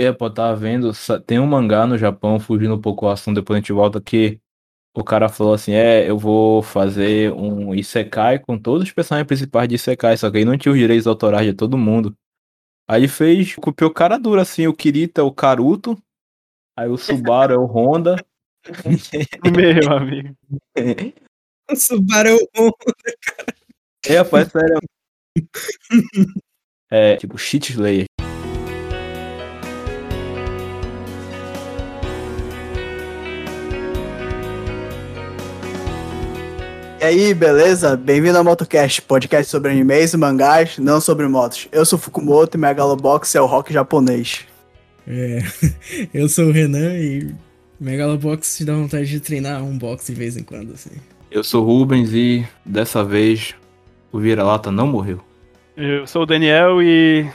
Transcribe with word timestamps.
É, 0.00 0.10
pô, 0.12 0.30
tava 0.30 0.56
vendo, 0.56 0.92
tem 1.26 1.38
um 1.38 1.46
mangá 1.46 1.86
no 1.86 1.98
Japão, 1.98 2.40
fugindo 2.40 2.74
um 2.74 2.80
pouco 2.80 3.04
o 3.04 3.10
assunto, 3.10 3.34
depois 3.34 3.58
a 3.58 3.60
gente 3.60 3.70
volta, 3.70 4.00
que 4.00 4.40
o 4.94 5.04
cara 5.04 5.28
falou 5.28 5.52
assim, 5.52 5.72
é, 5.72 6.08
eu 6.08 6.16
vou 6.16 6.62
fazer 6.62 7.30
um 7.34 7.74
Isekai 7.74 8.38
com 8.38 8.58
todos 8.58 8.84
os 8.84 8.92
personagens 8.92 9.26
principais 9.26 9.68
de 9.68 9.74
Isekai, 9.74 10.16
só 10.16 10.30
que 10.30 10.38
aí 10.38 10.44
não 10.46 10.56
tinha 10.56 10.72
os 10.72 10.78
direitos 10.78 11.06
autorais 11.06 11.46
de 11.46 11.52
todo 11.52 11.76
mundo. 11.76 12.16
Aí 12.88 13.06
fez, 13.08 13.54
copiou 13.56 13.92
cara 13.92 14.16
dura, 14.16 14.40
assim, 14.40 14.66
o 14.66 14.72
Kirita 14.72 15.20
é 15.20 15.24
o 15.24 15.30
Karuto, 15.30 16.02
aí 16.74 16.88
o 16.88 16.96
Subaru 16.96 17.52
é 17.52 17.58
o 17.58 17.66
Honda. 17.66 18.16
Meu 19.54 19.92
amigo. 19.92 20.34
o 21.70 21.76
Subaru 21.76 22.30
é 22.30 22.32
o 22.32 22.48
Honda, 22.56 23.16
cara. 23.22 23.54
É, 24.08 24.16
rapaz, 24.16 24.48
sério. 24.50 24.80
é, 26.90 27.16
tipo, 27.16 27.36
Shit 27.36 27.72
Slayer. 27.72 28.09
E 37.00 37.02
aí, 37.02 37.32
beleza? 37.32 37.96
Bem-vindo 37.96 38.36
ao 38.36 38.44
MotoCast, 38.44 39.00
podcast 39.00 39.50
sobre 39.50 39.70
animes 39.70 40.12
e 40.12 40.18
mangás, 40.18 40.76
não 40.76 41.00
sobre 41.00 41.26
motos. 41.26 41.66
Eu 41.72 41.82
sou 41.86 41.98
Fukumoto 41.98 42.58
e 42.58 42.60
Megalobox 42.60 43.34
é 43.34 43.40
o 43.40 43.46
rock 43.46 43.72
japonês. 43.72 44.46
É, 45.08 45.38
eu 46.12 46.28
sou 46.28 46.48
o 46.48 46.52
Renan 46.52 46.92
e 46.98 47.34
Megalobox 47.80 48.58
te 48.58 48.66
dá 48.66 48.74
vontade 48.74 49.06
de 49.06 49.18
treinar 49.18 49.64
um 49.64 49.78
box 49.78 50.08
de 50.08 50.14
vez 50.14 50.36
em 50.36 50.42
quando, 50.42 50.74
assim. 50.74 50.90
Eu 51.30 51.42
sou 51.42 51.64
Rubens 51.64 52.12
e 52.12 52.46
dessa 52.66 53.02
vez 53.02 53.54
o 54.12 54.18
vira-lata 54.18 54.70
não 54.70 54.86
morreu. 54.86 55.22
Eu 55.74 56.06
sou 56.06 56.24
o 56.24 56.26
Daniel 56.26 56.82
e 56.82 57.26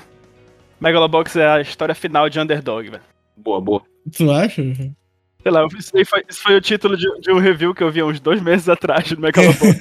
Megalobox 0.79 1.37
é 1.37 1.47
a 1.47 1.61
história 1.61 1.95
final 1.95 2.29
de 2.29 2.39
Underdog, 2.39 2.87
velho. 2.87 3.03
Boa, 3.35 3.59
boa. 3.59 3.81
Tu 4.15 4.29
acha? 4.29 4.61
Sei 5.45 5.51
lá, 5.51 5.67
isso 5.77 5.91
foi, 5.91 6.23
isso 6.27 6.41
foi 6.41 6.55
o 6.55 6.61
título 6.61 6.97
de, 6.97 7.05
de, 7.21 7.31
um 7.31 7.37
review 7.37 7.71
que 7.75 7.83
eu 7.83 7.91
vi 7.91 8.01
uns 8.01 8.19
dois 8.19 8.41
meses 8.41 8.67
atrás 8.67 9.11
no 9.11 9.21
Megalobox. 9.21 9.77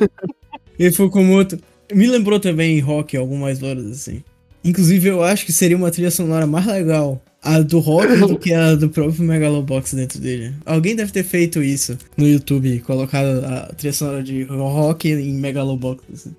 e 0.78 0.90
Fukumoto. 0.90 1.58
Me 1.92 2.06
lembrou 2.06 2.40
também 2.40 2.80
rock 2.80 3.14
algumas 3.14 3.62
horas, 3.62 3.84
assim. 3.84 4.24
Inclusive, 4.64 5.08
eu 5.08 5.22
acho 5.22 5.44
que 5.44 5.52
seria 5.52 5.76
uma 5.76 5.90
trilha 5.90 6.10
sonora 6.10 6.46
mais 6.46 6.64
legal 6.64 7.22
a 7.42 7.60
do 7.60 7.78
rock 7.78 8.16
do 8.16 8.38
que 8.38 8.54
a 8.54 8.74
do 8.74 8.88
próprio 8.88 9.22
Megalobox 9.22 9.92
dentro 9.92 10.18
dele. 10.18 10.54
Alguém 10.64 10.96
deve 10.96 11.12
ter 11.12 11.24
feito 11.24 11.62
isso 11.62 11.98
no 12.16 12.26
YouTube, 12.26 12.80
colocado 12.80 13.44
a 13.44 13.66
trilha 13.74 13.92
sonora 13.92 14.22
de 14.22 14.44
rock 14.44 15.10
em 15.10 15.34
Megalobox. 15.34 16.02
Assim. 16.10 16.36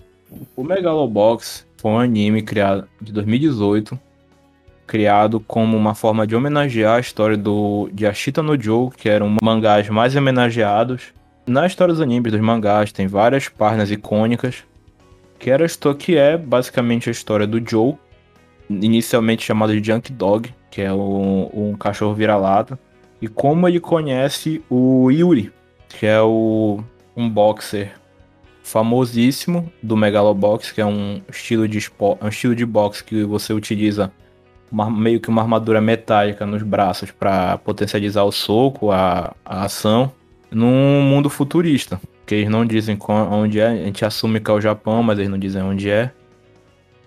O 0.55 0.63
Megalobox 0.63 1.63
foi 1.77 1.91
um 1.91 1.99
anime 1.99 2.41
criado 2.41 2.87
de 2.99 3.13
2018 3.13 4.06
criado 4.87 5.39
como 5.41 5.75
uma 5.75 5.93
forma 5.93 6.25
de 6.25 6.35
homenagear 6.35 6.95
a 6.95 6.99
história 6.99 7.35
do, 7.35 7.89
de 7.91 8.07
Ashita 8.07 8.41
no 8.41 8.59
Joe, 8.59 8.89
que 8.89 9.09
era 9.09 9.23
um 9.23 9.35
mangás 9.43 9.89
mais 9.89 10.15
homenageados. 10.15 11.13
Na 11.45 11.67
história 11.67 11.93
dos 11.93 12.01
animes, 12.01 12.31
dos 12.31 12.41
mangás, 12.41 12.91
tem 12.91 13.05
várias 13.05 13.49
páginas 13.49 13.91
icônicas, 13.91 14.63
que, 15.37 15.51
era, 15.51 15.65
que 15.99 16.17
é 16.17 16.37
basicamente 16.37 17.09
a 17.09 17.11
história 17.11 17.45
do 17.45 17.61
Joe, 17.69 17.95
inicialmente 18.69 19.43
chamado 19.45 19.79
de 19.79 19.85
Junk 19.85 20.11
Dog, 20.13 20.53
que 20.71 20.81
é 20.81 20.91
um, 20.91 21.49
um 21.53 21.75
cachorro 21.75 22.13
vira-lata, 22.13 22.79
e 23.21 23.27
como 23.27 23.67
ele 23.67 23.79
conhece 23.79 24.61
o 24.69 25.11
Yuri, 25.11 25.51
que 25.89 26.05
é 26.05 26.21
o, 26.21 26.81
um 27.15 27.29
boxer 27.29 27.93
famosíssimo 28.63 29.71
do 29.81 29.95
Megalobox, 29.95 30.71
que 30.71 30.81
é 30.81 30.85
um 30.85 31.21
estilo 31.29 31.67
de, 31.67 31.79
um 32.21 32.27
estilo 32.27 32.55
de 32.55 32.65
boxe 32.65 33.03
que 33.03 33.23
você 33.23 33.53
utiliza 33.53 34.11
uma, 34.71 34.89
meio 34.89 35.19
que 35.19 35.29
uma 35.29 35.41
armadura 35.41 35.81
metálica 35.81 36.45
nos 36.45 36.63
braços 36.63 37.11
para 37.11 37.57
potencializar 37.59 38.23
o 38.23 38.31
soco, 38.31 38.91
a, 38.91 39.33
a 39.45 39.65
ação, 39.65 40.11
num 40.51 41.01
mundo 41.01 41.29
futurista. 41.29 41.99
Que 42.25 42.35
eles 42.35 42.49
não 42.49 42.65
dizem 42.65 42.97
onde 43.31 43.59
é, 43.59 43.67
a 43.67 43.75
gente 43.75 44.03
assume 44.03 44.39
que 44.39 44.51
é 44.51 44.53
o 44.53 44.61
Japão, 44.61 45.01
mas 45.01 45.17
eles 45.17 45.31
não 45.31 45.37
dizem 45.37 45.61
onde 45.61 45.89
é. 45.89 46.11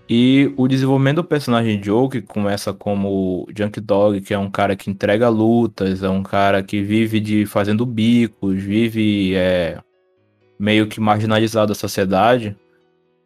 E 0.08 0.52
o 0.56 0.66
desenvolvimento 0.66 1.16
do 1.16 1.24
personagem 1.24 1.80
Joe, 1.80 2.08
que 2.08 2.20
começa 2.20 2.72
como 2.72 3.46
Junk 3.56 3.80
Dog, 3.80 4.20
que 4.22 4.34
é 4.34 4.38
um 4.38 4.50
cara 4.50 4.74
que 4.74 4.90
entrega 4.90 5.28
lutas, 5.28 6.02
é 6.02 6.08
um 6.08 6.22
cara 6.22 6.62
que 6.64 6.82
vive 6.82 7.20
de 7.20 7.46
fazendo 7.46 7.86
bicos, 7.86 8.60
vive 8.60 9.36
é, 9.36 9.78
meio 10.58 10.88
que 10.88 11.00
marginalizado 11.00 11.68
da 11.68 11.74
sociedade, 11.74 12.56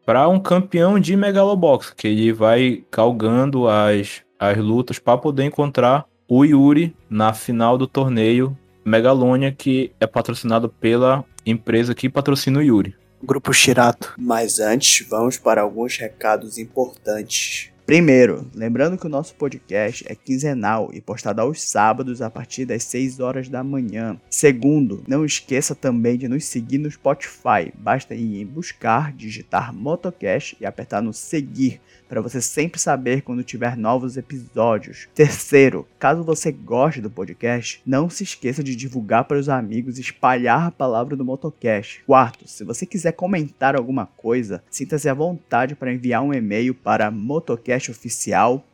para 0.05 0.29
um 0.29 0.39
campeão 0.39 0.99
de 1.01 1.17
Megalobox, 1.17 1.91
que 1.91 2.07
ele 2.07 2.33
vai 2.33 2.85
calgando 2.91 3.67
as 3.67 4.24
as 4.51 4.59
lutas 4.59 4.99
para 4.99 5.19
poder 5.19 5.45
encontrar 5.45 6.05
o 6.29 6.45
Yuri 6.45 6.95
na 7.09 7.33
final 7.33 7.77
do 7.77 7.87
torneio 7.87 8.57
Megalônia, 8.85 9.53
que 9.53 9.93
é 9.99 10.07
patrocinado 10.07 10.69
pela 10.69 11.25
empresa 11.47 11.95
que 11.95 12.09
patrocina 12.09 12.59
o 12.59 12.63
Yuri. 12.63 12.95
Grupo 13.23 13.53
Shirato. 13.53 14.15
Mas 14.19 14.61
antes, 14.61 15.07
vamos 15.09 15.39
para 15.39 15.63
alguns 15.63 15.97
recados 15.97 16.59
importantes. 16.59 17.71
Primeiro, 17.87 18.51
lembrando 18.55 18.97
que 18.97 19.07
o 19.07 19.11
nosso 19.11 19.35
podcast 19.35 20.07
é 20.09 20.15
quinzenal 20.15 20.89
e 20.95 21.03
postado 21.03 21.43
aos 21.43 21.63
sábados 21.63 22.23
a 22.23 22.31
partir 22.31 22.65
das 22.65 22.83
6 22.85 23.21
horas 23.21 23.47
da 23.47 23.63
manhã. 23.63 24.19
Segundo, 24.31 25.05
não 25.07 25.23
esqueça 25.23 25.75
também 25.75 26.17
de 26.17 26.27
nos 26.27 26.47
seguir 26.47 26.79
no 26.79 26.91
Spotify. 26.91 27.71
Basta 27.77 28.15
ir 28.15 28.41
em 28.41 28.47
buscar, 28.47 29.13
digitar 29.13 29.71
Motocast 29.71 30.57
e 30.59 30.65
apertar 30.65 31.03
no 31.03 31.13
seguir 31.13 31.79
para 32.09 32.21
você 32.21 32.41
sempre 32.41 32.81
saber 32.81 33.23
quando 33.23 33.45
tiver 33.45 33.77
novos 33.77 34.17
episódios. 34.17 35.09
Terceiro, 35.15 35.87
caso 35.99 36.23
você 36.23 36.53
goste 36.53 37.01
do 37.01 37.11
podcast, 37.11 37.83
não 37.85 38.09
se 38.09 38.23
esqueça 38.23 38.63
de 38.63 38.77
divulgar 38.77 39.25
para 39.25 39.39
os 39.39 39.49
amigos 39.49 39.99
e 39.99 40.01
espalhar 40.01 40.67
a 40.67 40.71
palavra 40.71 41.17
do 41.17 41.25
Motocast. 41.25 42.03
Quarto, 42.07 42.49
se 42.49 42.65
você 42.65 42.87
quiser 42.87 43.13
comentar 43.13 43.77
alguma 43.77 44.07
coisa, 44.07 44.63
sinta-se 44.71 45.09
à 45.09 45.15
vontade 45.15 45.75
para 45.75 45.93
enviar 45.93 46.23
um 46.23 46.35
e-mail 46.35 46.75
para 46.75 47.11
motocastoficial 47.11 48.65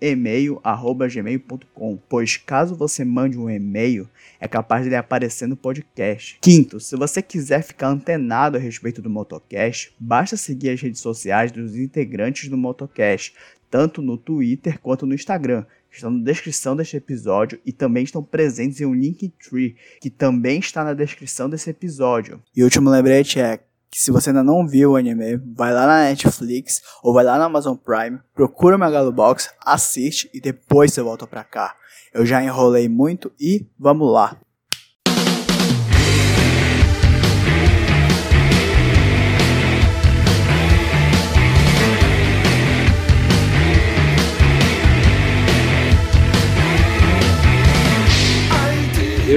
email@gmail.com, 0.00 1.98
pois 2.08 2.36
caso 2.36 2.74
você 2.74 3.04
mande 3.04 3.38
um 3.38 3.48
e-mail, 3.48 4.08
é 4.40 4.46
capaz 4.48 4.82
de 4.82 4.88
ele 4.88 4.96
aparecer 4.96 5.46
no 5.48 5.56
podcast. 5.56 6.38
Quinto, 6.40 6.78
se 6.80 6.96
você 6.96 7.22
quiser 7.22 7.62
ficar 7.62 7.88
antenado 7.88 8.56
a 8.56 8.60
respeito 8.60 9.00
do 9.00 9.10
Motocast, 9.10 9.94
basta 9.98 10.36
seguir 10.36 10.70
as 10.70 10.80
redes 10.80 11.00
sociais 11.00 11.50
dos 11.52 11.76
integrantes 11.76 12.48
do 12.48 12.56
Motocast, 12.56 13.34
tanto 13.70 14.00
no 14.02 14.16
Twitter 14.16 14.78
quanto 14.80 15.06
no 15.06 15.14
Instagram. 15.14 15.64
Estão 15.90 16.10
na 16.10 16.22
descrição 16.22 16.76
deste 16.76 16.96
episódio 16.98 17.58
e 17.64 17.72
também 17.72 18.04
estão 18.04 18.22
presentes 18.22 18.80
em 18.80 18.84
um 18.84 18.94
Linktree, 18.94 19.76
que 20.00 20.10
também 20.10 20.58
está 20.58 20.84
na 20.84 20.92
descrição 20.92 21.48
desse 21.48 21.70
episódio. 21.70 22.42
E 22.54 22.62
último 22.62 22.90
lembrete 22.90 23.40
é 23.40 23.60
que 23.96 24.02
se 24.02 24.10
você 24.10 24.28
ainda 24.28 24.44
não 24.44 24.68
viu 24.68 24.90
o 24.90 24.96
anime, 24.96 25.38
vai 25.56 25.72
lá 25.72 25.86
na 25.86 26.02
Netflix 26.02 26.82
ou 27.02 27.14
vai 27.14 27.24
lá 27.24 27.38
na 27.38 27.46
Amazon 27.46 27.74
Prime, 27.74 28.20
procura 28.34 28.76
o 28.76 28.78
Megalobox, 28.78 29.48
assiste 29.58 30.28
e 30.34 30.38
depois 30.38 30.92
você 30.92 31.00
volta 31.00 31.26
pra 31.26 31.42
cá. 31.42 31.74
Eu 32.12 32.26
já 32.26 32.44
enrolei 32.44 32.90
muito 32.90 33.32
e 33.40 33.66
vamos 33.78 34.12
lá. 34.12 34.38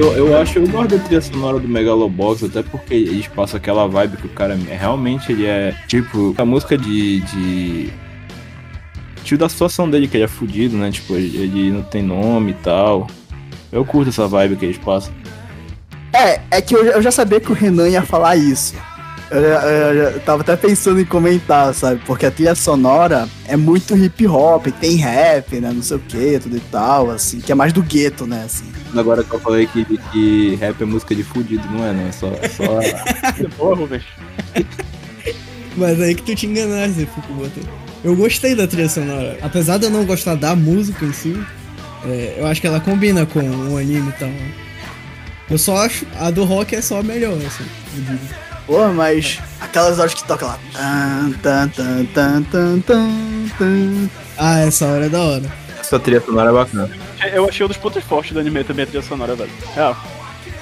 Eu, 0.00 0.12
eu 0.14 0.40
acho, 0.40 0.58
eu 0.58 0.66
gosto 0.66 0.96
da 0.96 1.04
trilha 1.04 1.20
sonora 1.20 1.58
do 1.58 1.68
Megalobox, 1.68 2.44
até 2.44 2.62
porque 2.62 2.94
eles 2.94 3.26
passam 3.26 3.58
aquela 3.58 3.86
vibe 3.86 4.16
que 4.16 4.26
o 4.26 4.30
cara 4.30 4.56
realmente 4.56 5.30
ele 5.30 5.44
é 5.44 5.76
tipo 5.86 6.34
a 6.38 6.44
música 6.44 6.78
de. 6.78 7.20
de 7.20 7.92
tipo 9.22 9.38
da 9.38 9.46
situação 9.46 9.90
dele, 9.90 10.08
que 10.08 10.16
ele 10.16 10.24
é 10.24 10.26
fudido, 10.26 10.74
né? 10.74 10.90
Tipo, 10.90 11.16
ele 11.16 11.70
não 11.70 11.82
tem 11.82 12.02
nome 12.02 12.52
e 12.52 12.54
tal. 12.54 13.08
Eu 13.70 13.84
curto 13.84 14.08
essa 14.08 14.26
vibe 14.26 14.56
que 14.56 14.64
eles 14.64 14.78
passam. 14.78 15.12
É, 16.14 16.40
é 16.50 16.62
que 16.62 16.74
eu, 16.74 16.82
eu 16.82 17.02
já 17.02 17.10
sabia 17.10 17.38
que 17.38 17.52
o 17.52 17.54
Renan 17.54 17.90
ia 17.90 18.00
falar 18.00 18.36
isso. 18.36 18.74
Eu, 19.30 19.40
eu, 19.40 19.94
eu, 20.10 20.20
tava 20.20 20.42
até 20.42 20.56
pensando 20.56 21.00
em 21.00 21.04
comentar, 21.04 21.72
sabe? 21.72 22.00
Porque 22.04 22.26
a 22.26 22.30
trilha 22.32 22.54
sonora 22.54 23.28
é 23.46 23.56
muito 23.56 23.96
hip 23.96 24.26
hop, 24.26 24.66
tem 24.80 24.96
rap, 24.96 25.60
né? 25.60 25.70
Não 25.72 25.82
sei 25.82 25.98
o 25.98 26.00
que, 26.00 26.40
tudo 26.40 26.56
e 26.56 26.60
tal, 26.60 27.10
assim, 27.10 27.40
que 27.40 27.52
é 27.52 27.54
mais 27.54 27.72
do 27.72 27.80
gueto, 27.80 28.26
né? 28.26 28.42
Assim. 28.44 28.64
Agora 28.96 29.22
que 29.22 29.32
eu 29.32 29.38
falei 29.38 29.68
que, 29.68 29.84
que 30.10 30.56
rap 30.56 30.82
é 30.82 30.84
música 30.84 31.14
de 31.14 31.22
fudido, 31.22 31.64
não 31.70 31.86
é, 31.86 31.92
não? 31.92 32.08
É 32.08 32.12
só. 32.12 32.26
É 32.42 32.48
só... 32.48 32.64
Porra, 33.56 33.86
velho. 33.86 34.04
Mas 35.76 36.00
aí 36.00 36.14
que 36.16 36.22
tu 36.22 36.34
te 36.34 36.46
enganaste, 36.46 37.06
Fukumoto. 37.06 37.60
Eu 38.02 38.16
gostei 38.16 38.56
da 38.56 38.66
trilha 38.66 38.88
sonora. 38.88 39.38
Apesar 39.42 39.78
de 39.78 39.84
eu 39.84 39.90
não 39.90 40.04
gostar 40.04 40.34
da 40.34 40.56
música 40.56 41.04
em 41.04 41.12
si, 41.12 41.40
é, 42.04 42.36
eu 42.38 42.46
acho 42.46 42.60
que 42.60 42.66
ela 42.66 42.80
combina 42.80 43.24
com 43.26 43.40
o 43.40 43.76
anime 43.76 44.08
e 44.08 44.12
tal. 44.12 44.30
Eu 45.48 45.58
só 45.58 45.76
acho 45.78 46.06
a 46.18 46.30
do 46.30 46.44
rock 46.44 46.74
é 46.74 46.80
só 46.80 47.00
a 47.00 47.02
melhor, 47.02 47.36
assim, 47.46 47.64
Pô, 48.70 48.86
mas 48.92 49.40
aquelas 49.60 49.98
horas 49.98 50.14
que 50.14 50.22
toca 50.22 50.46
lá. 50.46 50.58
Tan, 50.72 51.32
tan, 51.42 51.68
tan, 51.70 52.04
tan, 52.06 52.42
tan, 52.44 52.80
tan, 53.58 54.08
Ah, 54.38 54.60
essa 54.60 54.86
hora 54.86 55.06
é 55.06 55.08
da 55.08 55.20
hora. 55.20 55.52
essa 55.80 55.98
trilha 55.98 56.20
sonora 56.20 56.50
é 56.50 56.52
bacana. 56.52 56.88
Eu 57.32 57.48
achei 57.48 57.66
um 57.66 57.68
dos 57.68 57.76
pontos 57.76 58.04
fortes 58.04 58.32
do 58.32 58.38
anime 58.38 58.62
também 58.62 58.84
a 58.84 58.86
trilha 58.86 59.02
sonora, 59.02 59.34
velho. 59.34 59.50
É, 59.76 59.92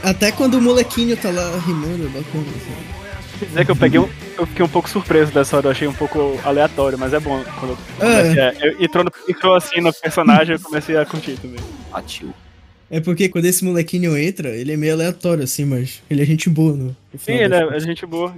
Até 0.09 0.33
quando 0.33 0.55
o 0.55 0.63
molequinho 0.63 1.19
tá 1.19 1.29
lá 1.31 1.51
rimando, 1.67 2.07
é 2.07 2.09
bacana. 2.09 2.45
Assim. 2.57 3.47
dizer 3.47 3.65
que 3.67 3.71
eu 3.73 3.77
peguei 3.77 4.01
um. 4.01 4.09
Eu 4.39 4.47
fiquei 4.47 4.65
um 4.65 4.69
pouco 4.69 4.89
surpreso 4.89 5.31
dessa 5.31 5.59
hora, 5.59 5.67
eu 5.67 5.71
achei 5.73 5.87
um 5.87 5.93
pouco 5.93 6.41
aleatório, 6.45 6.99
mas 6.99 7.13
é 7.13 7.21
bom. 7.21 7.45
Quando 7.61 7.77
eu 8.01 8.09
É. 8.09 8.23
comecei 8.23 8.43
a- 8.43 8.55
eu- 8.67 8.83
entrou, 8.83 9.05
no- 9.05 9.13
entrou 9.29 9.55
assim 9.55 9.83
no 9.83 9.93
personagem, 9.93 10.55
eu 10.57 10.61
comecei 10.61 10.97
a 10.97 11.05
curtir 11.05 11.37
também. 11.37 11.61
Atil. 11.93 12.33
É 12.91 13.01
porque 13.01 13.29
quando 13.29 13.45
esse 13.45 13.65
molequinho 13.65 14.17
entra, 14.17 14.49
ele 14.49 14.73
é 14.73 14.77
meio 14.77 14.95
aleatório, 14.95 15.45
assim, 15.45 15.65
mas 15.65 16.03
ele 16.09 16.23
é 16.23 16.25
gente 16.25 16.49
boa, 16.49 16.75
no 16.75 16.97
Sim, 17.19 17.33
ele 17.33 17.55
é, 17.55 17.77
é 17.77 17.81
gente 17.81 18.07
boa. 18.07 18.35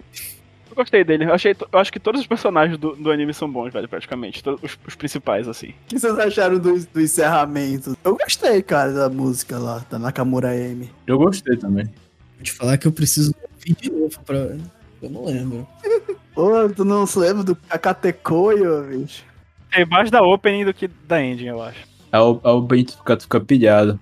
Eu 0.70 0.76
gostei 0.76 1.04
dele. 1.04 1.24
Eu, 1.24 1.34
achei, 1.34 1.54
eu 1.72 1.78
acho 1.78 1.92
que 1.92 2.00
todos 2.00 2.20
os 2.20 2.26
personagens 2.26 2.78
do, 2.78 2.94
do 2.94 3.10
anime 3.10 3.34
são 3.34 3.50
bons, 3.50 3.72
velho, 3.72 3.88
praticamente. 3.88 4.42
Todos 4.42 4.60
os, 4.62 4.78
os 4.86 4.94
principais, 4.94 5.48
assim. 5.48 5.68
O 5.68 5.74
que 5.88 5.98
vocês 5.98 6.18
acharam 6.18 6.58
do, 6.58 6.78
do 6.78 7.00
encerramento? 7.00 7.96
Eu 8.04 8.16
gostei, 8.16 8.62
cara, 8.62 8.92
da 8.92 9.08
música 9.08 9.58
lá, 9.58 9.84
da 9.90 9.98
Nakamura 9.98 10.56
M. 10.56 10.88
Eu 11.06 11.18
gostei 11.18 11.56
também. 11.56 11.84
Vou 11.84 12.42
te 12.42 12.52
falar 12.52 12.78
que 12.78 12.86
eu 12.86 12.92
preciso 12.92 13.34
ouvir 13.52 13.76
de 13.80 13.90
novo 13.90 14.18
pra. 14.24 14.56
Eu 15.02 15.10
não 15.10 15.24
lembro. 15.24 15.66
Pô, 16.34 16.68
tu 16.68 16.84
não 16.84 17.06
se 17.06 17.18
lembra 17.18 17.42
do 17.42 17.56
Kakatekoyo, 17.56 18.84
bicho? 18.84 19.24
Tem 19.72 19.84
mais 19.86 20.10
da 20.10 20.22
opening 20.22 20.64
do 20.64 20.74
que 20.74 20.88
da 20.88 21.22
ending, 21.22 21.46
eu 21.46 21.62
acho. 21.62 21.80
É 22.12 22.18
o, 22.18 22.40
é 22.42 22.48
o 22.48 22.60
Bento 22.60 22.96
fica, 22.96 23.18
fica 23.18 23.40
pilhado. 23.40 23.98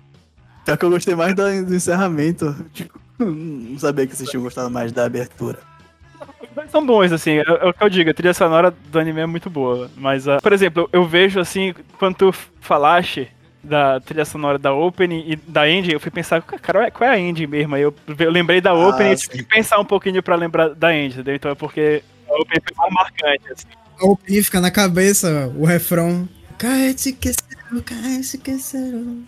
Só 0.65 0.77
que 0.77 0.85
eu 0.85 0.89
gostei 0.89 1.15
mais 1.15 1.33
do, 1.33 1.65
do 1.65 1.75
encerramento. 1.75 2.55
Tipo, 2.73 2.99
não 3.19 3.77
sabia 3.79 4.07
que 4.07 4.15
vocês 4.15 4.29
tinham 4.29 4.43
gostado 4.43 4.69
mais 4.69 4.91
da 4.91 5.05
abertura. 5.05 5.59
São 6.69 6.85
bons, 6.85 7.11
assim, 7.11 7.37
é, 7.37 7.43
é 7.47 7.65
o 7.65 7.73
que 7.73 7.83
eu 7.83 7.89
digo, 7.89 8.09
a 8.09 8.13
trilha 8.13 8.33
sonora 8.33 8.71
do 8.71 8.99
anime 8.99 9.21
é 9.21 9.25
muito 9.25 9.49
boa. 9.49 9.89
Mas, 9.95 10.27
ah, 10.27 10.39
por 10.41 10.53
exemplo, 10.53 10.89
eu, 10.91 11.05
vejo, 11.05 11.39
assim, 11.39 11.73
quando 11.97 12.15
tu 12.15 12.33
falaste 12.59 13.29
da 13.63 13.99
trilha 13.99 14.25
sonora 14.25 14.57
da 14.57 14.73
opening 14.73 15.23
e 15.27 15.35
da 15.35 15.69
ending, 15.69 15.91
eu 15.91 15.99
fui 15.99 16.11
pensar, 16.11 16.41
cara, 16.41 16.89
qual 16.91 17.09
é 17.09 17.13
a 17.13 17.19
ending 17.19 17.47
mesmo? 17.47 17.75
Aí 17.75 17.81
eu, 17.81 17.93
eu 18.17 18.31
lembrei 18.31 18.61
da 18.61 18.71
Ah, 18.71 18.89
opening 18.89 19.11
e 19.11 19.15
tive 19.15 19.37
que 19.37 19.43
pensar 19.43 19.79
um 19.79 19.85
pouquinho 19.85 20.21
pra 20.21 20.35
lembrar 20.35 20.69
da 20.69 20.93
ending, 20.93 21.15
entendeu? 21.15 21.35
Então 21.35 21.51
é 21.51 21.55
porque 21.55 22.03
a 22.29 22.33
opening 22.33 22.61
foi 22.65 22.75
mais 22.77 22.93
marcante, 22.93 23.51
assim. 23.51 23.79
A 23.99 24.05
OP 24.05 24.43
fica 24.43 24.61
na 24.61 24.71
cabeça 24.71 25.51
o 25.57 25.65
refrão. 25.65 26.27
Kaete 26.57 27.11
quesero, 27.11 27.83
kaete 27.85 28.37
quesero. 28.37 29.23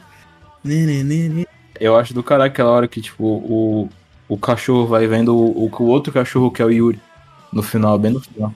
Né, 0.64 0.86
né, 0.86 1.04
né, 1.04 1.30
né. 1.30 1.46
Eu 1.80 1.96
acho 1.96 2.14
do 2.14 2.22
caralho 2.22 2.52
aquela 2.52 2.70
hora 2.70 2.88
que, 2.88 3.02
tipo, 3.02 3.24
o, 3.24 3.90
o 4.28 4.38
cachorro 4.38 4.86
vai 4.88 5.08
vendo 5.08 5.36
o, 5.36 5.66
o, 5.66 5.72
o 5.80 5.88
outro 5.88 6.14
cachorro 6.14 6.52
que 6.52 6.62
é 6.62 6.66
o 6.66 6.70
Yuri. 6.70 7.00
No 7.52 7.64
final, 7.64 7.98
bem 7.98 8.12
no 8.12 8.22
final. 8.22 8.54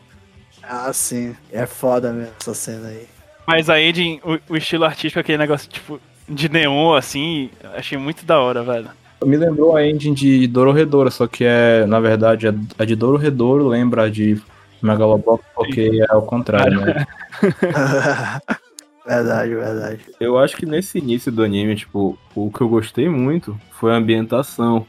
Ah, 0.63 0.92
sim. 0.94 1.36
É 1.52 1.66
foda 1.66 2.13
mesmo 2.13 2.34
essa 2.40 2.54
cena 2.54 2.88
aí. 2.88 3.07
Mas 3.48 3.69
a 3.69 3.80
ending, 3.80 4.19
o, 4.24 4.54
o 4.54 4.57
estilo 4.57 4.86
artístico, 4.86 5.19
aquele 5.19 5.38
negócio, 5.38 5.69
tipo, 5.69 6.00
de 6.28 6.50
neon, 6.50 6.94
assim, 6.94 7.50
achei 7.75 7.98
muito 7.98 8.25
da 8.25 8.40
hora, 8.40 8.63
velho. 8.63 8.90
Me 9.24 9.38
lembrou 9.38 9.75
a 9.75 9.86
engine 9.86 10.16
de 10.16 10.48
Dororedora, 10.48 11.10
só 11.10 11.28
que 11.28 11.44
é, 11.44 11.86
na 11.86 12.00
verdade, 12.00 12.48
a, 12.48 12.86
de 12.86 12.96
Dororedoro 12.96 13.68
lembra 13.68 14.04
a 14.04 14.10
de 14.10 14.42
Megalobox, 14.81 15.44
porque 15.56 16.00
é 16.01 16.13
ao 16.13 16.22
contrário, 16.24 16.80
né? 16.81 17.08
verdade, 19.06 19.56
verdade. 19.56 20.06
Eu 20.19 20.38
acho 20.38 20.56
que 20.57 20.66
nesse 20.66 20.98
início 20.98 21.31
do 21.31 21.44
anime, 21.44 21.75
tipo, 21.75 22.18
o 22.34 22.52
que 22.52 22.62
eu 22.62 22.69
gostei 22.69 23.07
muito 23.10 23.57
foi 23.72 23.94
a 23.94 23.98
ambientação. 23.98 24.86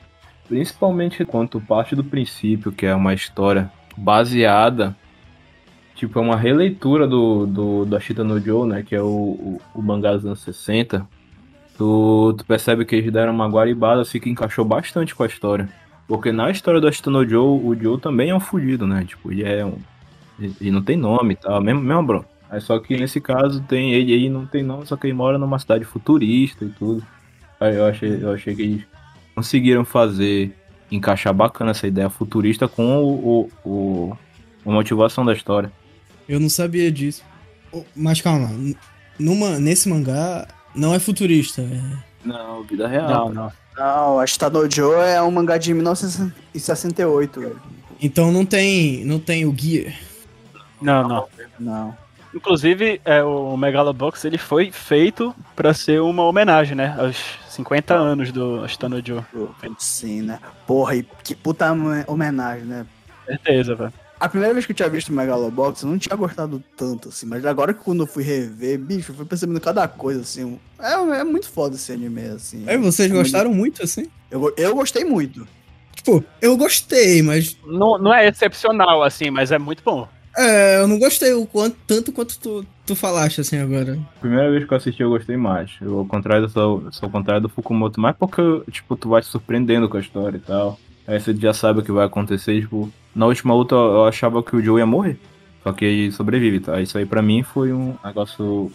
Principalmente 0.49 1.25
quanto 1.25 1.61
parte 1.61 1.97
do 1.97 2.05
princípio, 2.05 2.71
que 2.73 2.87
é 2.87 2.95
uma 2.95 3.13
história 3.13 3.71
baseada. 3.97 4.97
Tipo, 5.95 6.19
é 6.19 6.23
uma 6.23 6.37
releitura 6.37 7.07
do, 7.07 7.47
do 7.47 7.85
da 7.85 7.99
Shita 7.99 8.23
no 8.23 8.41
Joe, 8.41 8.69
né? 8.69 8.83
Que 8.83 8.95
é 8.95 9.03
o, 9.03 9.07
o, 9.07 9.61
o 9.75 9.83
mangá 9.83 10.13
dos 10.13 10.25
anos 10.25 10.41
60. 10.41 11.07
Tu, 11.77 12.35
tu 12.39 12.45
percebe 12.47 12.85
que 12.85 12.97
eles 12.97 13.13
deram 13.13 13.35
uma 13.35 13.49
guaribada 13.49 14.03
assim 14.03 14.21
que 14.21 14.31
encaixou 14.31 14.65
bastante 14.65 15.15
com 15.15 15.23
a 15.23 15.27
história. 15.27 15.69
Porque 16.07 16.31
na 16.31 16.51
história 16.51 16.81
do 16.81 16.87
Ashita 16.87 17.11
no 17.11 17.29
Joe, 17.29 17.61
o 17.65 17.75
Joe 17.75 18.01
também 18.01 18.31
é 18.31 18.35
um 18.35 18.41
fugido, 18.41 18.87
né? 18.87 19.05
Tipo, 19.05 19.33
ele 19.33 19.43
é 19.43 19.65
um. 19.65 19.79
Ele 20.39 20.71
não 20.71 20.83
tem 20.83 20.97
nome 20.97 21.35
e 21.35 21.37
tal, 21.37 21.61
mesmo, 21.61 21.81
mesmo 21.81 22.03
bro. 22.03 22.25
Aí 22.51 22.61
só 22.61 22.79
que 22.79 22.97
nesse 22.97 23.21
caso 23.21 23.61
tem 23.63 23.93
ele 23.93 24.13
aí 24.15 24.29
não 24.29 24.47
tem 24.47 24.63
nome, 24.63 24.87
só 24.87 24.97
que 24.97 25.07
ele 25.07 25.15
mora 25.15 25.37
numa 25.39 25.59
cidade 25.59 25.85
futurista 25.85 26.65
e 26.65 26.69
tudo. 26.69 27.05
Aí 27.59 27.75
eu 27.75 27.87
achei, 27.87 28.23
eu 28.23 28.33
achei 28.33 28.55
que 28.55 28.63
eles 28.63 28.83
conseguiram 29.35 29.85
fazer, 29.85 30.55
encaixar 30.91 31.35
bacana 31.35 31.73
essa 31.73 31.87
ideia 31.87 32.09
futurista 32.09 32.69
com 32.69 32.99
o, 33.03 33.51
o, 33.65 33.69
o- 33.71 34.17
a 34.65 34.71
motivação 34.71 35.25
da 35.25 35.33
história. 35.33 35.73
Eu 36.29 36.39
não 36.41 36.49
sabia 36.49 36.91
disso. 36.91 37.23
Mas 37.95 38.21
calma, 38.21 38.49
numa, 39.19 39.59
nesse 39.59 39.89
mangá 39.89 40.47
não 40.75 40.95
é 40.95 40.99
futurista. 40.99 41.63
é- 41.63 41.97
Não, 42.25 42.63
vida 42.63 42.87
real. 42.87 43.09
Não, 43.09 43.35
não. 43.35 43.53
Não, 43.77 44.21
a 44.21 44.27
Shitano 44.27 44.71
Joe 44.71 44.95
é 45.05 45.21
um 45.23 45.31
mangá 45.31 45.59
de 45.59 45.75
1968. 45.75 47.41
velho. 47.41 47.61
Então 48.01 48.31
não 48.33 48.45
tem, 48.45 49.05
não 49.05 49.19
tem 49.19 49.45
o 49.45 49.53
guia. 49.53 49.93
Não, 50.81 51.07
não. 51.09 51.27
Não. 51.59 51.97
Inclusive, 52.37 53.01
é, 53.05 53.23
o 53.25 53.57
Megalobox 53.57 54.25
ele 54.27 54.37
foi 54.37 54.71
feito 54.71 55.35
pra 55.57 55.73
ser 55.73 56.03
uma 56.03 56.23
homenagem, 56.23 56.77
né? 56.77 56.95
Aos 56.99 57.17
50 57.49 57.95
anos 57.95 58.31
do 58.31 58.63
Astano 58.63 59.03
Joe. 59.05 59.23
Sim, 59.79 60.21
né? 60.23 60.39
Porra, 60.67 60.97
e 60.97 61.03
que 61.25 61.35
puta 61.35 61.73
homen- 61.73 62.05
homenagem, 62.07 62.67
né? 62.67 62.87
Certeza, 63.25 63.75
velho. 63.75 63.93
A 64.21 64.29
primeira 64.29 64.53
vez 64.55 64.65
que 64.67 64.73
eu 64.73 64.77
tinha 64.77 64.89
visto 64.89 65.09
o 65.09 65.13
Megalobox, 65.13 65.83
eu 65.83 65.89
não 65.89 65.99
tinha 65.99 66.15
gostado 66.17 66.63
tanto, 66.77 67.09
assim. 67.09 67.27
Mas 67.27 67.45
agora 67.47 67.73
que 67.73 67.83
quando 67.83 68.03
eu 68.03 68.07
fui 68.07 68.23
rever, 68.23 68.79
bicho, 68.79 69.13
eu 69.13 69.17
fui 69.17 69.25
percebendo 69.27 69.61
cada 69.61 69.89
coisa, 69.89 70.21
assim. 70.21 70.59
É, 70.79 70.93
é 70.93 71.25
muito 71.25 71.49
foda 71.49 71.75
esse 71.77 71.91
anime, 71.93 72.23
assim. 72.27 72.65
Aí 72.67 72.77
vocês 72.77 73.11
gostaram 73.11 73.53
muito, 73.53 73.83
assim? 73.83 74.11
Eu, 74.31 74.53
eu 74.59 74.75
gostei 74.75 75.05
muito. 75.05 75.47
Tipo, 75.95 76.23
eu 76.41 76.57
gostei, 76.57 77.23
mas 77.23 77.57
Não, 77.67 77.99
não 77.99 78.13
é 78.13 78.29
excepcional, 78.29 79.03
assim, 79.03 79.31
mas 79.31 79.51
é 79.53 79.59
muito 79.59 79.83
bom. 79.83 80.07
É, 80.37 80.81
eu 80.81 80.89
não 80.89 80.99
gostei 80.99 81.33
o 81.33 81.47
quanto, 81.47 81.77
tanto 81.87 82.13
quanto 82.13 82.39
tu, 82.39 82.67
tu 82.85 82.95
falaste, 82.95 83.41
assim, 83.41 83.59
agora. 83.59 83.99
Primeira 84.21 84.51
vez 84.51 84.65
que 84.65 84.73
eu 84.73 84.77
assisti, 84.77 85.03
eu 85.03 85.11
gostei 85.11 85.37
mais. 85.37 85.73
Eu, 85.81 85.99
ao 85.99 86.07
contrário 86.07 86.47
do, 86.47 86.53
sou, 86.53 86.93
sou 86.93 87.07
ao 87.07 87.11
contrário 87.11 87.43
do 87.43 87.49
Fukumoto, 87.49 88.01
mais 88.01 88.17
porque, 88.17 88.43
tipo, 88.71 88.97
tu 88.97 89.09
vai 89.09 89.23
te 89.23 89.29
surpreendendo 89.29 89.89
com 89.89 89.97
a 89.97 90.01
história 90.01 90.37
e 90.37 90.41
tal. 90.41 90.79
Aí 91.07 91.21
você 91.21 91.35
já 91.35 91.53
sabe 91.53 91.81
o 91.81 91.83
que 91.83 91.93
vai 91.93 92.05
acontecer, 92.05 92.61
tipo, 92.61 92.93
na 93.15 93.27
última 93.27 93.55
luta 93.55 93.75
eu 93.75 94.05
achava 94.05 94.43
que 94.43 94.55
o 94.55 94.63
Joe 94.63 94.79
ia 94.79 94.87
morrer. 94.87 95.19
Só 95.63 95.73
que 95.73 95.85
ele 95.85 96.13
sobrevive, 96.13 96.61
tá? 96.61 96.81
Isso 96.81 96.97
aí 96.99 97.07
pra 97.07 97.23
mim 97.23 97.43
foi 97.43 97.73
um 97.73 97.97
negócio. 98.05 98.71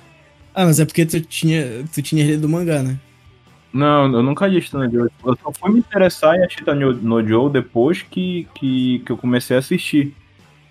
Ah, 0.54 0.66
mas 0.66 0.80
é 0.80 0.86
porque 0.86 1.06
tu 1.06 1.22
tinha, 1.22 1.86
tu 1.94 2.02
tinha 2.02 2.26
lido 2.26 2.46
o 2.46 2.50
mangá, 2.50 2.82
né? 2.82 3.00
Não, 3.72 4.12
eu 4.14 4.22
nunca 4.22 4.48
li 4.48 4.62
no 4.74 4.92
Joe. 4.92 5.10
Eu 5.26 5.38
só 5.42 5.52
fui 5.54 5.72
me 5.72 5.80
interessar 5.80 6.36
em 6.36 6.44
Ashita 6.44 6.76
no, 6.76 6.94
no 6.94 7.26
Joe 7.26 7.50
depois 7.50 8.02
que, 8.02 8.48
que, 8.54 9.00
que 9.06 9.12
eu 9.12 9.18
comecei 9.18 9.56
a 9.56 9.60
assistir. 9.60 10.14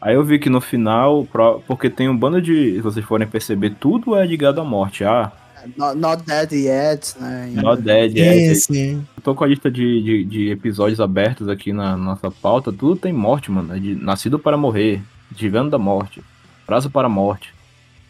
Aí 0.01 0.15
eu 0.15 0.25
vi 0.25 0.39
que 0.39 0.49
no 0.49 0.61
final, 0.61 1.27
porque 1.67 1.91
tem 1.91 2.09
um 2.09 2.17
bando 2.17 2.41
de. 2.41 2.75
Se 2.75 2.81
vocês 2.81 3.05
forem 3.05 3.29
perceber, 3.29 3.75
tudo 3.79 4.17
é 4.17 4.25
ligado 4.25 4.61
à 4.61 4.65
morte. 4.65 5.05
Ah, 5.05 5.31
Not, 5.77 5.97
not 5.99 6.23
Dead 6.25 6.53
Yet, 6.53 7.21
né? 7.21 7.51
Not 7.55 7.83
Dead, 7.83 8.17
é, 8.17 8.55
Sim, 8.55 8.75
sim. 8.75 9.07
Eu 9.17 9.23
tô 9.23 9.35
com 9.35 9.45
a 9.45 9.47
lista 9.47 9.71
de, 9.71 10.03
de, 10.03 10.25
de 10.25 10.51
episódios 10.51 11.01
abertos 11.01 11.49
aqui 11.49 11.73
na 11.73 11.97
nossa 11.97 12.31
pauta. 12.31 12.73
Tudo 12.73 12.97
tem 12.97 13.13
morte, 13.13 13.51
mano. 13.51 13.75
É 13.75 13.79
de 13.79 13.95
nascido 13.95 14.39
para 14.39 14.57
morrer, 14.57 15.03
Divendo 15.31 15.71
da 15.71 15.79
morte, 15.79 16.23
prazo 16.67 16.91
para 16.91 17.07
a 17.07 17.11
morte. 17.11 17.55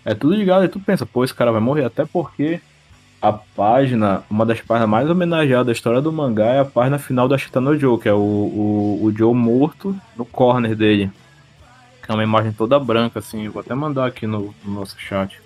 É 0.04 0.14
tudo 0.14 0.35
ligado. 0.35 0.64
E 0.64 0.68
tu 0.68 0.80
pensa, 0.80 1.04
pô, 1.04 1.25
esse 1.25 1.35
cara 1.35 1.52
vai 1.52 1.61
morrer. 1.61 1.85
Até 1.85 2.04
porque 2.04 2.61
a 3.20 3.32
página, 3.32 4.23
uma 4.30 4.47
das 4.47 4.61
páginas 4.61 4.88
mais 4.88 5.11
homenageadas 5.11 5.66
da 5.66 5.73
história 5.73 6.00
do 6.00 6.12
mangá 6.12 6.47
é 6.47 6.61
a 6.61 6.64
página 6.64 6.99
final 6.99 7.28
da 7.28 7.37
Shita 7.37 7.61
no 7.61 7.78
Joe, 7.78 7.99
que 7.99 8.09
é 8.09 8.12
o, 8.12 8.16
o, 8.16 9.00
o 9.02 9.12
Joe 9.14 9.35
morto 9.35 9.94
no 10.16 10.25
corner 10.25 10.75
dele. 10.75 11.11
É 12.11 12.12
uma 12.12 12.25
imagem 12.25 12.50
toda 12.50 12.76
branca, 12.81 13.21
assim. 13.21 13.45
Eu 13.47 13.52
vou 13.52 13.61
até 13.61 13.73
mandar 13.73 14.07
aqui 14.07 14.26
no, 14.26 14.52
no 14.64 14.75
nosso 14.75 14.97
chat. 14.99 15.40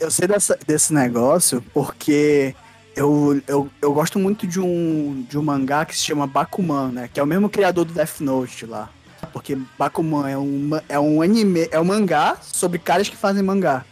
Eu 0.00 0.10
sei 0.10 0.26
dessa- 0.26 0.58
desse 0.66 0.92
negócio 0.92 1.62
porque 1.72 2.52
eu, 2.96 3.40
eu, 3.46 3.70
eu 3.80 3.92
gosto 3.92 4.18
muito 4.18 4.44
de 4.44 4.58
um, 4.58 5.24
de 5.30 5.38
um 5.38 5.42
mangá 5.42 5.84
que 5.84 5.94
se 5.96 6.02
chama 6.02 6.26
Bakuman, 6.26 6.88
né? 6.88 7.08
Que 7.12 7.20
é 7.20 7.22
o 7.22 7.26
mesmo 7.26 7.48
criador 7.48 7.84
do 7.84 7.92
Death 7.94 8.18
Note 8.18 8.66
lá. 8.66 8.88
Porque 9.32 9.56
Bakuman 9.78 10.28
é 10.28 10.36
um, 10.36 10.70
é 10.88 10.98
um 10.98 11.22
anime, 11.22 11.68
é 11.70 11.78
um 11.78 11.84
mangá 11.84 12.38
sobre 12.42 12.80
caras 12.80 13.08
que 13.08 13.16
fazem 13.16 13.44
mangá. 13.44 13.84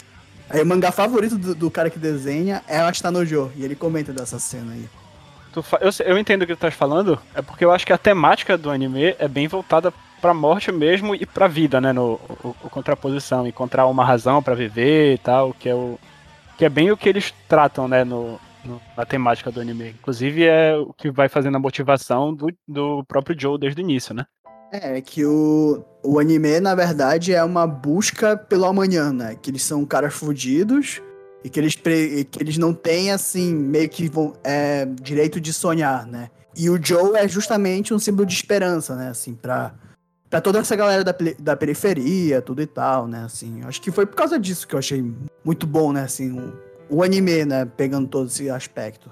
Aí 0.50 0.60
o 0.60 0.66
mangá 0.66 0.90
favorito 0.90 1.38
do, 1.38 1.54
do 1.54 1.70
cara 1.70 1.88
que 1.88 2.00
desenha 2.00 2.64
é 2.66 2.82
o 2.82 2.86
Astanojo, 2.86 3.52
e 3.54 3.64
ele 3.64 3.76
comenta 3.76 4.12
dessa 4.12 4.40
cena 4.40 4.72
aí. 4.72 4.88
Eu, 5.54 5.90
eu 6.04 6.18
entendo 6.18 6.42
o 6.42 6.46
que 6.46 6.54
tu 6.54 6.56
estás 6.56 6.74
falando, 6.74 7.16
é 7.32 7.40
porque 7.42 7.64
eu 7.64 7.70
acho 7.70 7.86
que 7.86 7.92
a 7.92 7.98
temática 7.98 8.58
do 8.58 8.70
anime 8.70 9.14
é 9.20 9.28
bem 9.28 9.46
voltada 9.46 9.92
pra 10.20 10.34
morte 10.34 10.70
mesmo 10.72 11.14
e 11.14 11.24
pra 11.26 11.48
vida, 11.48 11.80
né? 11.80 11.92
No 11.92 12.20
o, 12.44 12.54
o 12.64 12.70
contraposição, 12.70 13.46
encontrar 13.46 13.86
uma 13.86 14.04
razão 14.04 14.42
pra 14.42 14.54
viver 14.54 15.14
e 15.14 15.18
tal, 15.18 15.52
que 15.54 15.68
é 15.68 15.74
o 15.74 15.98
que 16.56 16.64
é 16.64 16.68
bem 16.68 16.90
o 16.90 16.96
que 16.96 17.08
eles 17.08 17.32
tratam, 17.48 17.86
né? 17.86 18.04
No, 18.04 18.38
no- 18.64 18.80
na 18.96 19.06
temática 19.06 19.50
do 19.50 19.60
anime. 19.60 19.90
Inclusive 19.90 20.44
é 20.44 20.76
o 20.76 20.92
que 20.92 21.10
vai 21.10 21.28
fazendo 21.28 21.56
a 21.56 21.60
motivação 21.60 22.34
do, 22.34 22.48
do 22.66 23.04
próprio 23.04 23.36
Joe 23.38 23.58
desde 23.58 23.80
o 23.80 23.84
início, 23.84 24.12
né? 24.14 24.24
É, 24.72 25.00
que 25.00 25.24
o, 25.24 25.82
o 26.02 26.18
anime, 26.18 26.60
na 26.60 26.74
verdade, 26.74 27.32
é 27.32 27.42
uma 27.42 27.66
busca 27.66 28.36
pelo 28.36 28.66
amanhã, 28.66 29.12
né? 29.12 29.36
Que 29.40 29.50
eles 29.50 29.62
são 29.62 29.82
caras 29.86 30.12
fudidos 30.12 31.00
E 31.44 31.48
que 31.48 31.58
eles, 31.58 31.74
pre- 31.76 32.24
que 32.24 32.42
eles 32.42 32.58
não 32.58 32.74
têm, 32.74 33.10
assim, 33.12 33.54
meio 33.54 33.88
que 33.88 34.08
vão, 34.08 34.34
é, 34.44 34.84
direito 35.00 35.40
de 35.40 35.52
sonhar, 35.52 36.04
né? 36.06 36.28
E 36.56 36.68
o 36.68 36.78
Joe 36.84 37.16
é 37.16 37.28
justamente 37.28 37.94
um 37.94 37.98
símbolo 37.98 38.26
de 38.26 38.34
esperança, 38.34 38.96
né? 38.96 39.08
Assim, 39.10 39.32
pra, 39.34 39.72
pra 40.30 40.40
toda 40.40 40.58
essa 40.58 40.76
galera 40.76 41.02
da, 41.02 41.14
da 41.38 41.56
periferia, 41.56 42.42
tudo 42.42 42.62
e 42.62 42.66
tal, 42.66 43.06
né? 43.06 43.24
Assim, 43.24 43.62
acho 43.64 43.80
que 43.80 43.90
foi 43.90 44.06
por 44.06 44.16
causa 44.16 44.38
disso 44.38 44.66
que 44.66 44.74
eu 44.74 44.78
achei 44.78 45.04
muito 45.44 45.66
bom, 45.66 45.92
né? 45.92 46.02
Assim, 46.02 46.38
o, 46.38 46.52
o 46.88 47.02
anime, 47.02 47.44
né? 47.44 47.64
Pegando 47.64 48.08
todo 48.08 48.26
esse 48.26 48.48
aspecto. 48.50 49.10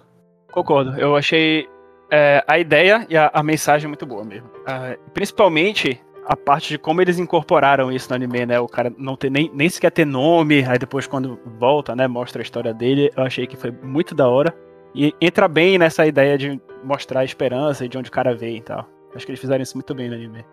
Concordo. 0.53 0.99
Eu 0.99 1.17
achei 1.17 1.69
é, 2.11 2.45
a 2.47 2.59
ideia 2.59 3.07
e 3.09 3.17
a, 3.17 3.31
a 3.33 3.43
mensagem 3.43 3.89
muito 3.89 4.07
boa 4.07 4.25
mesmo. 4.25 4.49
Ah, 4.67 4.97
principalmente 5.13 6.01
a 6.27 6.37
parte 6.37 6.71
de 6.71 6.79
como 6.79 7.01
eles 7.01 7.19
incorporaram 7.19 7.93
isso 7.93 8.09
no 8.11 8.17
anime, 8.17 8.47
né? 8.47 8.59
O 8.59 8.67
cara 8.67 8.93
não 8.99 9.17
ter 9.17 9.31
nem, 9.31 9.51
nem 9.55 9.69
sequer 9.69 9.93
ter 9.93 10.05
nome, 10.05 10.65
aí 10.65 10.79
depois 10.79 11.07
quando 11.07 11.39
volta, 11.59 11.95
né, 11.95 12.09
mostra 12.09 12.43
a 12.43 12.45
história 12.45 12.75
dele. 12.75 13.11
Eu 13.17 13.23
achei 13.23 13.47
que 13.47 13.57
foi 13.57 13.71
muito 13.71 14.15
da 14.15 14.29
hora. 14.29 14.55
E 14.95 15.15
entra 15.21 15.47
bem 15.47 15.79
nessa 15.79 16.07
ideia 16.07 16.37
de 16.37 16.61
mostrar 16.83 17.21
a 17.21 17.25
esperança 17.25 17.85
e 17.85 17.89
de 17.89 17.97
onde 17.99 18.09
o 18.09 18.13
cara 18.13 18.35
veio 18.35 18.57
e 18.57 18.63
tal. 18.63 18.89
Acho 19.15 19.25
que 19.25 19.33
eles 19.33 19.41
fizeram 19.41 19.63
isso 19.63 19.77
muito 19.77 19.95
bem 19.95 20.09
no 20.09 20.15
anime. 20.15 20.45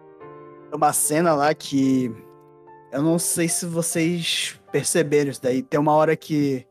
Uma 0.74 0.94
cena 0.94 1.34
lá 1.34 1.54
que. 1.54 2.12
Eu 2.92 3.02
não 3.02 3.18
sei 3.18 3.48
se 3.48 3.66
vocês 3.66 4.60
perceberam 4.72 5.32
isso 5.32 5.42
daí. 5.42 5.62
Tem 5.62 5.80
uma 5.80 5.94
hora 5.94 6.16
que. 6.16 6.66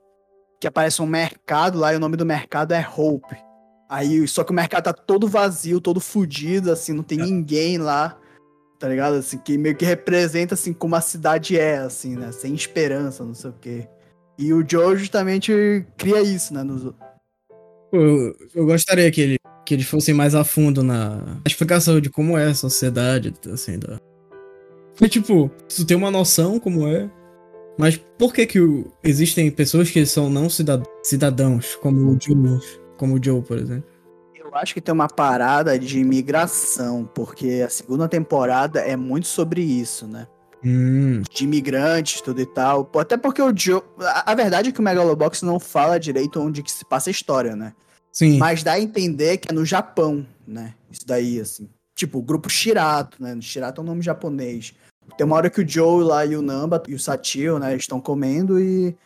Que 0.60 0.66
aparece 0.66 1.02
um 1.02 1.06
mercado 1.06 1.78
lá 1.78 1.92
e 1.92 1.96
o 1.96 2.00
nome 2.00 2.16
do 2.16 2.26
mercado 2.26 2.72
é 2.72 2.86
Hope. 2.96 3.36
Aí, 3.88 4.26
só 4.26 4.42
que 4.42 4.52
o 4.52 4.54
mercado 4.54 4.84
tá 4.84 4.92
todo 4.92 5.28
vazio, 5.28 5.80
todo 5.80 6.00
fudido, 6.00 6.72
assim, 6.72 6.92
não 6.92 7.02
tem 7.02 7.18
ninguém 7.18 7.78
lá. 7.78 8.18
Tá 8.78 8.88
ligado? 8.88 9.16
Assim, 9.16 9.38
que 9.38 9.58
meio 9.58 9.76
que 9.76 9.84
representa, 9.84 10.54
assim, 10.54 10.72
como 10.72 10.96
a 10.96 11.00
cidade 11.00 11.58
é, 11.58 11.78
assim, 11.78 12.16
né? 12.16 12.32
Sem 12.32 12.54
esperança, 12.54 13.22
não 13.22 13.34
sei 13.34 13.50
o 13.50 13.54
quê. 13.60 13.88
E 14.38 14.52
o 14.52 14.64
Joe 14.66 14.96
justamente 14.96 15.86
cria 15.96 16.22
isso, 16.22 16.54
né? 16.54 16.62
Nos... 16.62 16.92
Eu, 17.92 18.34
eu 18.54 18.64
gostaria 18.64 19.10
que, 19.10 19.20
ele, 19.20 19.38
que 19.72 19.76
eles 19.76 19.86
fossem 19.86 20.12
mais 20.12 20.34
a 20.34 20.44
fundo 20.44 20.82
na 20.82 21.38
explicação 21.46 21.98
de 21.98 22.10
como 22.10 22.36
é 22.36 22.44
a 22.44 22.54
sociedade, 22.54 23.32
assim, 23.50 23.78
da... 23.78 23.98
Tipo, 25.08 25.50
tu 25.74 25.86
tem 25.86 25.96
uma 25.96 26.10
noção 26.10 26.60
como 26.60 26.86
é, 26.86 27.10
mas 27.78 27.96
por 28.18 28.34
que 28.34 28.44
que 28.46 28.60
o- 28.60 28.92
existem 29.02 29.50
pessoas 29.50 29.90
que 29.90 30.04
são 30.04 30.28
não 30.28 30.50
cidad- 30.50 30.84
cidadãos, 31.02 31.74
como 31.76 32.10
o 32.10 32.18
Joe, 32.20 32.60
como 32.98 33.14
o 33.14 33.24
Joe, 33.24 33.40
por 33.40 33.56
exemplo? 33.56 33.84
Eu 34.38 34.54
acho 34.54 34.74
que 34.74 34.80
tem 34.82 34.92
uma 34.92 35.08
parada 35.08 35.78
de 35.78 35.98
imigração, 36.00 37.08
porque 37.14 37.62
a 37.64 37.70
segunda 37.70 38.06
temporada 38.06 38.80
é 38.80 38.94
muito 38.94 39.26
sobre 39.26 39.62
isso, 39.62 40.06
né? 40.06 40.26
Hum, 40.62 41.22
de 41.30 41.44
imigrantes, 41.44 42.20
tudo 42.20 42.42
e 42.42 42.46
tal. 42.46 42.88
Até 42.96 43.16
porque 43.16 43.40
o 43.40 43.52
Joe. 43.56 43.82
A, 43.98 44.32
a 44.32 44.34
verdade 44.34 44.68
é 44.68 44.72
que 44.72 44.78
o 44.80 44.82
Megalobox 44.82 45.40
não 45.40 45.58
fala 45.58 45.98
direito 45.98 46.38
onde 46.40 46.62
que 46.62 46.70
se 46.70 46.84
passa 46.84 47.08
a 47.08 47.10
história, 47.10 47.56
né? 47.56 47.72
Sim. 48.12 48.38
Mas 48.38 48.62
dá 48.62 48.72
a 48.72 48.80
entender 48.80 49.38
que 49.38 49.50
é 49.50 49.54
no 49.54 49.64
Japão, 49.64 50.24
né? 50.46 50.74
Isso 50.90 51.06
daí, 51.06 51.40
assim. 51.40 51.68
Tipo, 51.94 52.18
o 52.18 52.22
grupo 52.22 52.48
Shirato, 52.48 53.20
né? 53.22 53.36
Shirato 53.40 53.80
é 53.80 53.84
um 53.84 53.86
nome 53.86 54.02
japonês. 54.02 54.74
Tem 55.16 55.26
uma 55.26 55.36
hora 55.36 55.50
que 55.50 55.60
o 55.60 55.68
Joe 55.68 56.04
lá 56.04 56.24
e 56.24 56.36
o 56.36 56.42
Namba 56.42 56.82
e 56.88 56.94
o 56.94 56.98
Satio, 56.98 57.58
né? 57.58 57.74
Estão 57.74 58.00
comendo 58.00 58.60
e 58.60 58.96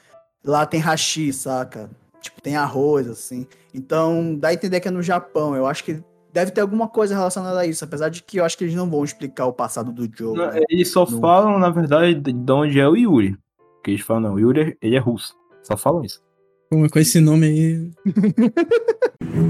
lá 0.45 0.67
tem 0.67 0.81
hashi, 0.81 1.33
saca? 1.33 1.91
Tipo, 2.21 2.41
tem 2.41 2.57
arroz, 2.57 3.09
assim. 3.09 3.47
Então, 3.75 4.35
dá 4.37 4.49
a 4.49 4.55
entender 4.55 4.81
que 4.81 4.89
é 4.89 4.91
no 4.91 5.03
Japão. 5.03 5.55
Eu 5.57 5.67
acho 5.67 5.85
que 5.85 6.03
deve 6.33 6.51
ter 6.51 6.61
alguma 6.61 6.89
coisa 6.89 7.15
relacionada 7.15 7.61
a 7.61 7.67
isso. 7.67 7.85
Apesar 7.85 8.09
de 8.09 8.23
que 8.23 8.39
eu 8.39 8.45
acho 8.45 8.57
que 8.59 8.65
eles 8.65 8.75
não 8.75 8.89
vão 8.91 9.05
explicar 9.05 9.47
o 9.47 9.53
passado 9.53 9.91
do 9.93 10.09
Joe. 10.15 10.37
Não, 10.37 10.51
né? 10.53 10.61
Eles 10.69 10.91
só 10.93 11.09
Não. 11.09 11.21
falam, 11.21 11.59
na 11.59 11.71
verdade, 11.71 12.15
de 12.15 12.33
de 12.33 12.53
onde 12.53 12.79
é 12.81 12.89
o 12.89 12.97
Yuri. 12.97 13.37
Que 13.83 13.93
eles 13.93 14.01
falam, 14.01 14.23
não, 14.23 14.35
o 14.35 14.41
Yuri 14.41 14.61
é- 14.61 14.77
ele 14.87 14.97
é 14.97 15.01
russo. 15.01 15.35
Só 15.63 15.77
falam 15.77 16.05
isso. 16.05 16.23
Com, 16.69 16.89
com 16.89 16.99
esse 16.99 17.21
nome 17.21 17.47
aí. 17.47 17.91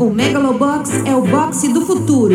O 0.01 0.11
Megalobox 0.11 0.91
é 1.07 1.15
o 1.15 1.23
boxe 1.23 1.73
do 1.73 1.81
futuro. 1.81 2.35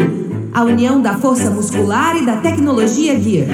A 0.54 0.64
união 0.64 1.02
da 1.02 1.18
força 1.18 1.52
muscular 1.52 2.16
e 2.16 2.26
da 2.26 2.38
tecnologia 2.38 3.20
Gear. 3.20 3.48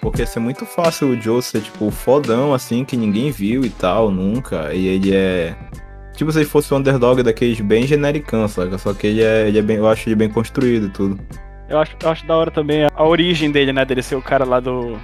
Porque 0.00 0.22
ia 0.22 0.26
ser 0.26 0.40
muito 0.40 0.64
fácil 0.64 1.08
o 1.08 1.20
Joe 1.20 1.42
ser, 1.42 1.60
tipo, 1.60 1.90
fodão, 1.90 2.54
assim, 2.54 2.84
que 2.84 2.96
ninguém 2.96 3.30
viu 3.30 3.64
e 3.64 3.70
tal, 3.70 4.10
nunca. 4.10 4.72
E 4.72 4.86
ele 4.86 5.14
é. 5.14 5.56
Tipo, 6.16 6.32
se 6.32 6.38
ele 6.38 6.46
fosse 6.46 6.72
o 6.72 6.76
underdog 6.76 7.22
daqueles 7.22 7.60
bem 7.60 7.86
genericão, 7.86 8.48
saca? 8.48 8.78
Só 8.78 8.94
que 8.94 9.06
ele 9.06 9.22
é, 9.22 9.48
ele 9.48 9.58
é 9.58 9.62
bem. 9.62 9.76
Eu 9.76 9.86
acho 9.86 10.08
ele 10.08 10.16
bem 10.16 10.30
construído 10.30 10.86
e 10.86 10.90
tudo. 10.90 11.20
Eu 11.68 11.78
acho, 11.78 11.94
eu 12.02 12.08
acho 12.08 12.26
da 12.26 12.34
hora 12.34 12.50
também 12.50 12.84
a, 12.84 13.04
origem 13.04 13.50
dele, 13.50 13.72
né? 13.72 13.84
Dele 13.84 14.02
ser 14.02 14.16
o 14.16 14.22
cara 14.22 14.44
lá 14.44 14.58
do. 14.58 14.98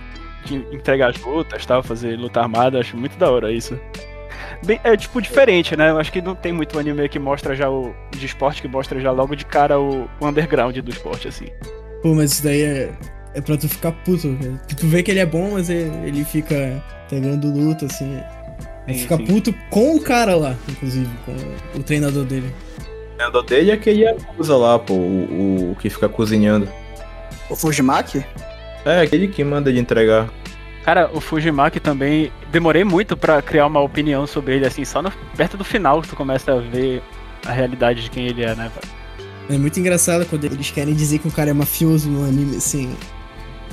que 0.45 0.55
entrega 0.73 1.09
as 1.09 1.21
lutas 1.21 1.67
tal, 1.67 1.83
fazer 1.83 2.17
luta 2.17 2.41
armada. 2.41 2.79
Eu 2.79 2.81
acho 2.81 2.97
muito 2.97 3.19
da 3.19 3.31
hora 3.31 3.53
isso. 3.53 3.79
Bem, 4.65 4.81
é 4.83 4.97
tipo 4.97 5.21
diferente, 5.21 5.77
né? 5.77 5.91
Eu 5.91 5.99
acho 5.99 6.11
que 6.11 6.23
não 6.23 6.35
tem 6.35 6.53
muito 6.53 6.79
anime 6.79 7.07
que 7.11 7.19
mostra 7.19 7.55
já 7.55 7.69
o. 7.69 7.95
de 8.11 8.25
esporte 8.25 8.63
que 8.63 8.69
mostra 8.69 8.99
já 8.99 9.11
logo 9.11 9.37
de 9.37 9.45
cara 9.45 9.79
o, 9.79 10.09
o 10.19 10.27
underground 10.27 10.77
do 10.79 10.91
esporte, 10.91 11.29
assim. 11.29 11.47
Pô, 12.03 12.15
mas 12.15 12.33
isso 12.33 12.43
daí 12.43 12.63
é, 12.63 12.93
é 13.35 13.41
pra 13.43 13.59
tu 13.59 13.69
ficar 13.69 13.93
puto. 13.93 14.35
tu 14.79 14.87
vê 14.87 15.03
que 15.03 15.11
ele 15.11 15.21
é 15.21 15.27
bom, 15.27 15.53
mas 15.53 15.69
ele, 15.69 15.91
ele 16.07 16.25
fica 16.25 16.83
pegando 17.11 17.53
luta, 17.53 17.85
assim. 17.85 18.19
Ele 18.87 18.97
Sim, 18.97 19.03
fica 19.03 19.17
sim. 19.17 19.27
puto 19.27 19.55
com 19.71 19.95
o 19.97 20.01
cara 20.01 20.35
lá, 20.35 20.57
inclusive, 20.69 21.09
com 21.25 21.79
o 21.79 21.83
treinador 21.83 22.25
dele. 22.25 22.53
O 22.79 23.17
treinador 23.17 23.43
dele 23.45 23.71
é 23.71 23.75
aquele 23.75 24.07
acusa 24.09 24.57
lá, 24.57 24.79
pô, 24.79 24.95
o, 24.95 25.73
o 25.73 25.77
que 25.77 25.89
fica 25.89 26.09
cozinhando. 26.09 26.69
O 27.49 27.55
Fujimaki? 27.55 28.25
É, 28.85 29.01
aquele 29.01 29.29
que 29.29 29.45
manda 29.45 29.71
ele 29.71 29.79
entregar. 29.79 30.29
Cara, 30.85 31.09
o 31.15 31.21
Fujimaki 31.21 31.79
também. 31.79 32.33
Demorei 32.51 32.83
muito 32.83 33.17
pra 33.17 33.41
criar 33.41 33.67
uma 33.67 33.81
opinião 33.81 34.27
sobre 34.27 34.57
ele, 34.57 34.67
assim, 34.67 34.85
só 34.85 35.01
no- 35.01 35.13
perto 35.37 35.57
do 35.57 35.65
final 35.65 36.03
que 36.03 36.09
tu 36.09 36.17
começa 36.17 36.53
a 36.53 36.59
ver 36.61 37.01
a 37.47 37.53
realidade 37.53 38.03
de 38.03 38.11
quem 38.11 38.27
ele 38.27 38.43
é, 38.43 38.55
né? 38.57 38.71
velho? 38.75 38.93
É 39.51 39.59
muito 39.59 39.79
engraçado 39.79 40.27
quando 40.27 40.45
eles 40.45 40.71
querem 40.73 40.95
dizer 40.95 41.19
que 41.21 41.29
o 41.29 41.31
cara 41.31 41.51
é 41.51 41.53
mafioso 41.53 42.11
no 42.11 42.25
anime, 42.27 42.57
assim. 42.57 42.97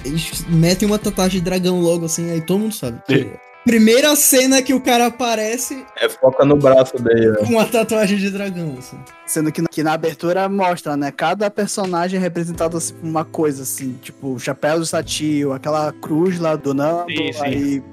Eles 0.05 0.45
metem 0.47 0.87
uma 0.87 0.99
tatuagem 0.99 1.39
de 1.39 1.45
dragão 1.45 1.79
logo, 1.81 2.05
assim, 2.05 2.29
aí 2.31 2.41
todo 2.41 2.59
mundo 2.59 2.73
sabe. 2.75 2.99
que- 3.07 3.31
Primeira 3.65 4.15
cena 4.15 4.61
que 4.61 4.73
o 4.73 4.79
cara 4.81 5.07
aparece 5.07 5.85
É, 5.99 6.07
foca 6.09 6.45
no 6.45 6.55
braço 6.55 6.95
dele, 6.97 7.31
né? 7.31 7.37
com 7.39 7.45
uma 7.53 7.65
tatuagem 7.65 8.17
de 8.17 8.29
dragão, 8.31 8.75
assim. 8.79 8.97
Sendo 9.27 9.51
que, 9.51 9.61
na- 9.61 9.67
que 9.69 9.83
na 9.83 9.93
abertura 9.93 10.47
mostra, 10.49 10.95
né? 10.97 11.11
Cada 11.11 11.49
personagem 11.51 12.17
é 12.17 12.21
representado 12.21 12.77
assim, 12.77 12.93
por 12.93 13.05
uma 13.07 13.25
coisa, 13.25 13.63
assim. 13.63 13.97
Tipo, 14.01 14.33
o 14.35 14.39
chapéu 14.39 14.79
do 14.79 14.85
Satio, 14.85 15.51
aquela 15.53 15.91
cruz 15.91 16.39
lá 16.39 16.55
do 16.55 16.73
Nando, 16.73 17.05
Sim, 17.11 17.33
sim. 17.33 17.41
aí... 17.43 17.83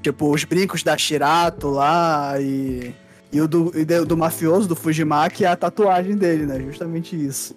Tipo, 0.00 0.32
os 0.32 0.44
brincos 0.44 0.82
da 0.82 0.96
Shirato 0.96 1.68
lá 1.68 2.34
e... 2.40 2.94
E 3.30 3.40
o 3.42 3.46
do, 3.48 3.70
e 3.78 3.84
do, 3.84 4.16
mafioso, 4.16 4.66
do 4.66 4.74
Fujimaki, 4.74 5.44
é 5.44 5.48
a 5.48 5.56
tatuagem 5.56 6.16
dele, 6.16 6.46
né? 6.46 6.58
Justamente 6.60 7.14
isso. 7.14 7.54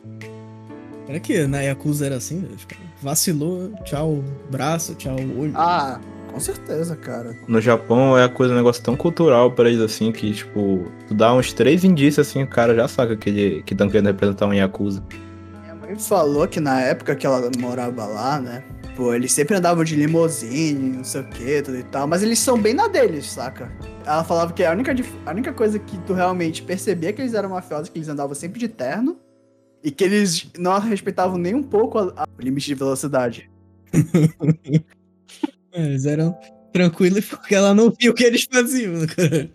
Será 1.06 1.18
que 1.20 1.48
na 1.48 1.62
Yakuza 1.62 2.08
era 2.08 2.16
assim? 2.18 2.42
Tipo, 2.58 2.76
vacilou, 3.02 3.72
tchau 3.86 4.22
braço, 4.50 4.94
tchau 4.96 5.16
olho. 5.16 5.54
Ah, 5.56 5.98
com 6.32 6.40
certeza, 6.40 6.96
cara. 6.96 7.36
No 7.48 7.60
Japão 7.62 8.18
é 8.18 8.24
a 8.24 8.30
coisa, 8.30 8.54
um 8.54 8.58
negócio 8.58 8.82
tão 8.84 8.96
cultural 8.96 9.52
pra 9.52 9.70
eles 9.70 9.82
assim 9.82 10.12
que, 10.12 10.32
tipo, 10.34 10.92
tu 11.08 11.14
dá 11.14 11.34
uns 11.34 11.54
três 11.54 11.84
indícios 11.84 12.28
assim, 12.28 12.44
o 12.44 12.48
cara 12.48 12.74
já 12.76 12.88
saca 12.88 13.16
que 13.16 13.30
ele 13.30 13.64
que 13.64 13.76
tão 13.76 13.90
querendo 13.90 14.08
representar 14.08 14.48
um 14.48 14.54
Yakuza. 14.54 15.04
Minha 15.62 15.76
mãe 15.76 15.96
falou 15.98 16.48
que 16.48 16.60
na 16.60 16.80
época 16.82 17.16
que 17.16 17.26
ela 17.26 17.50
morava 17.60 18.06
lá, 18.06 18.40
né? 18.40 18.64
Pô, 18.96 19.14
eles 19.14 19.32
sempre 19.32 19.56
andavam 19.56 19.84
de 19.86 19.96
limousine, 19.96 20.98
não 20.98 21.04
sei 21.04 21.22
o 21.22 21.24
que, 21.30 21.62
tudo 21.62 21.78
e 21.78 21.84
tal. 21.84 22.06
Mas 22.08 22.22
eles 22.24 22.40
são 22.40 22.60
bem 22.62 22.74
na 22.74 22.88
deles, 22.88 23.32
saca? 23.32 23.72
Ela 24.06 24.24
falava 24.24 24.52
que 24.52 24.64
a 24.66 24.72
única, 24.72 24.94
a 25.26 25.32
única 25.32 25.54
coisa 25.54 25.80
que 25.80 25.98
tu 26.00 26.14
realmente 26.14 26.62
percebia 26.62 27.14
que 27.14 27.22
eles 27.22 27.34
eram 27.34 27.50
mafiosos 27.50 27.88
é 27.88 27.92
que 27.92 27.98
eles 28.00 28.10
andavam 28.10 28.36
sempre 28.36 28.60
de 28.60 28.68
terno. 28.68 29.18
E 29.84 29.90
que 29.90 30.04
eles 30.04 30.48
não 30.60 30.78
respeitavam 30.80 31.38
nem 31.38 31.56
um 31.56 31.64
pouco 31.64 31.98
a- 31.98 32.14
a- 32.18 32.26
o 32.38 32.42
limite 32.42 32.68
de 32.68 32.76
velocidade. 32.76 33.50
É, 35.74 35.84
Eles 35.84 36.06
eram 36.06 36.38
tranquilos 36.74 37.26
porque 37.26 37.56
ela 37.56 37.74
não 37.74 37.92
via 37.92 38.12
o 38.12 38.14
que 38.14 38.24
eles 38.24 38.48
faziam, 38.52 38.94
né, 38.94 39.08
cara. 39.08 39.50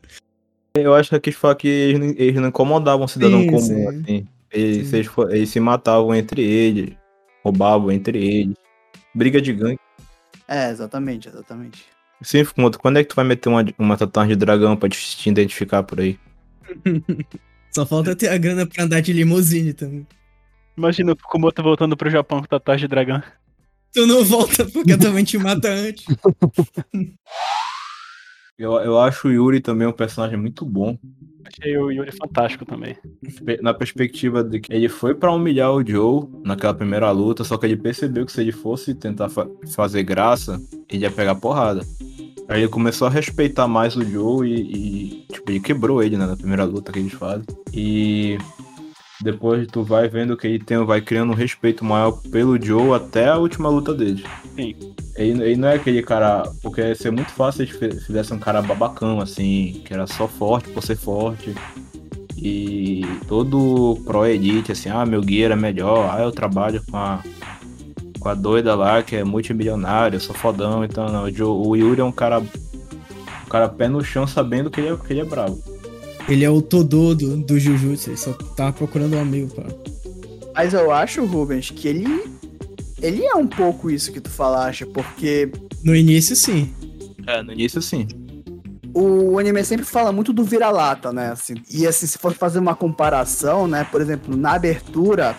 Eu 0.74 0.94
acho 0.94 1.18
que 1.20 1.30
eles 1.30 1.38
falam 1.38 1.56
que 1.56 1.68
eles 1.68 1.98
não, 2.00 2.06
eles 2.08 2.34
não 2.34 2.48
incomodavam 2.48 3.06
o 3.06 3.08
cidadão 3.08 3.40
Sim, 3.40 3.46
comum, 3.46 3.60
sim. 3.60 3.86
assim. 3.88 4.28
Eles, 4.52 4.88
Sim. 4.88 4.96
eles, 4.96 5.10
eles 5.30 5.50
se 5.50 5.60
matavam 5.60 6.14
entre 6.14 6.42
eles, 6.42 6.94
roubavam 7.42 7.90
entre 7.90 8.22
eles. 8.22 8.54
Briga 9.14 9.40
de 9.40 9.52
gangue. 9.52 9.80
É, 10.46 10.70
exatamente, 10.70 11.28
exatamente. 11.28 11.84
Sim, 12.22 12.44
Fukumoto, 12.44 12.78
quando 12.78 12.98
é 12.98 13.02
que 13.02 13.10
tu 13.10 13.16
vai 13.16 13.24
meter 13.24 13.48
uma, 13.48 13.64
uma 13.78 13.96
tatuagem 13.96 14.36
de 14.36 14.36
dragão 14.36 14.76
pra 14.76 14.88
te, 14.88 14.98
te 14.98 15.28
identificar 15.28 15.82
por 15.82 16.00
aí? 16.00 16.18
Só 17.74 17.84
falta 17.84 18.16
ter 18.16 18.28
a 18.28 18.38
grana 18.38 18.66
pra 18.66 18.84
andar 18.84 19.00
de 19.00 19.12
limusine 19.12 19.72
também. 19.74 20.06
Imagina 20.76 21.12
o 21.12 21.16
Fukumoto 21.18 21.62
voltando 21.62 21.96
pro 21.96 22.10
Japão 22.10 22.40
com 22.40 22.46
tatuagem 22.46 22.84
de 22.84 22.88
dragão. 22.88 23.22
Tu 23.96 24.06
não 24.06 24.22
volta 24.22 24.66
porque 24.66 24.92
eu 24.92 24.98
também 24.98 25.24
te 25.24 25.38
mata 25.38 25.68
antes. 25.70 26.04
Eu, 28.58 28.72
eu 28.76 28.98
acho 28.98 29.28
o 29.28 29.30
Yuri 29.30 29.60
também 29.60 29.86
um 29.86 29.92
personagem 29.92 30.38
muito 30.38 30.64
bom. 30.64 30.96
Achei 31.44 31.76
o 31.76 31.90
Yuri 31.90 32.10
fantástico 32.10 32.64
também. 32.64 32.96
Na 33.60 33.74
perspectiva 33.74 34.42
de 34.42 34.60
que 34.60 34.72
ele 34.72 34.88
foi 34.88 35.14
pra 35.14 35.30
humilhar 35.30 35.72
o 35.72 35.86
Joe 35.86 36.26
naquela 36.42 36.72
primeira 36.72 37.10
luta, 37.10 37.44
só 37.44 37.58
que 37.58 37.66
ele 37.66 37.76
percebeu 37.76 38.24
que 38.24 38.32
se 38.32 38.40
ele 38.40 38.52
fosse 38.52 38.94
tentar 38.94 39.28
fa- 39.28 39.46
fazer 39.74 40.02
graça, 40.04 40.58
ele 40.90 41.02
ia 41.02 41.10
pegar 41.10 41.34
porrada. 41.34 41.82
Aí 42.48 42.62
ele 42.62 42.68
começou 42.68 43.06
a 43.08 43.10
respeitar 43.10 43.68
mais 43.68 43.94
o 43.94 44.02
Joe 44.02 44.48
e, 44.48 44.54
e, 44.54 45.26
tipo, 45.30 45.50
ele 45.50 45.60
quebrou 45.60 46.02
ele, 46.02 46.16
né, 46.16 46.24
na 46.24 46.36
primeira 46.36 46.64
luta 46.64 46.90
que 46.92 46.98
eles 46.98 47.12
fazem. 47.12 47.44
E 47.74 48.38
depois 49.20 49.66
tu 49.66 49.82
vai 49.82 50.08
vendo 50.08 50.36
que 50.36 50.46
ele 50.46 50.58
tem, 50.58 50.84
vai 50.84 51.00
criando 51.00 51.32
um 51.32 51.34
respeito 51.34 51.84
maior 51.84 52.12
pelo 52.30 52.60
Joe 52.62 52.94
até 52.94 53.28
a 53.28 53.36
última 53.38 53.68
luta 53.68 53.94
dele. 53.94 54.24
Sim. 54.54 54.74
Ele, 55.16 55.42
ele 55.42 55.56
não 55.56 55.68
é 55.68 55.76
aquele 55.76 56.02
cara. 56.02 56.42
Porque 56.62 56.80
ia 56.80 56.94
ser 56.94 57.10
muito 57.10 57.30
fácil 57.32 57.66
se 57.66 58.00
fizesse 58.00 58.32
um 58.34 58.38
cara 58.38 58.60
babacão, 58.62 59.20
assim, 59.20 59.80
que 59.84 59.92
era 59.92 60.06
só 60.06 60.28
forte 60.28 60.68
por 60.70 60.82
ser 60.82 60.96
forte. 60.96 61.54
E 62.36 63.02
todo 63.26 63.98
pro 64.04 64.26
elite, 64.26 64.70
assim, 64.72 64.90
ah, 64.90 65.06
meu 65.06 65.22
guia 65.22 65.46
era 65.46 65.56
melhor, 65.56 66.14
ah, 66.14 66.22
eu 66.22 66.30
trabalho 66.30 66.82
com 66.90 66.96
a, 66.96 67.22
com 68.20 68.28
a 68.28 68.34
doida 68.34 68.74
lá 68.74 69.02
que 69.02 69.16
é 69.16 69.24
multimilionária, 69.24 70.16
eu 70.16 70.20
sou 70.20 70.34
fodão, 70.34 70.84
então 70.84 71.06
não. 71.08 71.24
O, 71.24 71.32
Jo- 71.32 71.56
o 71.66 71.74
Yuri 71.74 72.00
é 72.00 72.04
um 72.04 72.12
cara. 72.12 72.40
Um 72.40 73.48
cara 73.48 73.68
pé 73.68 73.88
no 73.88 74.04
chão 74.04 74.26
sabendo 74.26 74.70
que 74.70 74.80
ele 74.80 74.88
é, 74.92 74.96
que 74.96 75.12
ele 75.12 75.20
é 75.20 75.24
bravo. 75.24 75.62
Ele 76.28 76.44
é 76.44 76.50
o 76.50 76.60
Todô 76.60 77.14
do, 77.14 77.36
do 77.36 77.58
Jujutsu, 77.58 78.10
ele 78.10 78.16
só 78.16 78.32
tava 78.32 78.72
procurando 78.72 79.16
um 79.16 79.20
amigo 79.20 79.54
pra. 79.54 79.66
Mas 80.54 80.74
eu 80.74 80.90
acho, 80.90 81.24
Rubens, 81.24 81.70
que 81.70 81.86
ele. 81.86 82.06
Ele 83.00 83.24
é 83.24 83.34
um 83.34 83.46
pouco 83.46 83.90
isso 83.90 84.10
que 84.10 84.20
tu 84.20 84.30
falaste, 84.30 84.86
porque 84.86 85.50
No 85.84 85.94
início, 85.94 86.34
sim. 86.34 86.72
É, 87.26 87.42
no 87.42 87.52
início 87.52 87.80
sim. 87.82 88.08
o 88.94 89.38
anime 89.38 89.62
sempre 89.62 89.84
fala 89.84 90.10
muito 90.10 90.32
do 90.32 90.42
vira-lata, 90.42 91.12
né? 91.12 91.30
Assim, 91.30 91.54
e 91.70 91.86
assim, 91.86 92.06
se 92.06 92.18
for 92.18 92.32
fazer 92.32 92.58
uma 92.58 92.74
comparação, 92.74 93.68
né? 93.68 93.84
Por 93.84 94.00
exemplo, 94.00 94.36
na 94.36 94.54
abertura, 94.54 95.36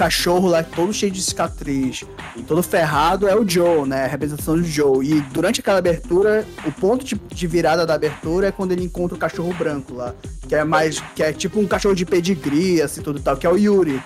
cachorro 0.00 0.48
lá 0.48 0.62
todo 0.62 0.94
cheio 0.94 1.12
de 1.12 1.22
cicatriz, 1.22 2.06
e 2.34 2.42
todo 2.42 2.62
ferrado 2.62 3.28
é 3.28 3.36
o 3.36 3.46
Joe, 3.46 3.86
né? 3.86 4.06
A 4.06 4.08
representação 4.08 4.56
do 4.56 4.64
Joe. 4.64 5.06
E 5.06 5.20
durante 5.20 5.60
aquela 5.60 5.78
abertura, 5.78 6.46
o 6.64 6.72
ponto 6.72 7.04
de, 7.04 7.16
de 7.16 7.46
virada 7.46 7.84
da 7.84 7.92
abertura 7.92 8.46
é 8.46 8.52
quando 8.52 8.72
ele 8.72 8.82
encontra 8.82 9.14
o 9.14 9.18
cachorro 9.18 9.52
branco 9.52 9.92
lá. 9.92 10.14
Que 10.48 10.54
é 10.54 10.64
mais. 10.64 11.00
que 11.14 11.22
é 11.22 11.34
tipo 11.34 11.60
um 11.60 11.66
cachorro 11.66 11.94
de 11.94 12.06
pedigree, 12.06 12.80
assim, 12.80 13.02
tudo 13.02 13.18
e 13.18 13.22
tal, 13.22 13.36
que 13.36 13.46
é 13.46 13.50
o 13.50 13.58
Yuri. 13.58 14.02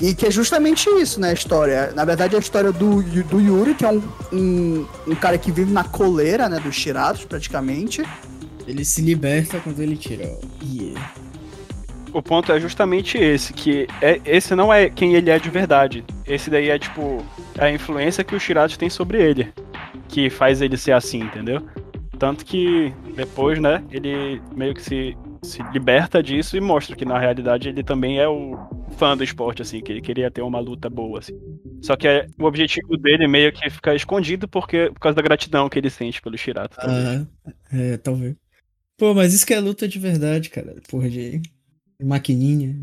E 0.00 0.14
que 0.14 0.26
é 0.26 0.30
justamente 0.30 0.88
isso, 0.88 1.20
né, 1.20 1.30
a 1.30 1.34
história. 1.34 1.92
Na 1.94 2.06
verdade, 2.06 2.34
é 2.34 2.38
a 2.38 2.40
história 2.40 2.72
do, 2.72 3.02
do 3.02 3.40
Yuri, 3.40 3.74
que 3.74 3.84
é 3.84 3.90
um, 3.90 4.02
um, 4.32 4.86
um 5.06 5.14
cara 5.14 5.36
que 5.36 5.52
vive 5.52 5.70
na 5.70 5.84
coleira, 5.84 6.48
né, 6.48 6.58
dos 6.60 6.74
Shiratos, 6.74 7.26
praticamente. 7.26 8.02
Ele 8.66 8.86
se 8.86 9.02
liberta 9.02 9.60
quando 9.60 9.80
ele 9.80 9.96
tira. 9.96 10.38
Yeah. 10.62 11.25
O 12.12 12.22
ponto 12.22 12.50
é 12.50 12.60
justamente 12.60 13.18
esse, 13.18 13.52
que 13.52 13.86
é, 14.00 14.20
esse 14.24 14.54
não 14.54 14.72
é 14.72 14.88
quem 14.88 15.14
ele 15.14 15.30
é 15.30 15.38
de 15.38 15.50
verdade. 15.50 16.04
Esse 16.26 16.48
daí 16.48 16.70
é, 16.70 16.78
tipo, 16.78 17.24
a 17.58 17.70
influência 17.70 18.24
que 18.24 18.34
o 18.34 18.40
Shirato 18.40 18.78
tem 18.78 18.88
sobre 18.88 19.22
ele. 19.22 19.52
Que 20.08 20.30
faz 20.30 20.62
ele 20.62 20.76
ser 20.76 20.92
assim, 20.92 21.20
entendeu? 21.20 21.62
Tanto 22.18 22.44
que 22.44 22.92
depois, 23.14 23.58
né, 23.60 23.84
ele 23.90 24.40
meio 24.54 24.74
que 24.74 24.82
se, 24.82 25.16
se 25.42 25.62
liberta 25.72 26.22
disso 26.22 26.56
e 26.56 26.60
mostra 26.60 26.96
que 26.96 27.04
na 27.04 27.18
realidade 27.18 27.68
ele 27.68 27.82
também 27.82 28.18
é 28.18 28.26
o 28.26 28.56
fã 28.96 29.16
do 29.16 29.24
esporte, 29.24 29.62
assim, 29.62 29.80
que 29.80 29.92
ele 29.92 30.00
queria 30.00 30.30
ter 30.30 30.42
uma 30.42 30.58
luta 30.58 30.88
boa, 30.88 31.18
assim. 31.18 31.38
Só 31.82 31.94
que 31.96 32.08
é, 32.08 32.26
o 32.38 32.44
objetivo 32.44 32.96
dele 32.96 33.28
meio 33.28 33.52
que 33.52 33.68
fica 33.68 33.94
escondido 33.94 34.48
porque, 34.48 34.90
por 34.94 35.00
causa 35.00 35.16
da 35.16 35.22
gratidão 35.22 35.68
que 35.68 35.78
ele 35.78 35.90
sente 35.90 36.22
pelo 36.22 36.38
Shirato. 36.38 36.76
Ah, 36.80 37.26
é, 37.72 37.96
talvez. 37.98 38.34
Pô, 38.96 39.12
mas 39.12 39.34
isso 39.34 39.46
que 39.46 39.52
é 39.52 39.60
luta 39.60 39.86
de 39.86 39.98
verdade, 39.98 40.48
cara. 40.48 40.74
Porra 40.88 41.10
de 41.10 41.42
maquininha. 42.04 42.74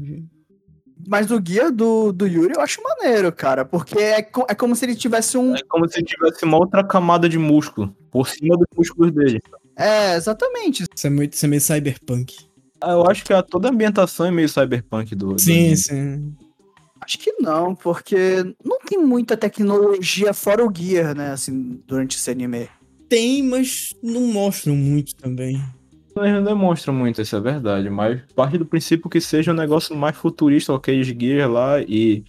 Mas 1.05 1.29
o 1.31 1.39
guia 1.39 1.69
do, 1.69 2.13
do 2.13 2.25
Yuri 2.25 2.53
eu 2.55 2.61
acho 2.61 2.81
maneiro, 2.81 3.31
cara, 3.31 3.65
porque 3.65 3.97
é, 3.99 4.21
co- 4.21 4.45
é 4.49 4.55
como 4.55 4.75
se 4.75 4.85
ele 4.85 4.95
tivesse 4.95 5.37
um. 5.37 5.53
É 5.55 5.61
como 5.67 5.87
se 5.89 6.01
tivesse 6.01 6.45
uma 6.45 6.57
outra 6.57 6.83
camada 6.83 7.27
de 7.27 7.37
músculo 7.37 7.93
por 8.09 8.27
cima 8.29 8.55
dos 8.55 8.67
músculos 8.75 9.11
dele. 9.11 9.41
É, 9.75 10.15
exatamente. 10.15 10.83
Isso 10.95 11.07
é, 11.07 11.09
muito, 11.09 11.33
isso 11.33 11.45
é 11.45 11.49
meio 11.49 11.61
cyberpunk. 11.61 12.33
Ah, 12.79 12.91
eu 12.91 13.09
acho 13.09 13.23
que 13.25 13.33
a, 13.33 13.41
toda 13.41 13.67
a 13.67 13.71
ambientação 13.71 14.25
é 14.27 14.31
meio 14.31 14.47
cyberpunk 14.47 15.13
do. 15.15 15.33
do 15.33 15.39
Sim, 15.41 15.59
anime. 15.59 15.77
sim. 15.77 16.33
Acho 17.01 17.19
que 17.19 17.33
não, 17.41 17.75
porque 17.75 18.43
não 18.63 18.79
tem 18.79 18.97
muita 18.97 19.35
tecnologia 19.35 20.33
fora 20.33 20.65
o 20.65 20.71
Gear, 20.73 21.13
né, 21.13 21.31
assim, 21.31 21.81
durante 21.85 22.15
esse 22.15 22.31
anime. 22.31 22.69
Tem, 23.09 23.43
mas 23.43 23.89
não 24.01 24.21
mostram 24.27 24.73
muito 24.73 25.13
também. 25.15 25.61
Eles 26.17 26.33
não 26.33 26.43
demonstram 26.43 26.93
muito, 26.93 27.21
isso 27.21 27.35
é 27.35 27.39
verdade, 27.39 27.89
mas 27.89 28.21
parte 28.35 28.57
do 28.57 28.65
princípio 28.65 29.09
que 29.09 29.19
seja 29.19 29.51
um 29.51 29.55
negócio 29.55 29.95
mais 29.95 30.15
futurista, 30.15 30.75
aqueles 30.75 31.07
gears 31.07 31.49
lá, 31.51 31.81
e 31.81 32.23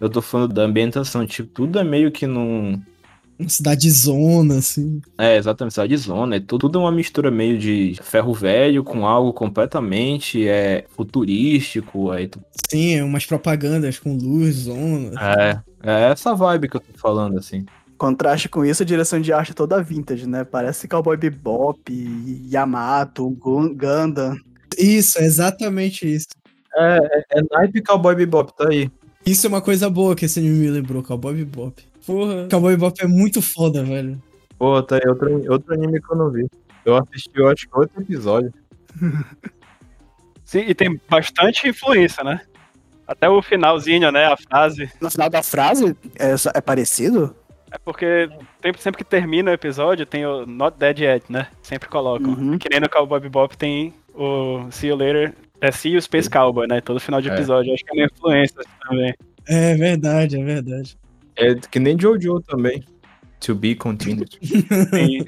eu 0.00 0.10
tô 0.10 0.20
falando 0.20 0.52
da 0.52 0.62
ambientação, 0.62 1.24
tipo, 1.24 1.48
tudo 1.52 1.78
é 1.78 1.84
meio 1.84 2.10
que 2.10 2.26
num. 2.26 2.82
Uma 3.38 3.48
cidade 3.48 3.88
zona, 3.90 4.58
assim. 4.58 5.00
É, 5.16 5.36
exatamente, 5.36 5.74
cidade 5.74 5.90
de 5.94 5.96
zona, 5.96 6.36
é 6.36 6.40
tudo, 6.40 6.58
tudo 6.62 6.80
uma 6.80 6.90
mistura 6.90 7.30
meio 7.30 7.56
de 7.56 7.94
ferro 8.02 8.34
velho 8.34 8.82
com 8.82 9.06
algo 9.06 9.32
completamente 9.32 10.46
é, 10.48 10.84
futurístico, 10.90 12.10
aí 12.10 12.26
tu- 12.26 12.40
Sim, 12.68 12.94
é 12.96 13.04
umas 13.04 13.24
propagandas 13.24 14.00
com 14.00 14.16
luz, 14.16 14.56
zona. 14.56 15.12
é, 15.20 15.60
é 15.84 16.10
essa 16.10 16.34
vibe 16.34 16.68
que 16.68 16.76
eu 16.76 16.80
tô 16.80 16.98
falando, 16.98 17.38
assim. 17.38 17.64
Contraste 17.98 18.48
com 18.48 18.64
isso, 18.64 18.82
a 18.82 18.86
direção 18.86 19.20
de 19.20 19.32
arte 19.32 19.50
é 19.50 19.54
toda 19.54 19.82
vintage, 19.82 20.26
né? 20.26 20.44
Parece 20.44 20.86
Cowboy 20.86 21.16
Bebop, 21.16 21.80
Yamato, 22.50 23.28
Gun- 23.30 23.74
Gundam. 23.74 24.36
Isso, 24.78 25.18
é 25.18 25.24
exatamente 25.24 26.06
isso. 26.06 26.28
É, 26.76 26.98
é, 26.98 27.24
é 27.38 27.42
naipe 27.50 27.82
Cowboy 27.82 28.14
Bebop, 28.14 28.54
tá 28.56 28.68
aí. 28.70 28.88
Isso 29.26 29.46
é 29.46 29.48
uma 29.48 29.60
coisa 29.60 29.90
boa 29.90 30.14
que 30.14 30.26
esse 30.26 30.38
anime 30.38 30.58
me 30.58 30.70
lembrou, 30.70 31.02
Cowboy 31.02 31.34
Bebop. 31.34 31.82
Porra, 32.06 32.46
Cowboy 32.48 32.76
Bebop 32.76 33.02
é 33.02 33.06
muito 33.08 33.42
foda, 33.42 33.82
velho. 33.84 34.22
Pô, 34.56 34.80
tá 34.82 34.96
aí 34.96 35.02
outro, 35.08 35.52
outro 35.52 35.74
anime 35.74 36.00
que 36.00 36.12
eu 36.12 36.16
não 36.16 36.30
vi. 36.30 36.46
Eu 36.84 36.96
assisti, 36.96 37.30
eu 37.34 37.48
acho 37.48 37.68
que 37.68 37.76
outro 37.78 38.00
episódio. 38.00 38.52
Sim, 40.44 40.60
e 40.60 40.74
tem 40.74 40.98
bastante 41.10 41.68
influência, 41.68 42.24
né? 42.24 42.40
Até 43.06 43.28
o 43.28 43.42
finalzinho, 43.42 44.10
né? 44.12 44.26
A 44.26 44.36
frase. 44.36 44.90
No 45.00 45.10
final 45.10 45.28
da 45.28 45.42
frase, 45.42 45.96
é, 46.14 46.36
só- 46.36 46.50
é 46.54 46.60
parecido? 46.60 47.34
É 47.70 47.78
porque 47.78 48.28
sempre, 48.62 48.80
sempre 48.82 48.98
que 48.98 49.04
termina 49.10 49.50
o 49.50 49.54
episódio 49.54 50.06
tem 50.06 50.24
o 50.26 50.46
Not 50.46 50.78
Dead 50.78 50.98
Yet, 51.00 51.24
né? 51.30 51.48
Sempre 51.62 51.88
colocam. 51.88 52.30
Uhum. 52.32 52.58
Que 52.58 52.68
nem 52.70 52.80
no 52.80 52.88
Cowboy 52.88 53.20
Bebop 53.20 53.56
tem 53.56 53.92
o 54.14 54.66
See 54.70 54.88
You 54.90 54.96
Later. 54.96 55.34
É 55.60 55.70
See 55.72 55.92
You 55.92 56.00
Space 56.02 56.30
Cowboy, 56.30 56.66
né? 56.66 56.80
Todo 56.80 56.98
final 57.00 57.20
de 57.20 57.28
É. 57.30 57.34
episódio. 57.34 57.74
Acho 57.74 57.84
que 57.84 57.90
é 57.90 58.02
uma 58.02 58.06
influência 58.12 58.60
também. 58.88 59.14
É 59.46 59.74
verdade, 59.74 60.40
é 60.40 60.44
verdade. 60.44 60.96
É 61.36 61.54
que 61.54 61.78
nem 61.78 61.98
Jojo 61.98 62.40
também. 62.40 62.82
To 63.40 63.54
be 63.54 63.74
continued. 63.74 64.38
Sim. 64.92 65.24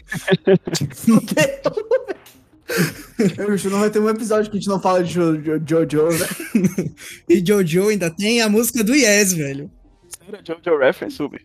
Não 3.71 3.81
vai 3.81 3.91
ter 3.91 3.99
um 3.99 4.09
episódio 4.09 4.51
que 4.51 4.57
a 4.57 4.61
gente 4.61 4.69
não 4.69 4.81
fala 4.81 5.03
de 5.03 5.13
Jo- 5.13 5.37
Jo- 5.37 5.61
Jojo, 5.67 6.09
né? 6.19 6.27
E 7.29 7.45
Jojo 7.45 7.89
ainda 7.89 8.11
tem 8.11 8.41
a 8.41 8.49
música 8.49 8.83
do 8.85 8.95
Yes, 8.95 9.33
velho. 9.33 9.71
Sério, 10.09 10.41
Jojo 10.65 10.79
Reference, 10.79 11.23
Uber. 11.23 11.41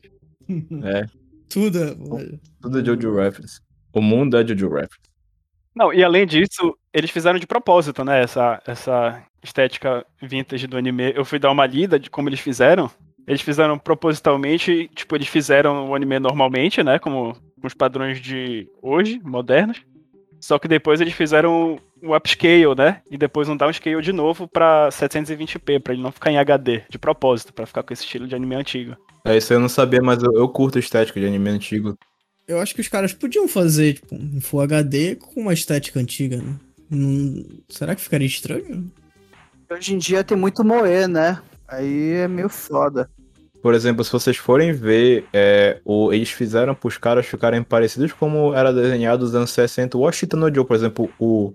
É, 0.84 1.05
Tudo, 1.49 1.79
velho. 1.79 2.39
tudo 2.62 2.79
é 2.79 2.84
Jojo 2.86 3.15
Reference. 3.15 3.60
O 3.93 4.01
mundo 4.01 4.38
é 4.38 4.45
Jojo 4.45 4.69
Reference. 4.69 4.99
Não, 5.75 5.93
e 5.93 6.03
além 6.03 6.25
disso, 6.25 6.77
eles 6.93 7.12
fizeram 7.12 7.38
de 7.38 7.45
propósito, 7.45 8.03
né? 8.05 8.21
Essa, 8.21 8.62
essa 8.65 9.21
estética 9.43 10.05
vintage 10.21 10.67
do 10.67 10.77
anime. 10.77 11.12
Eu 11.15 11.25
fui 11.25 11.38
dar 11.38 11.51
uma 11.51 11.65
lida 11.65 11.99
de 11.99 12.10
como 12.10 12.29
eles 12.29 12.39
fizeram. 12.39 12.89
Eles 13.27 13.41
fizeram 13.41 13.77
propositalmente, 13.77 14.89
tipo, 14.95 15.15
eles 15.15 15.27
fizeram 15.27 15.89
o 15.89 15.95
anime 15.95 16.19
normalmente, 16.19 16.81
né? 16.84 16.99
Como 16.99 17.36
com 17.60 17.67
os 17.67 17.73
padrões 17.73 18.21
de 18.21 18.69
hoje, 18.81 19.19
modernos. 19.23 19.81
Só 20.39 20.60
que 20.60 20.67
depois 20.67 21.01
eles 21.01 21.13
fizeram 21.13 21.79
o 22.03 22.15
upscale, 22.15 22.75
né? 22.77 23.01
E 23.10 23.17
depois 23.17 23.49
um 23.49 23.58
downscale 23.58 24.01
de 24.01 24.13
novo 24.13 24.47
pra 24.47 24.89
720p, 24.89 25.79
pra 25.81 25.93
ele 25.93 26.03
não 26.03 26.12
ficar 26.12 26.31
em 26.31 26.38
HD, 26.38 26.84
de 26.88 26.99
propósito, 26.99 27.51
pra 27.51 27.65
ficar 27.65 27.81
com 27.84 27.91
esse 27.91 28.03
estilo 28.03 28.27
de 28.27 28.36
anime 28.36 28.55
antigo. 28.55 28.95
É, 29.25 29.35
isso 29.35 29.51
eu 29.51 29.59
não 29.59 29.67
sabia, 29.67 30.01
mas 30.01 30.21
eu, 30.21 30.31
eu 30.33 30.47
curto 30.47 30.77
a 30.77 30.79
estética 30.79 31.19
de 31.19 31.25
anime 31.25 31.49
antigo. 31.49 31.97
Eu 32.47 32.59
acho 32.59 32.75
que 32.75 32.81
os 32.81 32.88
caras 32.88 33.11
podiam 33.11 33.47
fazer, 33.47 33.95
tipo, 33.95 34.15
um 34.15 34.39
Full 34.39 34.61
HD 34.61 35.15
com 35.15 35.41
uma 35.41 35.53
estética 35.53 35.99
antiga, 35.99 36.38
né? 36.38 36.55
Não- 36.89 37.43
Será 37.67 37.95
que 37.95 38.01
ficaria 38.01 38.27
estranho? 38.27 38.91
Hoje 39.71 39.95
em 39.95 39.97
dia 39.97 40.23
tem 40.23 40.38
muito 40.38 40.63
moe, 40.63 41.07
né? 41.07 41.39
Aí 41.67 42.11
é 42.11 42.27
meio 42.27 42.49
foda. 42.49 43.09
Por 43.63 43.73
exemplo, 43.73 44.03
se 44.03 44.11
vocês 44.11 44.38
forem 44.38 44.71
ver, 44.71 45.25
é, 45.33 45.81
o, 45.83 46.13
eles 46.13 46.29
fizeram 46.29 46.75
pros 46.75 46.99
caras 46.99 47.25
ficarem 47.25 47.63
parecidos 47.63 48.13
como 48.13 48.53
era 48.53 48.71
desenhado 48.71 49.25
nos 49.25 49.33
anos 49.33 49.49
60. 49.49 49.97
O 49.97 50.07
Ashita 50.07 50.38
no 50.38 50.53
Joe, 50.53 50.63
por 50.63 50.75
exemplo, 50.75 51.09
o, 51.17 51.51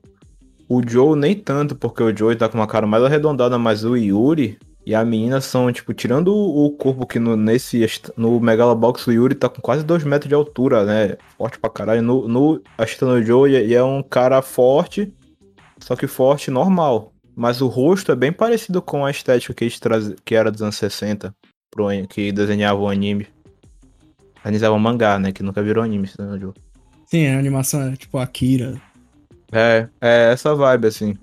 o 0.68 0.82
Joe 0.84 1.16
nem 1.16 1.36
tanto, 1.36 1.76
porque 1.76 2.02
o 2.02 2.16
Joe 2.16 2.34
tá 2.34 2.48
com 2.48 2.58
uma 2.58 2.66
cara 2.66 2.84
mais 2.84 3.04
arredondada, 3.04 3.56
mas 3.60 3.84
o 3.84 3.94
Yuri, 3.96 4.58
E 4.90 4.94
a 4.96 5.04
menina 5.04 5.40
são, 5.40 5.72
tipo, 5.72 5.94
tirando 5.94 6.34
o 6.34 6.68
corpo 6.72 7.06
que 7.06 7.20
no, 7.20 7.36
nesse, 7.36 7.80
no 8.16 8.40
Megalobox 8.40 9.06
o 9.06 9.12
Yuri 9.12 9.36
tá 9.36 9.48
com 9.48 9.62
quase 9.62 9.84
2 9.84 10.02
metros 10.02 10.28
de 10.28 10.34
altura, 10.34 10.84
né? 10.84 11.16
Forte 11.38 11.60
pra 11.60 11.70
caralho. 11.70 12.02
No, 12.02 12.26
no 12.26 12.60
Ashita 12.76 13.06
no 13.06 13.22
Joe 13.22 13.72
é 13.72 13.84
um 13.84 14.02
cara 14.02 14.42
forte, 14.42 15.14
só 15.78 15.94
que 15.94 16.08
forte 16.08 16.50
normal. 16.50 17.12
Mas 17.36 17.60
o 17.60 17.68
rosto 17.68 18.10
é 18.10 18.16
bem 18.16 18.32
parecido 18.32 18.82
com 18.82 19.06
a 19.06 19.12
estética 19.12 19.54
que, 19.54 19.80
traz... 19.80 20.12
que 20.24 20.34
era 20.34 20.50
dos 20.50 20.60
anos 20.60 20.74
60, 20.74 21.32
pro... 21.70 21.86
que 22.08 22.32
desenhava 22.32 22.80
o 22.80 22.88
anime. 22.88 23.28
Realizava 24.42 24.74
o 24.74 24.80
mangá, 24.80 25.20
né? 25.20 25.30
Que 25.30 25.44
nunca 25.44 25.62
virou 25.62 25.84
anime, 25.84 26.06
Ashita 26.06 26.24
no 26.24 26.36
Joe. 26.36 26.52
Sim, 27.06 27.28
a 27.28 27.38
animação 27.38 27.80
é 27.82 27.94
tipo 27.94 28.18
Akira. 28.18 28.82
É, 29.52 29.88
é 30.00 30.32
essa 30.32 30.52
vibe, 30.52 30.88
assim. 30.88 31.16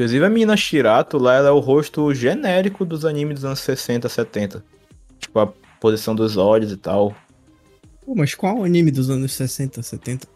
Inclusive 0.00 0.24
a 0.24 0.30
menina 0.30 0.56
Shirato 0.56 1.18
lá, 1.18 1.34
ela 1.34 1.48
é 1.48 1.52
o 1.52 1.58
rosto 1.58 2.14
genérico 2.14 2.86
dos 2.86 3.04
animes 3.04 3.34
dos 3.34 3.44
anos 3.44 3.58
60, 3.60 4.08
70. 4.08 4.64
Tipo, 5.18 5.38
a 5.40 5.46
posição 5.78 6.14
dos 6.14 6.38
olhos 6.38 6.72
e 6.72 6.76
tal. 6.78 7.14
Pô, 8.06 8.14
mas 8.14 8.34
qual 8.34 8.64
anime 8.64 8.90
dos 8.90 9.10
anos 9.10 9.30
60, 9.34 9.82
70? 9.82 10.26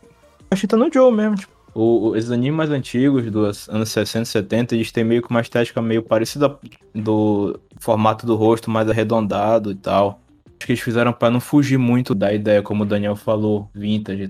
A 0.50 0.54
Chita 0.54 0.76
no 0.76 0.92
Joe 0.92 1.10
mesmo, 1.10 1.36
tipo. 1.36 1.50
O, 1.74 2.10
o- 2.10 2.16
esses 2.16 2.30
animes 2.30 2.54
mais 2.54 2.68
antigos, 2.70 3.24
dos 3.30 3.66
anos 3.70 3.88
60, 3.88 4.26
70, 4.26 4.74
eles 4.74 4.92
têm 4.92 5.02
meio 5.02 5.22
que 5.22 5.30
uma 5.30 5.40
estética 5.40 5.80
meio 5.80 6.02
parecida 6.02 6.58
do 6.94 7.58
formato 7.78 8.26
do 8.26 8.36
rosto 8.36 8.70
mais 8.70 8.86
arredondado 8.90 9.70
e 9.72 9.74
tal. 9.74 10.20
Acho 10.58 10.66
que 10.66 10.72
eles 10.72 10.82
fizeram 10.82 11.10
pra 11.10 11.30
não 11.30 11.40
fugir 11.40 11.78
muito 11.78 12.14
da 12.14 12.30
ideia, 12.34 12.60
como 12.62 12.82
o 12.82 12.86
Daniel 12.86 13.16
falou, 13.16 13.70
vintage. 13.74 14.28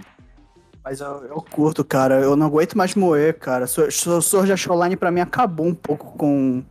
Mas 0.84 1.00
eu, 1.00 1.24
eu 1.24 1.36
curto, 1.36 1.82
cara. 1.82 2.20
Eu 2.20 2.36
não 2.36 2.46
aguento 2.46 2.76
mais 2.76 2.94
moer, 2.94 3.38
cara. 3.38 3.66
Sword 3.66 4.52
Art 4.52 4.68
Online 4.68 4.96
pra 4.96 5.10
mim 5.10 5.20
acabou 5.20 5.66
um 5.66 5.74
pouco 5.74 6.16
com, 6.18 6.62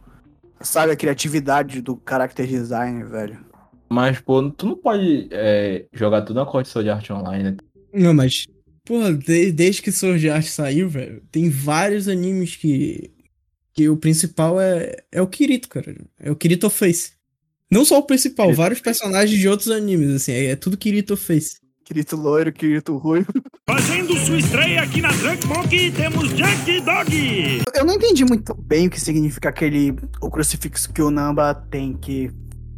sabe, 0.62 0.92
a 0.92 0.96
criatividade 0.96 1.82
do 1.82 2.00
character 2.08 2.46
design, 2.46 3.04
velho. 3.04 3.44
Mas, 3.90 4.20
pô, 4.20 4.50
tu 4.52 4.68
não 4.68 4.76
pode 4.76 5.28
é, 5.32 5.86
jogar 5.92 6.22
tudo 6.22 6.40
na 6.40 6.46
corte 6.46 6.72
de 6.82 6.90
arte 6.90 7.12
online, 7.12 7.44
né? 7.44 7.58
Não, 7.94 8.14
mas. 8.14 8.46
Porra, 8.86 9.14
de- 9.14 9.52
desde 9.52 9.82
que 9.82 9.92
Sword 9.92 10.30
Art 10.30 10.46
saiu, 10.46 10.90
velho, 10.90 11.22
tem 11.32 11.50
vários 11.50 12.08
animes 12.08 12.56
que. 12.56 13.12
Que 13.76 13.90
o 13.90 13.98
principal 13.98 14.62
é, 14.62 14.98
é 15.12 15.20
o 15.20 15.28
Kirito, 15.28 15.68
cara. 15.68 15.96
É 16.20 16.30
o 16.30 16.36
Kirito 16.36 16.70
Face. 16.70 17.14
Não 17.72 17.84
só 17.84 17.98
o 17.98 18.04
principal, 18.04 18.46
Kirito 18.46 18.62
vários 18.62 18.80
personagens 18.82 19.40
de 19.40 19.48
outros 19.50 19.70
animes, 19.72 20.10
assim, 20.12 20.32
é, 20.32 20.46
é 20.52 20.56
tudo 20.56 20.78
Kirito 20.78 21.18
Face. 21.18 21.63
Quirito 21.84 22.16
loiro, 22.16 22.52
quirito 22.52 22.96
ruivo. 22.98 23.32
Fazendo 23.70 24.16
sua 24.18 24.38
estreia 24.38 24.82
aqui 24.82 25.02
na 25.02 25.10
Drunk 25.12 25.46
Monkey, 25.48 25.92
temos 25.92 26.34
Jack 26.34 26.80
Dog. 26.82 27.62
Eu 27.76 27.86
não 27.86 27.96
entendi 27.96 28.24
muito 28.24 28.56
bem 28.56 28.88
o 28.88 28.90
que 28.90 29.00
significa 29.00 29.50
aquele. 29.50 29.94
O 30.22 30.30
crucifixo 30.30 30.92
que 30.94 31.02
o 31.02 31.12
Namba 31.12 31.54
tem, 31.54 31.94
que. 31.94 32.32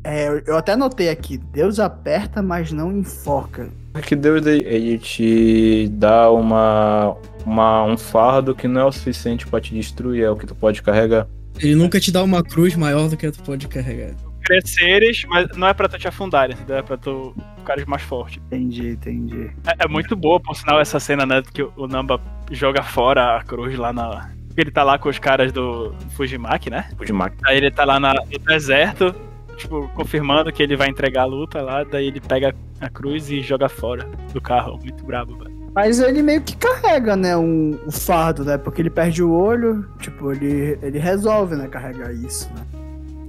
É, 0.03 0.43
eu 0.47 0.57
até 0.57 0.75
notei 0.75 1.09
aqui, 1.09 1.37
Deus 1.37 1.79
aperta, 1.79 2.41
mas 2.41 2.71
não 2.71 2.91
enforca. 2.91 3.69
É 3.93 4.01
que 4.01 4.15
Deus 4.15 4.45
ele- 4.45 4.97
te 4.99 5.87
dá 5.93 6.29
uma, 6.31 7.15
uma 7.45 7.83
um 7.85 7.97
fardo 7.97 8.53
que 8.55 8.67
não 8.67 8.81
é 8.81 8.85
o 8.85 8.91
suficiente 8.91 9.47
pra 9.47 9.61
te 9.61 9.73
destruir, 9.73 10.23
é 10.23 10.29
o 10.29 10.35
que 10.35 10.45
tu 10.45 10.53
pode 10.55 10.81
carregar. 10.81 11.27
Ele 11.59 11.73
nunca 11.75 11.99
te 11.99 12.11
dá 12.11 12.21
uma 12.23 12.43
cruz 12.43 12.75
maior 12.75 13.07
do 13.09 13.15
que 13.17 13.31
tu 13.31 13.41
pode 13.41 13.67
carregar. 13.67 14.13
Cresceres, 14.45 15.25
mas 15.27 15.47
não 15.57 15.67
é 15.67 15.73
pra 15.73 15.87
tu 15.87 15.97
te 15.97 16.07
afundar, 16.07 16.49
entendeu? 16.51 16.77
É 16.77 16.81
pra 16.81 16.95
tu 16.97 17.35
ficares 17.57 17.85
mais 17.85 18.01
forte. 18.03 18.39
Entendi, 18.47 18.89
entendi. 18.89 19.51
É, 19.67 19.85
é 19.85 19.87
muito 19.87 20.15
boa, 20.15 20.39
por 20.39 20.55
sinal, 20.55 20.79
essa 20.79 20.99
cena, 20.99 21.25
né? 21.25 21.41
Que 21.53 21.63
o 21.63 21.87
Namba 21.87 22.21
joga 22.51 22.83
fora 22.83 23.37
a 23.37 23.43
cruz 23.43 23.77
lá 23.77 23.91
na. 23.91 24.29
Ele 24.55 24.71
tá 24.71 24.83
lá 24.83 24.97
com 24.97 25.09
os 25.09 25.19
caras 25.19 25.51
do 25.51 25.93
Fujimaki, 26.15 26.69
né? 26.69 26.89
Fujimaki. 26.97 27.35
Aí 27.45 27.57
ele 27.57 27.71
tá 27.71 27.83
lá 27.83 27.99
na- 27.99 28.13
no 28.13 28.39
deserto, 28.45 29.13
tipo, 29.57 29.87
confirmando 29.95 30.51
que 30.53 30.63
ele 30.63 30.77
vai 30.77 30.87
entregar 30.87 31.23
a 31.23 31.25
luta 31.25 31.61
lá, 31.61 31.83
daí 31.83 32.07
ele 32.07 32.21
pega 32.21 32.55
a 32.79 32.89
cruz 32.89 33.29
e 33.29 33.41
joga 33.41 33.67
fora 33.67 34.07
do 34.31 34.39
carro. 34.39 34.77
Muito 34.81 35.03
brabo, 35.03 35.35
velho. 35.37 35.55
Mas 35.73 35.99
ele 35.99 36.21
meio 36.23 36.41
que 36.41 36.55
carrega, 36.55 37.17
né, 37.17 37.35
um, 37.35 37.77
o 37.85 37.91
fardo, 37.91 38.45
né? 38.45 38.57
Porque 38.57 38.81
ele 38.81 38.89
perde 38.89 39.21
o 39.21 39.29
olho, 39.33 39.85
tipo, 39.99 40.31
ele, 40.31 40.79
ele 40.81 40.99
resolve, 40.99 41.53
né, 41.57 41.67
carregar 41.67 42.13
isso, 42.13 42.49
né? 42.53 42.61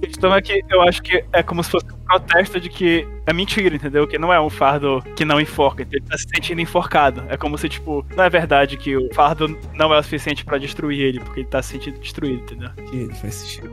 A 0.01 0.05
questão 0.05 0.33
é 0.35 0.41
que 0.41 0.63
eu 0.69 0.81
acho 0.83 1.01
que 1.01 1.23
é 1.33 1.41
como 1.41 1.63
se 1.63 1.71
fosse 1.71 1.85
um 1.87 1.97
protesto 2.05 2.59
de 2.59 2.69
que 2.69 3.07
é 3.25 3.33
mentira, 3.33 3.75
entendeu? 3.75 4.07
Que 4.07 4.17
não 4.19 4.31
é 4.31 4.39
um 4.39 4.49
fardo 4.49 5.03
que 5.15 5.25
não 5.25 5.41
enforca, 5.41 5.81
ele 5.91 6.01
tá 6.01 6.17
se 6.17 6.25
sentindo 6.33 6.61
enforcado. 6.61 7.23
É 7.29 7.35
como 7.37 7.57
se, 7.57 7.67
tipo, 7.67 8.05
não 8.15 8.23
é 8.23 8.29
verdade 8.29 8.77
que 8.77 8.95
o 8.95 9.11
fardo 9.13 9.57
não 9.73 9.93
é 9.93 9.99
o 9.99 10.03
suficiente 10.03 10.45
pra 10.45 10.57
destruir 10.57 10.99
ele, 11.01 11.19
porque 11.19 11.39
ele 11.41 11.47
tá 11.47 11.61
se 11.61 11.73
sentindo 11.73 11.99
destruído, 11.99 12.41
entendeu? 12.43 12.69
Que 12.89 13.07
faz 13.15 13.33
sentido. 13.35 13.71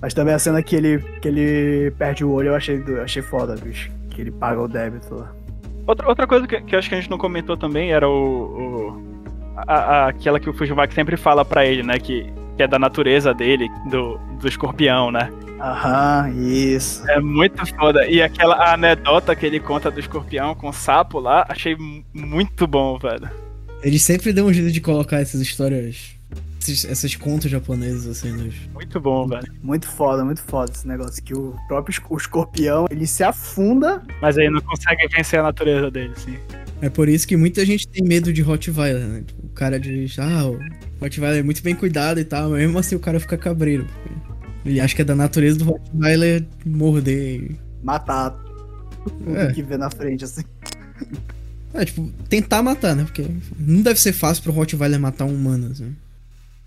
Mas 0.00 0.12
também 0.14 0.34
a 0.34 0.38
cena 0.38 0.60
que 0.62 0.74
ele, 0.74 0.98
que 1.20 1.28
ele 1.28 1.92
perde 1.92 2.24
o 2.24 2.32
olho, 2.32 2.48
eu 2.48 2.54
achei, 2.56 2.78
do- 2.78 2.92
eu 2.96 3.02
achei 3.04 3.22
foda, 3.22 3.54
bicho. 3.54 3.88
Que 4.10 4.20
ele 4.20 4.32
paga 4.32 4.60
o 4.60 4.66
débito 4.68 5.14
lá. 5.14 5.32
Outra, 5.86 6.08
outra 6.08 6.26
coisa 6.26 6.46
que, 6.46 6.60
que 6.60 6.74
eu 6.74 6.78
acho 6.80 6.88
que 6.88 6.94
a 6.96 6.98
gente 7.00 7.10
não 7.10 7.18
comentou 7.18 7.56
também 7.56 7.92
era 7.92 8.08
o. 8.08 8.12
o- 8.12 9.12
a- 9.56 9.74
a- 9.74 10.08
aquela 10.08 10.40
que 10.40 10.50
o 10.50 10.52
Fujimaki 10.52 10.92
sempre 10.92 11.16
fala 11.16 11.44
pra 11.44 11.64
ele, 11.64 11.82
né? 11.84 11.98
Que, 12.00 12.32
que 12.56 12.62
é 12.62 12.68
da 12.68 12.78
natureza 12.78 13.32
dele, 13.34 13.68
do, 13.90 14.18
do 14.40 14.48
escorpião, 14.48 15.10
né? 15.10 15.30
Aham, 15.60 16.28
isso. 16.36 17.08
É 17.08 17.20
muito 17.20 17.64
foda. 17.76 18.06
E 18.06 18.20
aquela 18.20 18.72
anedota 18.72 19.34
que 19.36 19.46
ele 19.46 19.60
conta 19.60 19.90
do 19.90 20.00
escorpião 20.00 20.54
com 20.54 20.68
o 20.68 20.72
sapo 20.72 21.20
lá, 21.20 21.46
achei 21.48 21.76
mu- 21.76 22.04
muito 22.12 22.66
bom, 22.66 22.98
velho. 22.98 23.30
Eles 23.82 24.02
sempre 24.02 24.32
dão 24.32 24.46
um 24.46 24.52
jeito 24.52 24.72
de 24.72 24.80
colocar 24.80 25.20
essas 25.20 25.40
histórias. 25.40 26.16
Esses, 26.60 26.84
essas 26.84 27.16
contos 27.16 27.50
japoneses, 27.50 28.06
assim, 28.06 28.30
nos. 28.30 28.54
Muito 28.72 29.00
bom, 29.00 29.26
velho. 29.26 29.46
Muito 29.62 29.88
foda, 29.88 30.24
muito 30.24 30.40
foda 30.42 30.70
esse 30.72 30.86
negócio. 30.86 31.22
Que 31.22 31.34
o 31.34 31.56
próprio 31.66 32.00
o 32.08 32.16
escorpião, 32.16 32.86
ele 32.90 33.06
se 33.06 33.24
afunda. 33.24 34.02
Mas 34.20 34.38
aí 34.38 34.48
não 34.48 34.60
consegue 34.60 35.08
vencer 35.08 35.40
a 35.40 35.42
natureza 35.44 35.90
dele, 35.90 36.12
sim. 36.16 36.36
É 36.80 36.88
por 36.88 37.08
isso 37.08 37.26
que 37.26 37.36
muita 37.36 37.64
gente 37.64 37.86
tem 37.88 38.02
medo 38.04 38.32
de 38.32 38.42
Rottweiler, 38.42 39.06
né? 39.06 39.22
Tipo, 39.26 39.46
o 39.46 39.50
cara 39.50 39.78
diz, 39.78 40.16
ah, 40.18 40.46
o 40.46 40.58
Rottweiler 41.02 41.40
é 41.40 41.42
muito 41.42 41.62
bem 41.62 41.74
cuidado 41.74 42.18
e 42.20 42.24
tal, 42.24 42.50
mas 42.50 42.60
mesmo 42.60 42.78
assim 42.78 42.94
o 42.94 43.00
cara 43.00 43.18
fica 43.20 43.36
cabreiro. 43.36 43.86
Ele 44.64 44.80
acha 44.80 44.94
que 44.94 45.02
é 45.02 45.04
da 45.04 45.14
natureza 45.14 45.58
do 45.58 45.64
Rottweiler 45.64 46.44
morder. 46.64 47.42
e- 47.42 47.56
matar 47.82 48.36
É. 49.34 49.52
que 49.52 49.62
vê 49.62 49.76
na 49.76 49.90
frente, 49.90 50.24
assim. 50.24 50.42
É, 51.74 51.84
tipo, 51.84 52.08
tentar 52.28 52.62
matar, 52.62 52.94
né? 52.94 53.02
Porque 53.04 53.24
não 53.58 53.82
deve 53.82 53.98
ser 53.98 54.12
fácil 54.12 54.42
pro 54.44 54.52
Rottweiler 54.52 55.00
matar 55.00 55.24
um 55.24 55.34
humano, 55.34 55.70
assim. 55.72 55.94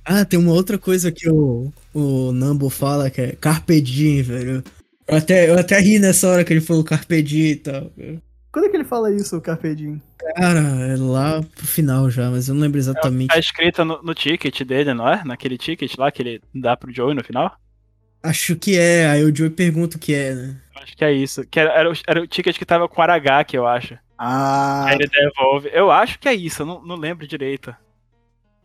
Ah, 0.04 0.26
tem 0.26 0.38
uma 0.40 0.52
outra 0.52 0.78
coisa 0.78 1.12
que 1.12 1.30
o, 1.30 1.72
o 1.94 2.32
Nambo 2.32 2.70
fala 2.70 3.10
que 3.10 3.22
é 3.22 3.32
Carpe 3.40 3.80
Diem, 3.82 4.22
velho. 4.22 4.64
Eu 5.08 5.18
até, 5.18 5.50
eu 5.50 5.58
até 5.58 5.80
ri 5.80 6.00
nessa 6.00 6.28
hora 6.28 6.44
que 6.44 6.52
ele 6.52 6.62
falou 6.62 6.84
Carpe 6.84 7.22
Diem 7.22 7.52
e 7.52 7.56
tal. 7.56 7.92
Quando 8.56 8.68
é 8.68 8.70
que 8.70 8.78
ele 8.78 8.86
fala 8.86 9.12
isso, 9.12 9.36
o 9.36 9.42
Carpedinho? 9.42 10.02
Cara, 10.38 10.60
é 10.60 10.96
lá 10.96 11.44
pro 11.44 11.68
final 11.68 12.10
já, 12.10 12.32
mas 12.32 12.48
eu 12.48 12.56
não 12.56 12.62
lembro 12.62 12.78
exatamente. 12.78 13.28
Tá 13.28 13.38
escrito 13.38 13.84
no, 13.84 14.02
no 14.02 14.16
ticket 14.16 14.62
dele, 14.62 14.94
não 14.94 15.10
é? 15.10 15.22
Naquele 15.26 15.58
ticket 15.58 15.94
lá 15.98 16.10
que 16.10 16.22
ele 16.22 16.42
dá 16.54 16.78
pro 16.78 16.90
Joey 16.90 17.14
no 17.14 17.22
final. 17.22 17.54
Acho 18.24 18.56
que 18.56 18.80
é, 18.80 19.10
aí 19.10 19.26
o 19.26 19.36
Joey 19.36 19.50
pergunta 19.50 19.98
o 19.98 20.00
que 20.00 20.14
é, 20.14 20.34
né? 20.34 20.62
Acho 20.78 20.96
que 20.96 21.04
é 21.04 21.12
isso. 21.12 21.46
Que 21.46 21.60
era, 21.60 21.74
era, 21.74 21.92
o, 21.92 21.94
era 22.08 22.22
o 22.22 22.28
ticket 22.28 22.58
que 22.58 22.66
tava 22.66 22.88
com 22.88 23.02
Aragaki, 23.02 23.58
eu 23.58 23.68
acho. 23.68 24.00
Ah, 24.18 24.86
Aí 24.86 24.96
ele 24.96 25.10
devolve. 25.10 25.70
Eu 25.74 25.92
acho 25.92 26.18
que 26.18 26.30
é 26.30 26.34
isso, 26.34 26.62
eu 26.62 26.66
não, 26.66 26.82
não 26.82 26.96
lembro 26.96 27.28
direito. 27.28 27.76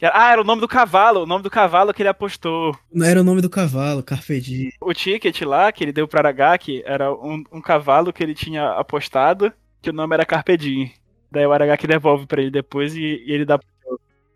Ah, 0.00 0.30
era 0.30 0.40
o 0.40 0.44
nome 0.44 0.60
do 0.60 0.68
cavalo, 0.68 1.24
o 1.24 1.26
nome 1.26 1.42
do 1.42 1.50
cavalo 1.50 1.92
que 1.92 2.00
ele 2.00 2.08
apostou. 2.08 2.78
Não 2.94 3.04
era 3.04 3.20
o 3.20 3.24
nome 3.24 3.40
do 3.40 3.50
cavalo, 3.50 4.04
Carpe 4.04 4.40
Diem. 4.40 4.70
O 4.80 4.94
ticket 4.94 5.42
lá 5.42 5.72
que 5.72 5.82
ele 5.82 5.92
deu 5.92 6.06
pro 6.06 6.20
Aragaki 6.20 6.80
era 6.86 7.12
um, 7.12 7.42
um 7.50 7.60
cavalo 7.60 8.12
que 8.12 8.22
ele 8.22 8.36
tinha 8.36 8.70
apostado, 8.74 9.52
que 9.82 9.90
o 9.90 9.92
nome 9.92 10.14
era 10.14 10.26
Carpe 10.26 10.56
Diem. 10.56 10.92
Daí 11.30 11.46
o 11.46 11.52
Aragaki 11.52 11.86
devolve 11.86 12.26
pra 12.26 12.40
ele 12.42 12.50
depois 12.50 12.94
e, 12.94 13.00
e 13.00 13.32
ele 13.32 13.44
dá 13.44 13.58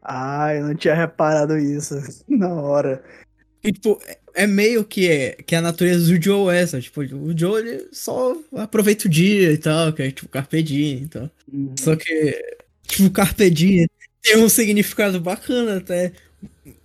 ah, 0.05 0.55
eu 0.55 0.67
não 0.67 0.75
tinha 0.75 0.95
reparado 0.95 1.57
isso 1.57 1.95
na 2.29 2.53
hora. 2.53 3.03
E, 3.63 3.73
tipo, 3.73 3.99
é- 4.07 4.19
é 4.35 4.47
meio 4.47 4.85
que, 4.85 5.09
é, 5.09 5.31
que 5.33 5.55
a 5.55 5.63
natureza 5.63 6.13
do 6.13 6.23
Joe 6.23 6.55
é 6.55 6.61
essa. 6.61 6.81
Tipo, 6.81 7.01
o 7.01 7.37
Joe 7.37 7.61
ele 7.61 7.89
só 7.93 8.37
aproveita 8.57 9.07
o 9.07 9.11
dia 9.11 9.53
e 9.53 9.57
tal, 9.57 9.93
que 9.93 10.03
é 10.03 10.11
tipo 10.11 10.29
Carpe 10.29 10.63
Diem 10.63 11.05
e 11.05 11.09
tal. 11.09 11.31
Uhum. 11.51 11.75
Só 11.79 11.97
que, 11.97 12.59
tipo, 12.87 13.11
Carpe 13.11 13.49
Diem 13.49 13.87
tem 14.21 14.37
um 14.39 14.49
significado 14.49 15.19
bacana 15.21 15.79
até. 15.79 16.13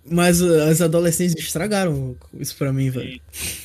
Mas 0.04 0.40
uh, 0.40 0.62
as 0.70 0.80
adolescentes 0.80 1.34
estragaram 1.36 2.16
isso 2.34 2.56
pra 2.56 2.72
mim, 2.72 2.90
velho. 2.90 3.20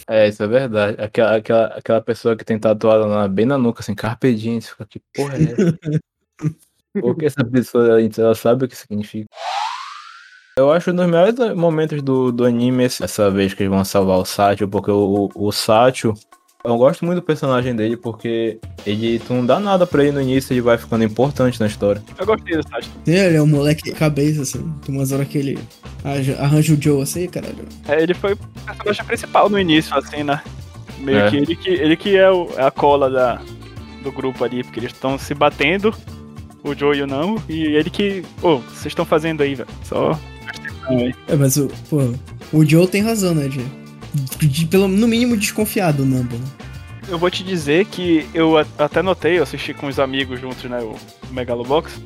É, 0.08 0.28
isso 0.28 0.44
é 0.44 0.48
verdade. 0.48 1.02
Aquela, 1.02 1.36
aquela, 1.38 1.66
aquela 1.68 2.02
pessoa 2.02 2.36
que 2.36 2.46
tem 2.46 2.60
tatuado 2.60 3.08
na- 3.08 3.28
bem 3.28 3.46
na 3.46 3.58
nuca, 3.58 3.82
assim, 3.82 3.96
Carpe 3.96 4.34
Diem, 4.36 4.62
você 4.62 4.70
fica, 4.70 4.86
que 4.86 5.02
porra 5.14 5.38
é 5.38 5.44
essa? 5.44 5.80
Por 7.02 7.18
que 7.18 7.26
essa 7.26 7.44
pessoa, 7.44 8.00
ela 8.18 8.36
sabe 8.36 8.66
o 8.66 8.68
que 8.68 8.76
significa? 8.76 9.28
Eu 10.58 10.72
acho 10.72 10.92
um 10.92 10.96
dos 10.96 11.06
melhores 11.06 11.36
momentos 11.54 12.02
do, 12.02 12.32
do 12.32 12.46
anime 12.46 12.86
essa 12.86 13.30
vez 13.30 13.54
que 13.54 13.64
eles 13.64 13.74
vão 13.74 13.84
salvar 13.84 14.18
o 14.18 14.26
Satchel, 14.26 14.70
porque 14.70 14.90
o, 14.90 15.30
o, 15.36 15.48
o 15.48 15.52
Satchel, 15.52 16.14
eu 16.66 16.78
gosto 16.78 17.06
muito 17.06 17.20
do 17.20 17.22
personagem 17.26 17.76
dele, 17.76 17.96
porque 17.98 18.58
ele, 18.86 19.20
tu 19.20 19.34
não 19.34 19.46
dá 19.46 19.60
nada 19.60 19.86
pra 19.86 20.04
ele 20.04 20.12
no 20.14 20.22
início, 20.22 20.54
ele 20.54 20.62
vai 20.62 20.78
ficando 20.78 21.04
importante 21.04 21.60
na 21.60 21.68
história. 21.68 22.02
Eu 22.18 22.26
gostei 22.26 22.56
dessa 22.58 22.80
história. 22.80 22.88
Ele 23.28 23.38
é 23.38 23.42
um 23.42 23.48
moleque 23.48 23.92
cabeça, 23.92 24.42
assim. 24.42 24.74
Tem 24.86 24.96
umas 24.96 25.12
horas 25.12 25.28
que 25.28 25.38
ele 25.38 25.60
arranja, 26.40 26.74
o 26.74 26.82
Joe 26.82 27.02
assim, 27.02 27.28
caralho. 27.28 27.66
É, 27.88 28.02
ele 28.02 28.14
foi 28.14 28.34
o 28.34 28.38
personagem 28.66 29.06
principal 29.06 29.50
no 29.50 29.60
início, 29.60 29.96
assim, 29.98 30.24
né? 30.24 30.42
Meio 31.00 31.20
É. 31.20 31.30
que 31.30 31.38
ele 31.38 31.56
que 31.56 31.70
ele 31.70 31.96
que 31.98 32.16
é 32.16 32.30
o- 32.32 32.50
é 32.58 32.64
a 32.64 32.72
cola 32.72 33.10
da, 33.10 33.42
do 34.04 34.12
grupo 34.12 34.44
ali, 34.44 34.64
porque 34.64 34.80
eles 34.80 34.92
estão 34.92 35.18
se 35.18 35.34
batendo, 35.34 35.94
o 36.64 36.74
Joe 36.74 36.98
e 36.98 37.02
o 37.02 37.08
Nambo, 37.08 37.42
e 37.50 37.64
ele 37.64 37.90
que. 37.90 38.24
Pô, 38.42 38.58
vocês 38.60 38.88
estão 38.88 39.04
fazendo 39.06 39.42
aí, 39.44 39.56
velho? 39.56 39.70
Só. 39.84 40.18
É, 41.28 41.36
mas 41.36 41.58
o, 41.58 41.68
pô, 41.90 42.14
o 42.54 42.64
Joe 42.66 42.88
tem 42.88 43.02
razão, 43.02 43.34
né, 43.36 43.48
de, 43.48 43.60
de- 44.40 44.66
pelo, 44.66 44.88
no 44.88 45.08
mínimo 45.08 45.36
desconfiado 45.38 45.98
do 46.04 46.06
Namba. 46.06 46.36
Eu 47.08 47.20
vou 47.20 47.30
te 47.30 47.44
dizer 47.44 47.86
que 47.86 48.26
eu 48.34 48.58
até 48.80 49.02
notei, 49.02 49.38
eu 49.38 49.44
assisti 49.44 49.74
com 49.74 49.88
os 49.88 50.00
amigos 50.00 50.40
juntos, 50.42 50.64
né, 50.64 50.80
o 50.82 50.96
Megalobox. 51.32 52.00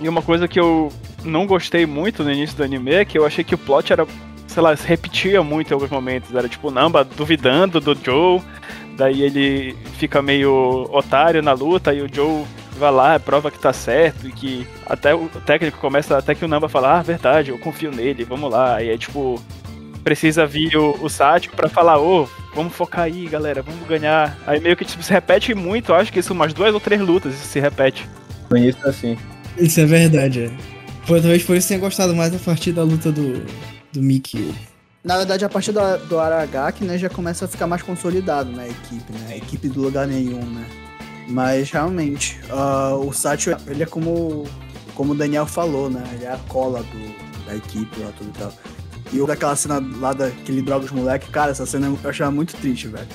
E 0.00 0.08
uma 0.08 0.22
coisa 0.22 0.48
que 0.48 0.58
eu 0.58 0.90
não 1.24 1.46
gostei 1.46 1.86
muito 1.86 2.24
no 2.24 2.32
início 2.32 2.56
do 2.56 2.64
anime 2.64 2.92
é 2.92 3.04
que 3.04 3.18
eu 3.18 3.26
achei 3.26 3.44
que 3.44 3.54
o 3.54 3.58
plot 3.58 3.92
era, 3.92 4.06
sei 4.46 4.62
lá, 4.62 4.74
se 4.74 4.86
repetia 4.86 5.42
muito 5.42 5.70
em 5.70 5.74
alguns 5.74 5.90
momentos. 5.90 6.34
Era 6.34 6.48
tipo 6.48 6.68
o 6.68 6.70
Namba 6.70 7.04
duvidando 7.04 7.78
do 7.80 7.94
Joe, 7.94 8.40
daí 8.96 9.22
ele 9.22 9.76
fica 9.98 10.20
meio 10.22 10.88
otário 10.90 11.42
na 11.42 11.52
luta 11.52 11.92
e 11.94 12.00
o 12.02 12.08
Joe 12.12 12.44
vai 12.78 12.90
lá, 12.90 13.20
prova 13.20 13.50
que 13.50 13.58
tá 13.58 13.72
certo 13.74 14.26
e 14.26 14.32
que 14.32 14.66
até 14.86 15.14
o 15.14 15.28
técnico 15.44 15.78
começa, 15.78 16.16
até 16.16 16.34
que 16.34 16.44
o 16.44 16.48
Namba 16.48 16.68
fala, 16.68 16.98
ah, 16.98 17.02
verdade, 17.02 17.50
eu 17.50 17.58
confio 17.58 17.92
nele, 17.92 18.24
vamos 18.24 18.50
lá. 18.50 18.82
E 18.82 18.88
é 18.88 18.96
tipo, 18.96 19.40
precisa 20.02 20.46
vir 20.46 20.76
o, 20.76 20.96
o 21.02 21.08
Sátio 21.08 21.52
pra 21.52 21.68
falar, 21.68 22.00
ô, 22.00 22.28
vamos 22.54 22.74
focar 22.74 23.04
aí, 23.04 23.26
galera, 23.26 23.62
vamos 23.62 23.86
ganhar. 23.86 24.36
Aí 24.46 24.60
meio 24.60 24.76
que 24.76 24.84
tipo, 24.84 25.02
se 25.02 25.12
repete 25.12 25.54
muito, 25.54 25.92
eu 25.92 25.96
acho 25.96 26.12
que 26.12 26.18
isso 26.18 26.32
umas 26.32 26.52
duas 26.52 26.74
ou 26.74 26.80
três 26.80 27.00
lutas 27.00 27.34
isso 27.34 27.46
se 27.46 27.60
repete. 27.60 28.08
Início 28.54 28.88
assim. 28.88 29.16
Isso 29.56 29.80
é 29.80 29.84
verdade, 29.84 30.44
é. 30.44 30.50
Talvez 31.06 31.42
por 31.42 31.56
isso 31.56 31.68
tenha 31.68 31.80
gostado 31.80 32.14
mais 32.14 32.32
da 32.32 32.38
partir 32.38 32.72
da 32.72 32.82
luta 32.82 33.10
do, 33.10 33.44
do 33.92 34.02
Mickey. 34.02 34.54
Na 35.02 35.16
verdade, 35.16 35.44
a 35.44 35.48
partir 35.48 35.72
do, 35.72 35.80
do 36.06 36.18
Aragaki, 36.18 36.84
né, 36.84 36.98
já 36.98 37.08
começa 37.08 37.46
a 37.46 37.48
ficar 37.48 37.66
mais 37.66 37.82
consolidado, 37.82 38.50
né, 38.52 38.64
a 38.64 38.68
equipe, 38.68 39.12
né? 39.12 39.26
A 39.30 39.36
equipe 39.36 39.68
do 39.68 39.80
lugar 39.80 40.06
nenhum, 40.06 40.44
né? 40.44 40.66
Mas, 41.26 41.70
realmente, 41.70 42.38
ah, 42.50 42.94
o 42.94 43.12
Satchel, 43.12 43.56
ele 43.66 43.82
é 43.82 43.86
como, 43.86 44.46
como 44.94 45.12
o 45.12 45.14
Daniel 45.14 45.46
falou, 45.46 45.88
né? 45.88 46.02
Ele 46.12 46.24
é 46.24 46.32
a 46.32 46.38
cola 46.48 46.82
do, 46.82 47.46
da 47.46 47.56
equipe 47.56 47.98
lá, 48.00 48.10
tudo 48.18 48.30
e 48.30 48.38
tal. 48.38 48.52
E 49.12 49.20
o 49.20 49.26
daquela 49.26 49.56
cena 49.56 49.80
lá 49.98 50.12
da, 50.12 50.30
que 50.30 50.52
ele 50.52 50.62
droga 50.62 50.84
os 50.84 50.90
moleques, 50.92 51.28
cara, 51.30 51.50
essa 51.50 51.66
cena 51.66 51.86
eu 51.86 52.10
achava 52.10 52.30
muito 52.30 52.56
triste, 52.56 52.86
velho. 52.88 53.08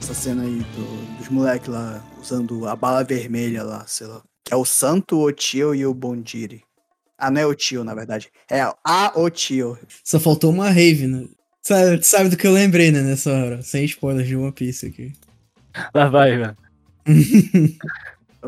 Essa 0.00 0.14
cena 0.14 0.42
aí 0.42 0.58
do- 0.76 1.16
dos 1.18 1.28
moleques 1.28 1.68
lá, 1.68 2.02
usando 2.20 2.66
a 2.66 2.74
bala 2.74 3.04
vermelha 3.04 3.62
lá, 3.62 3.84
sei 3.86 4.06
lá. 4.06 4.22
Que 4.44 4.52
é 4.54 4.56
o 4.56 4.64
Santo, 4.64 5.18
o 5.20 5.32
Tio 5.32 5.74
e 5.74 5.84
o 5.86 5.92
Bondiri. 5.94 6.62
Ah, 7.18 7.30
não 7.30 7.40
é 7.40 7.46
o 7.46 7.54
Tio, 7.54 7.84
na 7.84 7.94
verdade. 7.94 8.28
É 8.50 8.60
a 8.84 9.12
o 9.14 9.30
Tio. 9.30 9.78
Só 10.02 10.18
faltou 10.18 10.50
uma 10.50 10.68
rave, 10.70 11.06
né? 11.06 11.26
Sabe, 11.62 12.02
sabe 12.02 12.28
do 12.28 12.36
que 12.36 12.46
eu 12.46 12.52
lembrei, 12.52 12.90
né, 12.90 13.00
nessa 13.00 13.32
hora? 13.32 13.62
Sem 13.62 13.84
spoilers 13.84 14.26
de 14.28 14.36
One 14.36 14.52
Piece 14.52 14.86
aqui. 14.86 15.12
Lá 15.94 16.08
vai, 16.08 16.36
velho. 16.36 16.56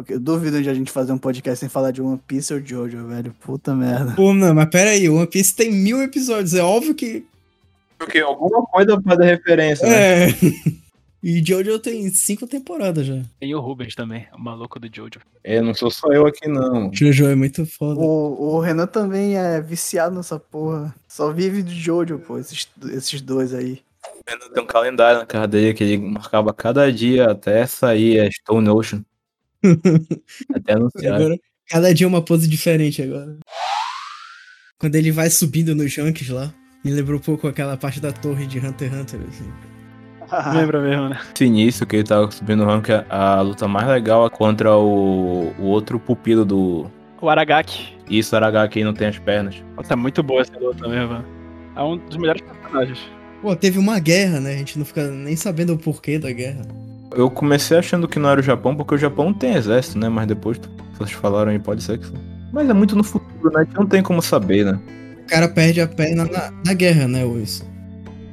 Eu, 0.09 0.21
duvido 0.21 0.63
de 0.63 0.69
a 0.69 0.75
gente 0.75 0.91
fazer 0.91 1.13
um 1.13 1.19
podcast 1.19 1.61
sem 1.61 1.69
falar 1.69 1.91
de 1.91 2.03
One 2.03 2.21
Piece 2.27 2.53
ou 2.53 2.61
Jojo, 2.65 3.07
velho. 3.07 3.35
Puta 3.41 3.75
merda. 3.75 4.13
Pô, 4.15 4.35
não, 4.35 4.55
mas 4.55 4.69
pera 4.69 4.91
aí, 4.91 5.09
One 5.09 5.27
Piece 5.27 5.55
tem 5.55 5.73
mil 5.73 6.03
episódios, 6.03 6.55
é 6.55 6.63
óbvio 6.63 6.95
que... 6.95 7.25
Porque 7.99 8.19
alguma 8.19 8.63
coisa 8.67 9.01
pode 9.01 9.19
dar 9.19 9.25
referência, 9.25 9.89
né? 9.89 10.29
É... 10.29 10.33
E 11.29 11.45
Jojo 11.45 11.81
tem 11.81 12.09
cinco 12.11 12.47
temporadas 12.47 13.05
já. 13.05 13.21
Tem 13.41 13.53
o 13.53 13.59
Rubens 13.59 13.97
também, 13.97 14.29
o 14.33 14.39
maluco 14.39 14.79
do 14.79 14.87
Jojo. 14.87 15.19
É, 15.43 15.61
não 15.61 15.75
sou 15.75 15.91
só 15.91 16.07
eu 16.13 16.25
aqui 16.25 16.47
não. 16.47 16.89
Jojo 16.95 17.27
é 17.27 17.35
muito 17.35 17.67
foda. 17.67 17.99
O, 17.99 18.55
o 18.55 18.61
Renan 18.61 18.87
também 18.87 19.37
é 19.37 19.61
viciado 19.61 20.15
nessa 20.15 20.39
porra. 20.39 20.95
Só 21.09 21.33
vive 21.33 21.65
de 21.65 21.75
Jojo, 21.75 22.21
pô, 22.21 22.39
esses, 22.39 22.69
esses 22.93 23.21
dois 23.21 23.53
aí. 23.53 23.83
Tem 24.55 24.63
um 24.63 24.67
calendário 24.67 25.19
na 25.19 25.27
casa 25.27 25.49
dele 25.49 25.75
que 25.75 25.83
ele 25.83 25.99
marcava 25.99 26.55
cada 26.55 26.93
dia 26.93 27.31
até 27.31 27.67
sair 27.67 28.21
a 28.21 28.31
Stone 28.31 28.69
Ocean. 28.69 29.05
Até 30.55 30.73
anunciar. 30.73 31.17
Agora, 31.17 31.39
cada 31.69 31.95
dia 31.95 32.07
uma 32.07 32.23
pose 32.23 32.49
diferente 32.49 33.03
agora. 33.03 33.39
Quando 34.79 34.95
ele 34.97 35.11
vai 35.11 35.31
subindo 35.31 35.75
nos 35.75 35.93
junks 35.93 36.29
lá, 36.29 36.53
me 36.85 36.91
lembrou 36.91 37.19
um 37.19 37.23
pouco 37.23 37.49
aquela 37.49 37.77
parte 37.77 38.01
da 38.01 38.13
torre 38.13 38.47
de 38.47 38.59
Hunter 38.59 38.93
x 38.93 39.01
Hunter, 39.01 39.21
assim. 39.29 39.53
Lembra 40.55 40.81
mesmo, 40.81 41.09
né? 41.09 41.21
Esse 41.35 41.45
início 41.45 41.87
que 41.87 41.97
ele 41.97 42.05
tava 42.05 42.31
subindo 42.31 42.63
o 42.63 42.67
rank, 42.67 42.89
a 43.09 43.41
luta 43.41 43.69
mais 43.69 43.87
legal 43.87 44.27
é 44.27 44.31
contra 44.31 44.77
o, 44.77 45.53
o 45.59 45.63
outro 45.65 45.99
pupilo 45.99 46.45
do. 46.45 46.91
O 47.21 47.29
Aragaki. 47.29 47.97
Isso, 48.11 48.37
Aragaki 48.37 48.75
que 48.75 48.85
não 48.85 48.93
tem 48.93 49.09
as 49.09 49.19
pernas. 49.19 49.63
Nossa, 49.77 49.93
é 49.93 49.97
muito 49.97 50.23
boa 50.23 50.43
essa 50.43 50.59
luta 50.59 50.87
mesmo. 50.89 51.25
É 51.75 51.83
um 51.83 51.97
dos 51.97 52.17
melhores 52.17 52.43
personagens. 52.43 52.99
Pô, 53.41 53.55
teve 53.55 53.79
uma 53.79 53.99
guerra, 53.99 54.41
né? 54.41 54.55
A 54.55 54.59
gente 54.59 54.79
não 54.79 54.85
fica 54.85 55.09
nem 55.09 55.37
sabendo 55.37 55.75
o 55.75 55.79
porquê 55.79 56.19
da 56.19 56.33
guerra. 56.33 56.63
Eu 57.15 57.31
comecei 57.31 57.79
achando 57.79 58.09
que 58.09 58.19
não 58.19 58.29
era 58.29 58.41
o 58.41 58.43
Japão, 58.43 58.75
porque 58.75 58.95
o 58.95 58.99
Japão 58.99 59.33
tem 59.33 59.55
exército, 59.55 59.99
né? 59.99 60.09
Mas 60.09 60.27
depois 60.27 60.61
vocês 60.99 61.13
falaram 61.13 61.51
aí, 61.51 61.59
pode 61.59 61.83
ser 61.83 61.99
que 61.99 62.07
sim. 62.07 62.15
Mas 62.53 62.69
é 62.69 62.73
muito 62.73 62.97
no 62.97 63.05
futuro, 63.05 63.53
né? 63.53 63.61
A 63.61 63.65
gente 63.65 63.75
não 63.75 63.87
tem 63.87 64.03
como 64.03 64.23
saber, 64.23 64.65
né? 64.65 64.81
O 65.25 65.27
cara 65.29 65.49
perde 65.49 65.81
a 65.81 65.89
perna 65.89 66.25
na, 66.25 66.53
na 66.65 66.75
guerra, 66.75 67.07
né, 67.07 67.25
Luiz? 67.25 67.65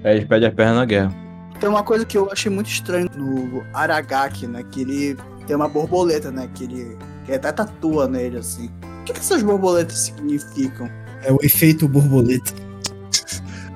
Aí 0.04 0.16
eles 0.16 0.28
perdem 0.28 0.50
a 0.50 0.52
perna 0.52 0.76
na 0.76 0.86
guerra. 0.86 1.14
Tem 1.60 1.70
uma 1.70 1.84
coisa 1.84 2.06
que 2.06 2.18
eu 2.18 2.30
achei 2.32 2.52
muito 2.52 2.68
estranho 2.68 3.10
no 3.16 3.64
Aragaki, 3.74 4.48
né? 4.48 4.64
Que 4.72 4.82
ele 4.82 5.18
tem 5.46 5.56
uma 5.56 5.68
borboleta, 5.68 6.32
né? 6.32 6.50
Que 6.54 6.66
ele, 6.66 6.98
que 7.26 7.32
ele 7.32 7.38
até 7.38 7.52
tatua 7.52 8.08
nele, 8.08 8.38
assim. 8.38 8.70
O 9.02 9.04
que, 9.04 9.14
que 9.14 9.20
essas 9.20 9.44
borboletas 9.44 9.98
significam? 9.98 10.90
É 11.24 11.32
o 11.32 11.40
efeito 11.42 11.88
borboleta. 11.88 12.54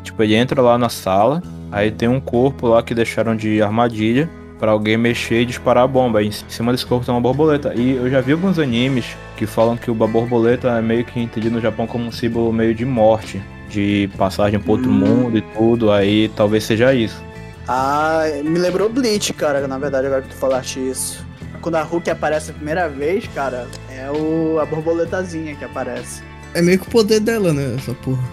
Tipo, 0.03 0.23
ele 0.23 0.35
entra 0.35 0.61
lá 0.61 0.77
na 0.77 0.89
sala, 0.89 1.43
aí 1.71 1.91
tem 1.91 2.07
um 2.07 2.19
corpo 2.19 2.67
lá 2.67 2.81
que 2.81 2.95
deixaram 2.95 3.35
de 3.35 3.61
armadilha 3.61 4.29
pra 4.59 4.71
alguém 4.71 4.97
mexer 4.97 5.41
e 5.41 5.45
disparar 5.45 5.83
a 5.83 5.87
bomba. 5.87 6.19
Aí 6.19 6.27
em 6.27 6.31
cima 6.31 6.71
desse 6.71 6.85
corpo 6.85 7.05
tem 7.05 7.13
uma 7.13 7.21
borboleta. 7.21 7.73
E 7.75 7.91
eu 7.95 8.09
já 8.09 8.21
vi 8.21 8.31
alguns 8.33 8.57
animes 8.59 9.05
que 9.35 9.45
falam 9.45 9.77
que 9.77 9.89
o 9.91 9.93
borboleta 9.95 10.69
é 10.69 10.81
meio 10.81 11.05
que 11.05 11.19
entendido 11.19 11.55
no 11.55 11.61
Japão 11.61 11.85
como 11.87 12.05
um 12.05 12.11
símbolo 12.11 12.51
meio 12.51 12.73
de 12.73 12.85
morte, 12.85 13.41
de 13.69 14.09
passagem 14.17 14.59
pro 14.59 14.73
outro 14.73 14.89
Hum. 14.89 14.93
mundo 14.93 15.37
e 15.37 15.41
tudo. 15.41 15.91
Aí 15.91 16.29
talvez 16.35 16.63
seja 16.63 16.93
isso. 16.93 17.21
Ah, 17.67 18.23
me 18.43 18.57
lembrou 18.59 18.89
Bleach, 18.89 19.33
cara, 19.33 19.67
na 19.67 19.77
verdade, 19.77 20.07
agora 20.07 20.21
que 20.21 20.29
tu 20.29 20.35
falaste 20.35 20.79
isso. 20.79 21.25
Quando 21.61 21.75
a 21.75 21.83
Hulk 21.83 22.09
aparece 22.09 22.51
a 22.51 22.53
primeira 22.53 22.87
vez, 22.87 23.27
cara, 23.35 23.67
é 23.91 24.09
o, 24.09 24.57
a 24.59 24.65
borboletazinha 24.65 25.53
que 25.55 25.65
aparece. 25.65 26.21
É 26.53 26.61
meio 26.61 26.79
que 26.79 26.87
o 26.87 26.91
poder 26.91 27.19
dela, 27.19 27.51
né, 27.51 27.75
essa 27.77 27.93
porra. 27.95 28.23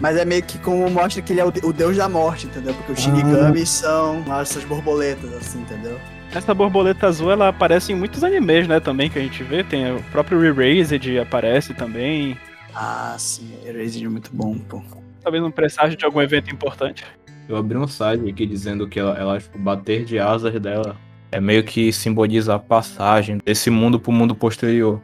Mas 0.00 0.16
é 0.16 0.24
meio 0.24 0.42
que 0.42 0.58
como 0.58 0.88
mostra 0.90 1.22
que 1.22 1.32
ele 1.32 1.40
é 1.40 1.44
o, 1.44 1.50
de- 1.50 1.64
o 1.64 1.72
deus 1.72 1.96
da 1.96 2.08
morte, 2.08 2.46
entendeu? 2.46 2.74
Porque 2.74 2.92
os 2.92 3.00
Shinigamis 3.00 3.68
são 3.68 4.22
essas 4.40 4.64
borboletas, 4.64 5.32
assim, 5.34 5.60
entendeu? 5.60 5.98
Essa 6.34 6.52
borboleta 6.52 7.06
azul, 7.06 7.30
ela 7.30 7.48
aparece 7.48 7.92
em 7.92 7.94
muitos 7.94 8.24
animes, 8.24 8.66
né, 8.66 8.80
também, 8.80 9.08
que 9.08 9.18
a 9.18 9.22
gente 9.22 9.42
vê. 9.44 9.62
Tem 9.62 9.94
o 9.94 10.02
próprio 10.10 10.40
Re-Raised 10.40 11.18
aparece 11.20 11.72
também. 11.74 12.36
Ah, 12.74 13.14
sim, 13.18 13.52
Erased 13.64 14.04
é 14.04 14.08
muito 14.08 14.30
bom, 14.32 14.58
pô. 14.58 14.82
Talvez 15.22 15.42
um 15.44 15.50
presságio 15.50 15.96
de 15.96 16.04
algum 16.04 16.20
evento 16.20 16.52
importante. 16.52 17.04
Eu 17.48 17.56
abri 17.56 17.78
um 17.78 17.86
site 17.86 18.28
aqui 18.28 18.46
dizendo 18.46 18.88
que 18.88 18.98
ela, 18.98 19.16
ela 19.16 19.38
tipo, 19.38 19.56
bater 19.58 20.04
de 20.04 20.18
asas 20.18 20.58
dela 20.60 20.96
é 21.30 21.40
meio 21.40 21.62
que 21.62 21.92
simboliza 21.92 22.54
a 22.56 22.58
passagem 22.58 23.38
desse 23.44 23.70
mundo 23.70 24.00
pro 24.00 24.10
mundo 24.10 24.34
posterior. 24.34 25.00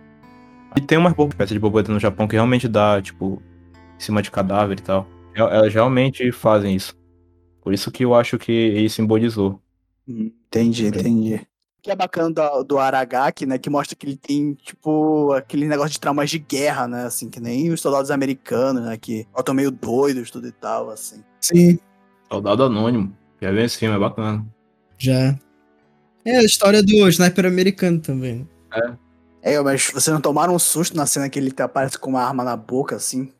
E 0.76 0.80
tem 0.80 0.98
umas 0.98 1.12
bor- 1.12 1.28
peças 1.34 1.52
de 1.52 1.58
borboleta 1.60 1.92
no 1.92 2.00
Japão 2.00 2.26
que 2.26 2.34
realmente 2.34 2.66
dá, 2.66 3.00
tipo, 3.00 3.40
em 4.00 4.02
cima 4.02 4.22
de 4.22 4.30
cadáver 4.30 4.78
e 4.78 4.82
tal. 4.82 5.06
El- 5.34 5.48
Elas 5.48 5.72
realmente 5.74 6.32
fazem 6.32 6.74
isso. 6.74 6.96
Por 7.62 7.74
isso 7.74 7.90
que 7.90 8.04
eu 8.04 8.14
acho 8.14 8.38
que 8.38 8.50
ele 8.50 8.88
simbolizou. 8.88 9.60
Entendi, 10.08 10.86
entendi. 10.86 11.34
O 11.34 11.82
que 11.82 11.90
é 11.90 11.96
bacana 11.96 12.30
do, 12.30 12.64
do 12.64 12.78
Aragaki, 12.78 13.46
né? 13.46 13.58
Que 13.58 13.70
mostra 13.70 13.96
que 13.96 14.04
ele 14.06 14.16
tem, 14.16 14.54
tipo, 14.54 15.32
aquele 15.32 15.66
negócio 15.66 15.92
de 15.92 16.00
traumas 16.00 16.28
de 16.30 16.38
guerra, 16.38 16.86
né? 16.88 17.04
Assim, 17.04 17.30
que 17.30 17.40
nem 17.40 17.70
os 17.70 17.80
soldados 17.80 18.10
americanos, 18.10 18.82
né? 18.82 18.96
Que 18.98 19.26
estão 19.36 19.54
meio 19.54 19.70
doidos, 19.70 20.30
tudo 20.30 20.46
e 20.48 20.52
tal, 20.52 20.90
assim. 20.90 21.22
Sim, 21.40 21.78
Soldado 22.30 22.64
Anônimo. 22.64 23.16
Já 23.40 23.50
vem 23.52 23.64
esse 23.64 23.78
filme, 23.78 23.96
é 23.96 23.98
bacana. 23.98 24.44
já. 24.98 25.38
É 26.22 26.36
a 26.36 26.42
história 26.42 26.82
do 26.82 27.08
sniper 27.08 27.46
americano 27.46 27.98
também. 27.98 28.46
É, 29.42 29.58
mas 29.62 29.86
vocês 29.90 30.12
não 30.12 30.20
tomaram 30.20 30.54
um 30.54 30.58
susto 30.58 30.94
na 30.94 31.06
cena 31.06 31.30
que 31.30 31.38
ele 31.38 31.50
aparece 31.58 31.98
com 31.98 32.10
uma 32.10 32.22
arma 32.22 32.44
na 32.44 32.54
boca, 32.56 32.96
assim? 32.96 33.32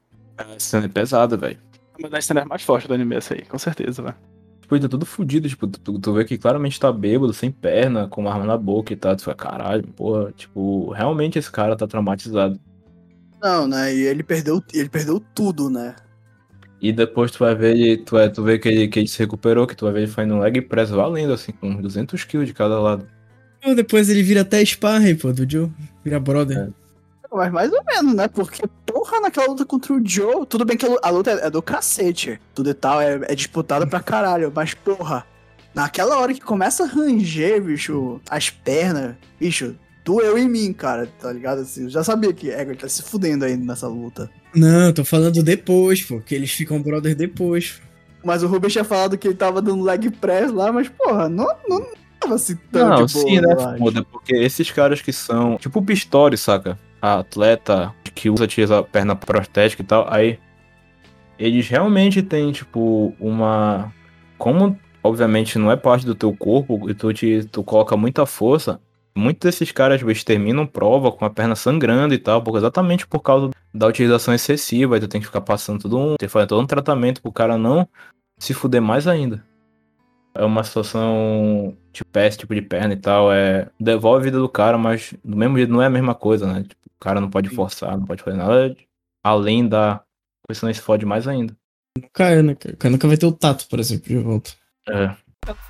Essa 0.42 0.70
cena 0.70 0.86
é 0.86 0.88
pesada, 0.88 1.36
velho. 1.36 1.58
Uma 1.98 2.08
das 2.08 2.24
cenas 2.24 2.46
mais 2.46 2.62
fortes 2.62 2.88
do 2.88 2.94
anime, 2.94 3.16
essa 3.16 3.34
aí, 3.34 3.42
com 3.42 3.58
certeza, 3.58 4.02
velho. 4.02 4.16
Tipo, 4.60 4.76
ele 4.76 4.82
tá 4.82 4.88
tudo 4.88 5.04
fudido, 5.04 5.48
tipo, 5.48 5.66
tu, 5.66 5.98
tu 5.98 6.12
vê 6.12 6.24
que 6.24 6.38
claramente 6.38 6.78
tá 6.78 6.92
bêbado, 6.92 7.32
sem 7.32 7.50
perna, 7.50 8.06
com 8.06 8.20
uma 8.20 8.32
arma 8.32 8.46
na 8.46 8.56
boca 8.56 8.92
e 8.92 8.96
tal. 8.96 9.16
Tu 9.16 9.24
fala, 9.24 9.36
caralho, 9.36 9.86
porra, 9.88 10.32
tipo, 10.32 10.90
realmente 10.92 11.38
esse 11.38 11.50
cara 11.50 11.76
tá 11.76 11.86
traumatizado. 11.86 12.58
Não, 13.42 13.66
né? 13.66 13.94
E 13.94 14.02
ele 14.02 14.22
perdeu, 14.22 14.62
ele 14.72 14.88
perdeu 14.88 15.20
tudo, 15.34 15.68
né? 15.68 15.96
E 16.80 16.92
depois 16.92 17.30
tu 17.30 17.40
vai 17.40 17.54
ver 17.54 17.76
ele, 17.76 17.96
tu 17.98 18.12
vai 18.12 18.30
tu 18.30 18.42
vê 18.42 18.58
que 18.58 18.68
ele, 18.68 18.88
que 18.88 19.00
ele 19.00 19.08
se 19.08 19.18
recuperou, 19.18 19.66
que 19.66 19.76
tu 19.76 19.84
vai 19.84 19.92
ver 19.94 20.00
ele 20.00 20.10
fazendo 20.10 20.34
um 20.34 20.40
leg 20.40 20.60
press 20.62 20.88
valendo, 20.90 21.32
assim, 21.32 21.52
com 21.52 21.68
uns 21.68 21.82
200 21.82 22.24
kg 22.24 22.44
de 22.44 22.54
cada 22.54 22.80
lado. 22.80 23.06
Depois 23.74 24.08
ele 24.08 24.22
vira 24.22 24.40
até 24.40 24.64
sparring, 24.64 25.16
pô, 25.16 25.32
do 25.32 25.50
Joe. 25.50 25.70
Vira 26.02 26.18
brother. 26.18 26.58
É. 26.58 26.79
Mas 27.32 27.52
mais 27.52 27.72
ou 27.72 27.82
menos, 27.84 28.14
né? 28.14 28.28
Porque, 28.28 28.62
porra, 28.84 29.20
naquela 29.20 29.46
luta 29.46 29.64
contra 29.64 29.92
o 29.92 30.00
Joe, 30.04 30.44
tudo 30.46 30.64
bem 30.64 30.76
que 30.76 30.84
a 30.84 30.88
lu- 30.88 30.98
a 31.02 31.10
luta 31.10 31.30
é 31.30 31.46
é 31.46 31.50
do 31.50 31.62
cacete, 31.62 32.40
tudo 32.54 32.70
e 32.70 32.74
tal, 32.74 33.00
é, 33.00 33.20
é 33.28 33.34
disputada 33.34 33.86
pra 33.86 34.00
caralho, 34.00 34.52
mas, 34.54 34.74
porra, 34.74 35.24
Naquela 35.74 36.18
hora 36.18 36.34
que 36.34 36.40
começa 36.40 36.82
a 36.82 36.86
ranger, 36.86 37.62
bicho, 37.62 38.20
as 38.28 38.50
pernas, 38.50 39.14
bicho, 39.38 39.76
doeu 40.04 40.36
em 40.36 40.48
mim, 40.48 40.72
cara, 40.72 41.08
tá 41.20 41.32
ligado? 41.32 41.60
Assim, 41.60 41.84
eu 41.84 41.88
já 41.88 42.02
sabia 42.02 42.32
que 42.32 42.48
Eggert 42.48 42.80
tá 42.80 42.88
se 42.88 43.02
fudendo 43.02 43.44
aí 43.44 43.56
nessa 43.56 43.86
luta. 43.86 44.28
Não, 44.52 44.92
tô 44.92 45.04
falando 45.04 45.42
depois, 45.44 46.02
pô, 46.02 46.20
que 46.20 46.34
eles 46.34 46.50
ficam 46.50 46.82
brother 46.82 47.14
depois. 47.14 47.80
Mas 48.24 48.42
o 48.42 48.48
Rubens 48.48 48.72
tinha 48.72 48.84
falado 48.84 49.16
que 49.16 49.28
ele 49.28 49.36
tava 49.36 49.62
dando 49.62 49.84
leg 49.84 50.10
press 50.10 50.50
lá, 50.50 50.72
mas, 50.72 50.88
porra, 50.88 51.28
não, 51.28 51.46
não 51.68 51.86
tava 52.18 52.34
assim 52.34 52.56
tão 52.72 52.88
Não, 52.88 53.06
de 53.06 53.12
boa, 53.12 53.24
sim, 53.24 53.40
né? 53.40 53.78
Foda, 53.78 54.04
porque 54.04 54.34
esses 54.34 54.72
caras 54.72 55.00
que 55.00 55.12
são. 55.12 55.56
Tipo 55.56 55.78
o 55.78 55.84
Pistori, 55.84 56.36
saca? 56.36 56.76
Atleta 57.00 57.94
que 58.14 58.28
usa 58.28 58.46
a 58.78 58.82
perna 58.82 59.16
prostética 59.16 59.82
e 59.82 59.86
tal. 59.86 60.06
Aí. 60.12 60.38
Eles 61.38 61.68
realmente 61.68 62.22
têm, 62.22 62.52
tipo, 62.52 63.14
uma. 63.18 63.90
Como, 64.36 64.78
obviamente, 65.02 65.58
não 65.58 65.70
é 65.70 65.76
parte 65.76 66.04
do 66.04 66.14
teu 66.14 66.34
corpo 66.36 66.90
e 66.90 66.94
tu, 66.94 67.12
te, 67.14 67.44
tu 67.50 67.64
coloca 67.64 67.96
muita 67.96 68.26
força. 68.26 68.78
Muitos 69.16 69.48
desses 69.48 69.72
caras 69.72 70.02
eles 70.02 70.22
terminam 70.22 70.66
prova 70.66 71.10
com 71.10 71.24
a 71.24 71.30
perna 71.30 71.56
sangrando 71.56 72.14
e 72.14 72.18
tal, 72.18 72.42
porque 72.42 72.58
exatamente 72.58 73.06
por 73.06 73.20
causa 73.20 73.50
da 73.74 73.86
utilização 73.86 74.32
excessiva, 74.32 74.94
aí 74.94 75.00
tu 75.00 75.08
tem 75.08 75.20
que 75.20 75.26
ficar 75.26 75.40
passando 75.40 75.80
tudo 75.80 75.98
um, 75.98 76.16
tem 76.16 76.28
que 76.28 76.32
fazer 76.32 76.46
todo 76.46 76.62
um 76.62 76.66
tratamento 76.66 77.20
pro 77.20 77.32
cara 77.32 77.58
não 77.58 77.88
se 78.38 78.54
fuder 78.54 78.80
mais 78.80 79.08
ainda. 79.08 79.44
É 80.34 80.44
uma 80.44 80.62
situação 80.62 81.76
tipo 81.92 82.18
esse 82.18 82.38
tipo 82.38 82.54
de 82.54 82.62
perna 82.62 82.94
e 82.94 82.96
tal, 82.96 83.32
é 83.32 83.68
devolve 83.80 84.20
a 84.20 84.24
vida 84.24 84.38
do 84.38 84.48
cara, 84.48 84.78
mas 84.78 85.12
do 85.24 85.36
mesmo 85.36 85.56
jeito 85.56 85.72
não 85.72 85.82
é 85.82 85.86
a 85.86 85.90
mesma 85.90 86.14
coisa, 86.14 86.46
né? 86.46 86.64
O 87.00 87.04
cara 87.04 87.20
não 87.20 87.30
pode 87.30 87.48
forçar, 87.48 87.96
não 87.96 88.04
pode 88.04 88.22
fazer 88.22 88.36
nada 88.36 88.76
além 89.24 89.66
da, 89.66 90.02
porque 90.42 90.58
senão 90.58 90.70
ele 90.70 90.78
se 90.78 90.84
fode 90.84 91.06
mais 91.06 91.26
ainda. 91.26 91.56
O 91.98 92.02
Caio, 92.12 92.42
né? 92.42 92.54
cara? 92.54 92.90
Nunca 92.90 93.08
vai 93.08 93.16
ter 93.16 93.26
o 93.26 93.32
tato, 93.32 93.66
por 93.68 93.80
exemplo, 93.80 94.08
de 94.08 94.18
volta. 94.18 94.50
É. 94.88 95.14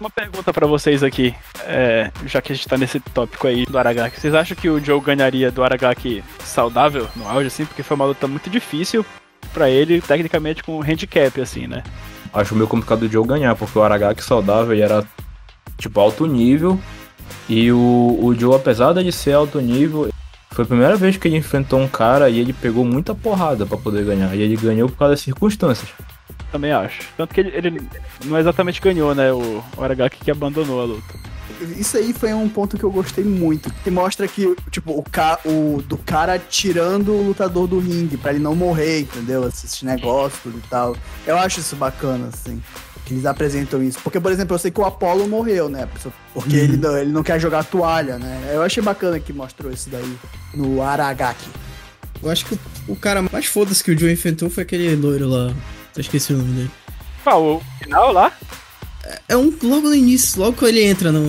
Uma 0.01 0.11
pergunta 0.11 0.53
pra 0.53 0.67
vocês 0.67 1.03
aqui, 1.05 1.35
é, 1.61 2.11
já 2.27 2.43
que 2.43 2.53
a 2.53 2.57
gente 2.57 2.69
tá 2.69 2.77
nesse 2.77 2.99
tópico 2.99 3.47
aí 3.47 3.65
do 3.65 3.79
Aragaki. 3.79 4.21
Vocês 4.21 4.35
acham 4.35 4.57
que 4.57 4.69
o 4.69 4.85
Joe 4.85 5.01
ganharia 5.01 5.51
do 5.53 5.63
Aragaki 5.63 6.25
saudável 6.41 7.09
no 7.15 7.29
auge, 7.29 7.47
assim? 7.47 7.65
Porque 7.65 7.83
foi 7.83 7.95
uma 7.95 8.07
luta 8.07 8.27
muito 8.27 8.51
difícil 8.51 9.07
pra 9.55 9.71
ele, 9.71 10.01
tecnicamente 10.01 10.65
com 10.65 10.83
handicap, 10.83 11.41
assim, 11.41 11.69
né? 11.69 11.85
Acho 12.35 12.55
meio 12.57 12.67
complicado 12.67 13.03
o 13.03 13.09
Joe 13.09 13.27
ganhar, 13.27 13.55
porque 13.55 13.79
o 13.79 13.83
Aragaki 13.83 14.25
saudável 14.25 14.73
ele 14.73 14.83
era 14.83 15.07
tipo 15.79 16.01
alto 16.01 16.27
nível. 16.27 16.79
E 17.49 17.71
o, 17.71 18.19
o 18.21 18.35
Joe, 18.35 18.57
apesar 18.57 18.93
de 18.93 19.13
ser 19.13 19.33
alto 19.33 19.61
nível, 19.61 20.11
foi 20.51 20.65
a 20.65 20.69
primeira 20.69 20.97
vez 20.97 21.17
que 21.17 21.29
ele 21.29 21.37
enfrentou 21.37 21.79
um 21.79 21.89
cara 21.89 22.29
e 22.29 22.39
ele 22.39 22.53
pegou 22.53 22.85
muita 22.85 23.15
porrada 23.15 23.65
pra 23.65 23.79
poder 23.79 24.05
ganhar. 24.05 24.35
E 24.35 24.43
ele 24.43 24.57
ganhou 24.57 24.89
por 24.89 24.97
causa 24.97 25.15
das 25.15 25.21
circunstâncias. 25.21 25.89
Também 26.51 26.73
acho. 26.73 27.03
Tanto 27.17 27.33
que 27.33 27.41
ele, 27.41 27.51
ele 27.55 27.83
não 28.25 28.37
exatamente 28.37 28.81
ganhou, 28.81 29.15
né? 29.15 29.33
O, 29.33 29.63
o 29.77 29.85
Aragaki 29.85 30.19
que 30.19 30.31
abandonou 30.31 30.81
a 30.81 30.85
luta. 30.85 31.31
Isso 31.77 31.97
aí 31.97 32.13
foi 32.13 32.33
um 32.33 32.49
ponto 32.49 32.77
que 32.77 32.85
eu 32.85 32.91
gostei 32.91 33.23
muito. 33.23 33.73
Que 33.85 33.91
mostra 33.91 34.27
que, 34.27 34.57
tipo, 34.71 34.93
o, 34.93 35.03
ca 35.03 35.39
o 35.45 35.83
do 35.87 35.97
cara 35.99 36.39
tirando 36.39 37.13
o 37.13 37.23
lutador 37.29 37.67
do 37.67 37.79
ringue 37.79 38.17
pra 38.17 38.33
ele 38.33 38.41
não 38.41 38.57
morrer, 38.57 39.01
entendeu? 39.01 39.47
Esses 39.47 39.83
negócios 39.83 40.43
tudo 40.43 40.59
e 40.59 40.69
tal. 40.69 40.97
Eu 41.27 41.39
acho 41.39 41.61
isso 41.61 41.77
bacana, 41.77 42.29
assim. 42.33 42.61
Que 43.11 43.15
eles 43.15 43.27
apresentam 43.27 43.83
isso. 43.83 43.99
Porque, 44.05 44.21
por 44.21 44.31
exemplo, 44.31 44.55
eu 44.55 44.59
sei 44.61 44.71
que 44.71 44.81
o 44.81 44.85
Apollo 44.85 45.29
morreu, 45.29 45.69
né? 45.69 45.89
Porque 46.33 46.55
ele, 46.55 46.77
não, 46.77 46.97
ele 46.97 47.11
não 47.11 47.25
quer 47.25 47.41
jogar 47.41 47.65
toalha, 47.65 48.19
né? 48.19 48.53
Eu 48.53 48.63
achei 48.63 48.81
bacana 48.81 49.19
que 49.19 49.33
mostrou 49.33 49.73
isso 49.73 49.91
daí 49.91 50.17
no 50.55 50.81
Aragaki. 50.81 51.49
Eu 52.23 52.31
acho 52.31 52.47
que 52.47 52.55
o, 52.55 52.59
o 52.87 52.95
cara 52.95 53.21
mais 53.21 53.47
foda-se 53.47 53.83
que 53.83 53.91
o 53.91 53.99
Joe 53.99 54.13
enfrentou 54.13 54.49
foi 54.49 54.63
aquele 54.63 54.95
loiro 54.95 55.29
lá. 55.29 55.53
Eu 55.97 56.01
esqueci 56.01 56.33
o 56.33 56.37
nome 56.37 56.53
dele. 56.53 56.71
Qual? 57.25 57.57
O 57.57 57.63
final 57.83 58.13
lá? 58.13 58.33
É 59.29 59.37
um 59.37 59.53
logo 59.61 59.89
no 59.89 59.95
início, 59.97 60.41
logo 60.41 60.57
que 60.57 60.65
ele 60.65 60.85
entra 60.85 61.11
no 61.11 61.21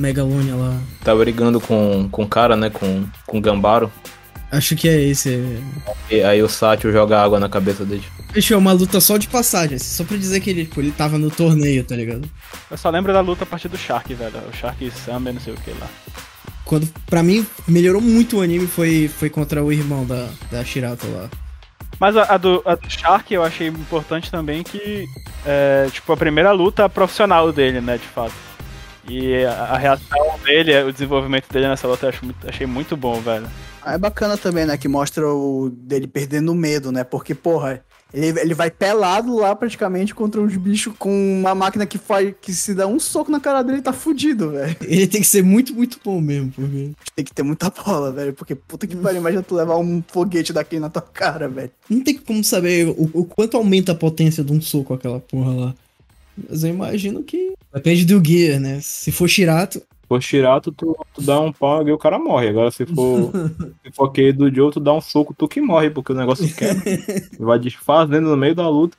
Megalonia 0.00 0.56
lá. 0.56 0.80
Tá 1.04 1.14
brigando 1.14 1.60
com 1.60 2.08
com 2.10 2.22
o 2.22 2.28
cara, 2.28 2.56
né? 2.56 2.70
Com, 2.70 3.04
com 3.26 3.36
o 3.36 3.40
Gambaro. 3.42 3.92
Acho 4.50 4.76
que 4.76 4.88
é 4.88 5.00
esse. 5.00 5.60
E 6.10 6.22
aí 6.22 6.40
o 6.42 6.48
Satio 6.48 6.92
joga 6.92 7.20
água 7.20 7.40
na 7.40 7.48
cabeça 7.48 7.84
dele. 7.84 8.04
Fechou 8.32 8.58
uma 8.58 8.72
luta 8.72 9.00
só 9.00 9.16
de 9.16 9.26
passagem, 9.26 9.76
assim, 9.76 9.96
só 9.96 10.04
pra 10.04 10.16
dizer 10.16 10.40
que 10.40 10.50
ele, 10.50 10.64
tipo, 10.64 10.80
ele 10.80 10.92
tava 10.92 11.18
no 11.18 11.30
torneio, 11.30 11.82
tá 11.84 11.96
ligado? 11.96 12.28
Eu 12.70 12.76
só 12.76 12.88
lembro 12.90 13.12
da 13.12 13.20
luta 13.20 13.42
a 13.44 13.46
partir 13.46 13.68
do 13.68 13.76
Shark, 13.76 14.12
velho. 14.14 14.32
O 14.52 14.56
Shark 14.56 14.88
Samba, 14.92 15.32
não 15.32 15.40
sei 15.40 15.52
o 15.52 15.56
que 15.56 15.70
lá. 15.70 15.88
Quando, 16.64 16.88
pra 17.06 17.22
mim, 17.22 17.46
melhorou 17.66 18.00
muito 18.00 18.38
o 18.38 18.42
anime 18.42 18.66
foi, 18.66 19.08
foi 19.08 19.30
contra 19.30 19.62
o 19.64 19.72
irmão 19.72 20.04
da, 20.04 20.28
da 20.50 20.64
Shirato 20.64 21.06
lá. 21.10 21.28
Mas 21.98 22.16
a, 22.16 22.34
a 22.34 22.36
do, 22.36 22.62
a 22.64 22.74
do 22.74 22.90
Shark 22.90 23.32
eu 23.32 23.42
achei 23.42 23.68
importante 23.68 24.30
também 24.30 24.62
que, 24.62 25.06
é, 25.44 25.88
tipo, 25.90 26.12
a 26.12 26.16
primeira 26.16 26.52
luta 26.52 26.88
profissional 26.88 27.52
dele, 27.52 27.80
né, 27.80 27.96
de 27.98 28.06
fato. 28.06 28.34
E 29.08 29.44
a, 29.44 29.52
a 29.52 29.78
reação 29.78 30.38
dele, 30.44 30.82
o 30.82 30.92
desenvolvimento 30.92 31.46
dele 31.52 31.68
nessa 31.68 31.86
luta 31.88 32.06
eu 32.06 32.10
acho 32.10 32.24
muito- 32.24 32.48
achei 32.48 32.66
muito 32.66 32.96
bom, 32.96 33.20
velho. 33.20 33.46
Ah, 33.86 33.94
É 33.94 33.98
bacana 33.98 34.36
também, 34.36 34.66
né? 34.66 34.76
Que 34.76 34.88
mostra 34.88 35.28
o 35.32 35.70
dele 35.70 36.08
perdendo 36.08 36.50
o 36.50 36.54
medo, 36.54 36.90
né? 36.90 37.04
Porque, 37.04 37.36
porra, 37.36 37.84
ele, 38.12 38.40
ele 38.40 38.54
vai 38.54 38.68
pelado 38.68 39.36
lá 39.36 39.54
praticamente 39.54 40.12
contra 40.12 40.40
uns 40.40 40.56
bichos 40.56 40.92
com 40.98 41.40
uma 41.40 41.54
máquina 41.54 41.86
que 41.86 41.96
faz. 41.96 42.34
que 42.42 42.52
se 42.52 42.74
dá 42.74 42.86
um 42.86 42.98
soco 42.98 43.30
na 43.30 43.38
cara 43.38 43.62
dele, 43.62 43.80
tá 43.80 43.92
fudido, 43.92 44.50
velho. 44.50 44.76
Ele 44.82 45.06
tem 45.06 45.20
que 45.20 45.26
ser 45.26 45.44
muito, 45.44 45.72
muito 45.72 46.00
bom 46.04 46.20
mesmo, 46.20 46.50
porque... 46.50 46.90
Tem 47.14 47.24
que 47.24 47.32
ter 47.32 47.44
muita 47.44 47.70
bola, 47.70 48.10
velho. 48.10 48.32
Porque 48.32 48.56
puta 48.56 48.88
que 48.88 48.96
pariu, 48.96 49.20
imagina 49.20 49.42
tu 49.42 49.54
levar 49.54 49.78
um 49.78 50.02
foguete 50.08 50.52
daqui 50.52 50.80
na 50.80 50.90
tua 50.90 51.02
cara, 51.02 51.48
velho. 51.48 51.70
Não 51.88 52.00
tem 52.00 52.16
como 52.16 52.42
saber 52.42 52.88
o, 52.88 53.10
o 53.12 53.24
quanto 53.24 53.56
aumenta 53.56 53.92
a 53.92 53.94
potência 53.94 54.42
de 54.42 54.52
um 54.52 54.60
soco 54.60 54.94
aquela 54.94 55.20
porra 55.20 55.54
lá. 55.54 55.74
Mas 56.48 56.64
eu 56.64 56.70
imagino 56.70 57.22
que... 57.22 57.54
Depende 57.72 58.04
do 58.04 58.22
gear, 58.24 58.58
né? 58.58 58.80
Se 58.82 59.12
for 59.12 59.28
Shirato... 59.28 59.80
Se 60.06 60.08
for 60.08 60.22
Shirato, 60.22 60.70
tu, 60.70 60.96
tu 61.12 61.20
dá 61.20 61.40
um 61.40 61.52
pau 61.52 61.86
e 61.86 61.90
o 61.90 61.98
cara 61.98 62.16
morre. 62.16 62.48
Agora 62.48 62.70
se 62.70 62.86
for, 62.86 63.32
se 63.82 63.92
for 63.92 64.04
aquele 64.04 64.32
do 64.32 64.54
Joe, 64.54 64.70
tu 64.70 64.78
dá 64.78 64.92
um 64.92 65.00
soco, 65.00 65.34
tu 65.34 65.48
que 65.48 65.60
morre, 65.60 65.90
porque 65.90 66.12
o 66.12 66.14
negócio 66.14 66.48
quebra. 66.54 66.80
Vai 67.40 67.58
desfazendo 67.58 68.28
no 68.28 68.36
meio 68.36 68.54
da 68.54 68.68
luta. 68.68 68.96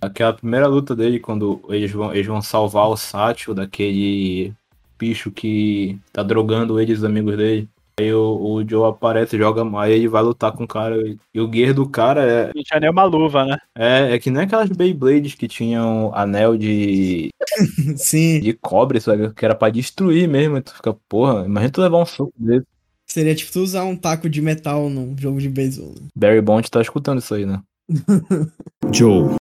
Aquela 0.00 0.32
primeira 0.32 0.66
luta 0.66 0.96
dele, 0.96 1.20
quando 1.20 1.60
eles 1.68 1.92
vão, 1.92 2.14
eles 2.14 2.26
vão 2.26 2.40
salvar 2.40 2.88
o 2.88 2.96
Satchel 2.96 3.54
daquele 3.54 4.54
bicho 4.98 5.30
que 5.30 5.98
tá 6.12 6.22
drogando 6.22 6.80
eles, 6.80 7.00
os 7.00 7.04
amigos 7.04 7.36
dele. 7.36 7.68
Aí 7.98 8.12
o, 8.12 8.36
o 8.54 8.68
Joe 8.68 8.88
aparece, 8.90 9.36
joga 9.36 9.64
mais, 9.64 9.92
ele 9.94 10.08
vai 10.08 10.22
lutar 10.22 10.52
com 10.52 10.64
o 10.64 10.68
cara. 10.68 10.96
E 11.34 11.40
o 11.40 11.52
gear 11.52 11.74
do 11.74 11.88
cara 11.88 12.22
é, 12.24 12.52
Não 12.54 12.62
tinha 12.62 12.80
nem 12.80 12.90
uma 12.90 13.04
luva, 13.04 13.44
né? 13.44 13.56
é, 13.76 14.14
é 14.14 14.18
que 14.18 14.30
nem 14.30 14.42
aquelas 14.42 14.70
Beyblades 14.70 15.34
que 15.34 15.46
tinham 15.46 16.10
anel 16.14 16.56
de, 16.56 17.30
Sim, 17.96 18.40
de 18.40 18.52
cobre, 18.54 19.00
sabe? 19.00 19.32
Que 19.34 19.44
era 19.44 19.54
pra 19.54 19.70
destruir 19.70 20.28
mesmo. 20.28 20.56
E 20.58 20.62
tu 20.62 20.74
fica, 20.74 20.94
porra, 21.08 21.44
imagina 21.44 21.70
tu 21.72 21.80
levar 21.82 21.98
um 21.98 22.06
soco 22.06 22.32
dele. 22.36 22.64
seria 23.06 23.34
tipo 23.34 23.52
tu 23.52 23.60
usar 23.60 23.84
um 23.84 23.96
taco 23.96 24.28
de 24.28 24.40
metal 24.40 24.88
num 24.88 25.14
jogo 25.18 25.38
de 25.40 25.48
beisebol. 25.48 25.94
Barry 26.16 26.40
Bond 26.40 26.70
tá 26.70 26.80
escutando 26.80 27.18
isso 27.18 27.34
aí, 27.34 27.44
né? 27.46 27.60
Joe. 28.92 29.34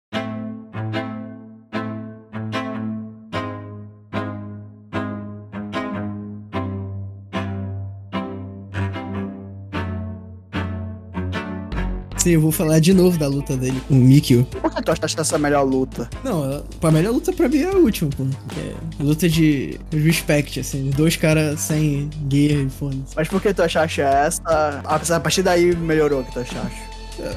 Sim, 12.29 12.33
eu 12.35 12.41
vou 12.41 12.51
falar 12.51 12.77
de 12.77 12.93
novo 12.93 13.17
da 13.17 13.27
luta 13.27 13.57
dele 13.57 13.81
com 13.87 13.95
o 13.95 13.97
Mikio. 13.97 14.43
Por 14.61 14.71
que 14.71 14.83
tu 14.83 14.91
acha 14.91 15.19
essa 15.19 15.35
a 15.35 15.39
melhor 15.39 15.63
luta? 15.63 16.07
Não, 16.23 16.63
a- 16.83 16.91
melhor 16.91 17.11
luta 17.11 17.33
pra 17.33 17.49
mim 17.49 17.57
é 17.57 17.71
a 17.71 17.75
última, 17.75 18.11
pô. 18.15 18.23
É 18.55 19.03
luta 19.03 19.27
de 19.27 19.79
respect, 19.91 20.59
assim, 20.59 20.91
dois 20.95 21.15
caras 21.15 21.59
sem 21.59 22.07
gear 22.31 22.65
e 22.65 22.69
foda-se. 22.69 23.15
Mas 23.15 23.27
por 23.27 23.41
que 23.41 23.51
tu 23.51 23.63
achaste 23.63 24.01
essa? 24.01 24.43
A 24.45 24.99
a 25.15 25.19
partir 25.19 25.41
daí 25.41 25.75
melhorou 25.75 26.21
o 26.21 26.23
que 26.23 26.31
tu 26.33 26.39
achaste? 26.39 26.77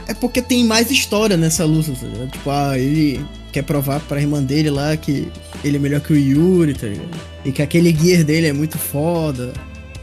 É 0.06 0.12
porque 0.12 0.42
tem 0.42 0.62
mais 0.62 0.90
história 0.90 1.38
nessa 1.38 1.64
luta, 1.64 1.90
tá 1.98 2.06
ligado? 2.06 2.30
Tipo, 2.30 2.50
ah, 2.50 2.78
ele 2.78 3.24
quer 3.50 3.62
provar 3.62 3.98
pra 4.00 4.20
irmã 4.20 4.42
dele 4.42 4.68
lá 4.68 4.94
que 4.94 5.26
ele 5.64 5.78
é 5.78 5.80
melhor 5.80 6.00
que 6.02 6.12
o 6.12 6.16
Yuri, 6.16 6.74
tá 6.74 6.86
ligado? 6.86 7.08
E 7.46 7.50
que 7.50 7.62
aquele 7.62 7.96
gear 7.96 8.24
dele 8.24 8.46
é 8.48 8.52
muito 8.52 8.76
foda. 8.76 9.54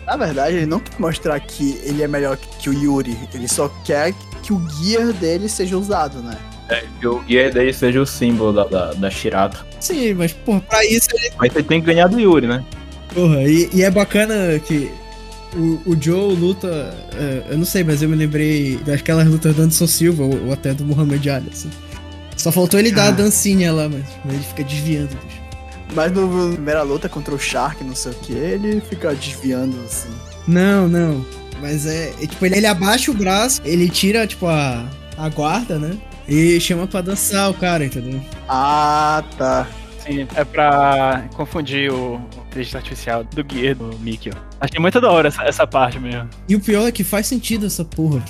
Na 0.07 0.17
verdade, 0.17 0.55
ele 0.57 0.65
não 0.65 0.79
quer 0.79 0.99
mostrar 0.99 1.39
que 1.39 1.79
ele 1.83 2.01
é 2.01 2.07
melhor 2.07 2.35
que 2.35 2.67
o 2.67 2.73
Yuri. 2.73 3.15
Ele 3.31 3.47
só 3.47 3.69
quer 3.85 4.11
que 4.49 4.53
o 4.53 4.67
gear 4.81 5.13
dele 5.13 5.47
seja 5.47 5.77
usado, 5.77 6.23
né? 6.23 6.35
Que 6.99 7.07
o 7.07 7.23
gear 7.27 7.51
dele 7.53 7.71
seja 7.71 8.01
o 8.01 8.05
símbolo 8.05 8.51
da, 8.51 8.63
da, 8.63 8.93
da 8.93 9.09
Shirato. 9.11 9.63
Sim, 9.79 10.13
mas, 10.15 10.33
porra, 10.33 10.61
pra 10.61 10.83
isso 10.85 11.07
ele. 11.13 11.31
Mas 11.37 11.53
você 11.53 11.61
tem 11.61 11.79
que 11.79 11.85
ganhar 11.85 12.07
do 12.07 12.19
Yuri, 12.19 12.47
né? 12.47 12.63
Porra, 13.13 13.43
e, 13.43 13.69
e 13.71 13.83
é 13.83 13.91
bacana 13.91 14.57
que 14.59 14.91
o, 15.55 15.79
o 15.85 15.97
Joe 15.99 16.35
luta. 16.35 16.67
é, 17.15 17.43
eu 17.51 17.57
não 17.59 17.65
sei, 17.65 17.83
mas 17.83 18.01
eu 18.01 18.09
me 18.09 18.15
lembrei 18.15 18.77
daquelas 18.77 19.27
lutas 19.27 19.55
do 19.55 19.61
Anderson 19.61 19.85
Silva 19.87 20.23
ou, 20.23 20.47
ou 20.47 20.53
até 20.53 20.73
do 20.73 20.83
Muhammad 20.83 21.25
Ali, 21.27 21.49
assim. 21.51 21.69
Só 22.35 22.51
faltou 22.51 22.79
ele 22.79 22.91
dar 22.91 23.05
a 23.05 23.07
Ah. 23.09 23.11
dancinha 23.11 23.71
lá, 23.71 23.87
mas, 23.87 24.03
mas 24.25 24.33
ele 24.33 24.43
fica 24.43 24.63
desviando, 24.63 25.09
bicho. 25.09 25.41
Mas 25.93 26.11
no 26.11 26.47
na 26.49 26.53
primeira 26.53 26.81
luta 26.83 27.07
contra 27.09 27.33
o 27.35 27.39
Shark, 27.39 27.83
não 27.83 27.95
sei 27.95 28.11
o 28.11 28.15
que, 28.15 28.33
ele 28.33 28.81
fica 28.81 29.13
desviando 29.13 29.75
assim. 29.85 30.09
Não, 30.47 30.87
não. 30.87 31.25
Mas 31.61 31.85
é, 31.85 32.09
é, 32.21 32.27
tipo, 32.27 32.45
ele, 32.45 32.57
ele 32.57 32.67
abaixa 32.67 33.11
o 33.11 33.13
braço, 33.13 33.61
ele 33.65 33.89
tira, 33.89 34.25
tipo, 34.25 34.47
a, 34.47 34.85
a 35.17 35.29
guarda, 35.29 35.77
né? 35.77 35.97
E 36.27 36.59
chama 36.59 36.87
pra 36.87 37.01
dançar 37.01 37.49
o 37.49 37.53
cara, 37.53 37.85
entendeu? 37.85 38.21
Ah, 38.47 39.23
tá. 39.37 39.67
Sim, 40.05 40.27
é 40.35 40.43
pra 40.43 41.25
confundir 41.35 41.91
o 41.91 42.21
inteligência 42.49 42.77
artificial 42.77 43.23
do 43.23 43.45
Gear 43.47 43.75
do 43.75 43.97
Mikio. 43.99 44.33
Achei 44.59 44.79
muito 44.79 44.99
da 44.99 45.11
hora 45.11 45.27
essa, 45.27 45.43
essa 45.43 45.67
parte 45.67 45.99
mesmo. 45.99 46.27
E 46.47 46.55
o 46.55 46.59
pior 46.59 46.87
é 46.87 46.91
que 46.91 47.03
faz 47.03 47.27
sentido 47.27 47.65
essa 47.65 47.85
porra. 47.85 48.23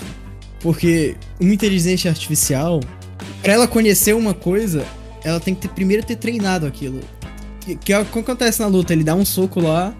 Porque 0.60 1.16
uma 1.40 1.54
inteligência 1.54 2.12
artificial, 2.12 2.82
pra 3.42 3.54
ela 3.54 3.68
conhecer 3.68 4.14
uma 4.14 4.34
coisa, 4.34 4.86
ela 5.24 5.40
tem 5.40 5.56
que 5.56 5.62
ter, 5.62 5.70
primeiro 5.70 6.06
ter 6.06 6.18
treinado 6.18 6.66
aquilo. 6.66 7.00
Que, 7.62 7.76
que 7.76 7.94
é 7.94 8.00
o 8.00 8.06
que 8.06 8.20
acontece 8.20 8.60
na 8.60 8.68
luta, 8.68 8.94
ele 8.94 9.04
dá 9.04 9.16
um 9.16 9.26
soco 9.26 9.62
lá, 9.62 9.94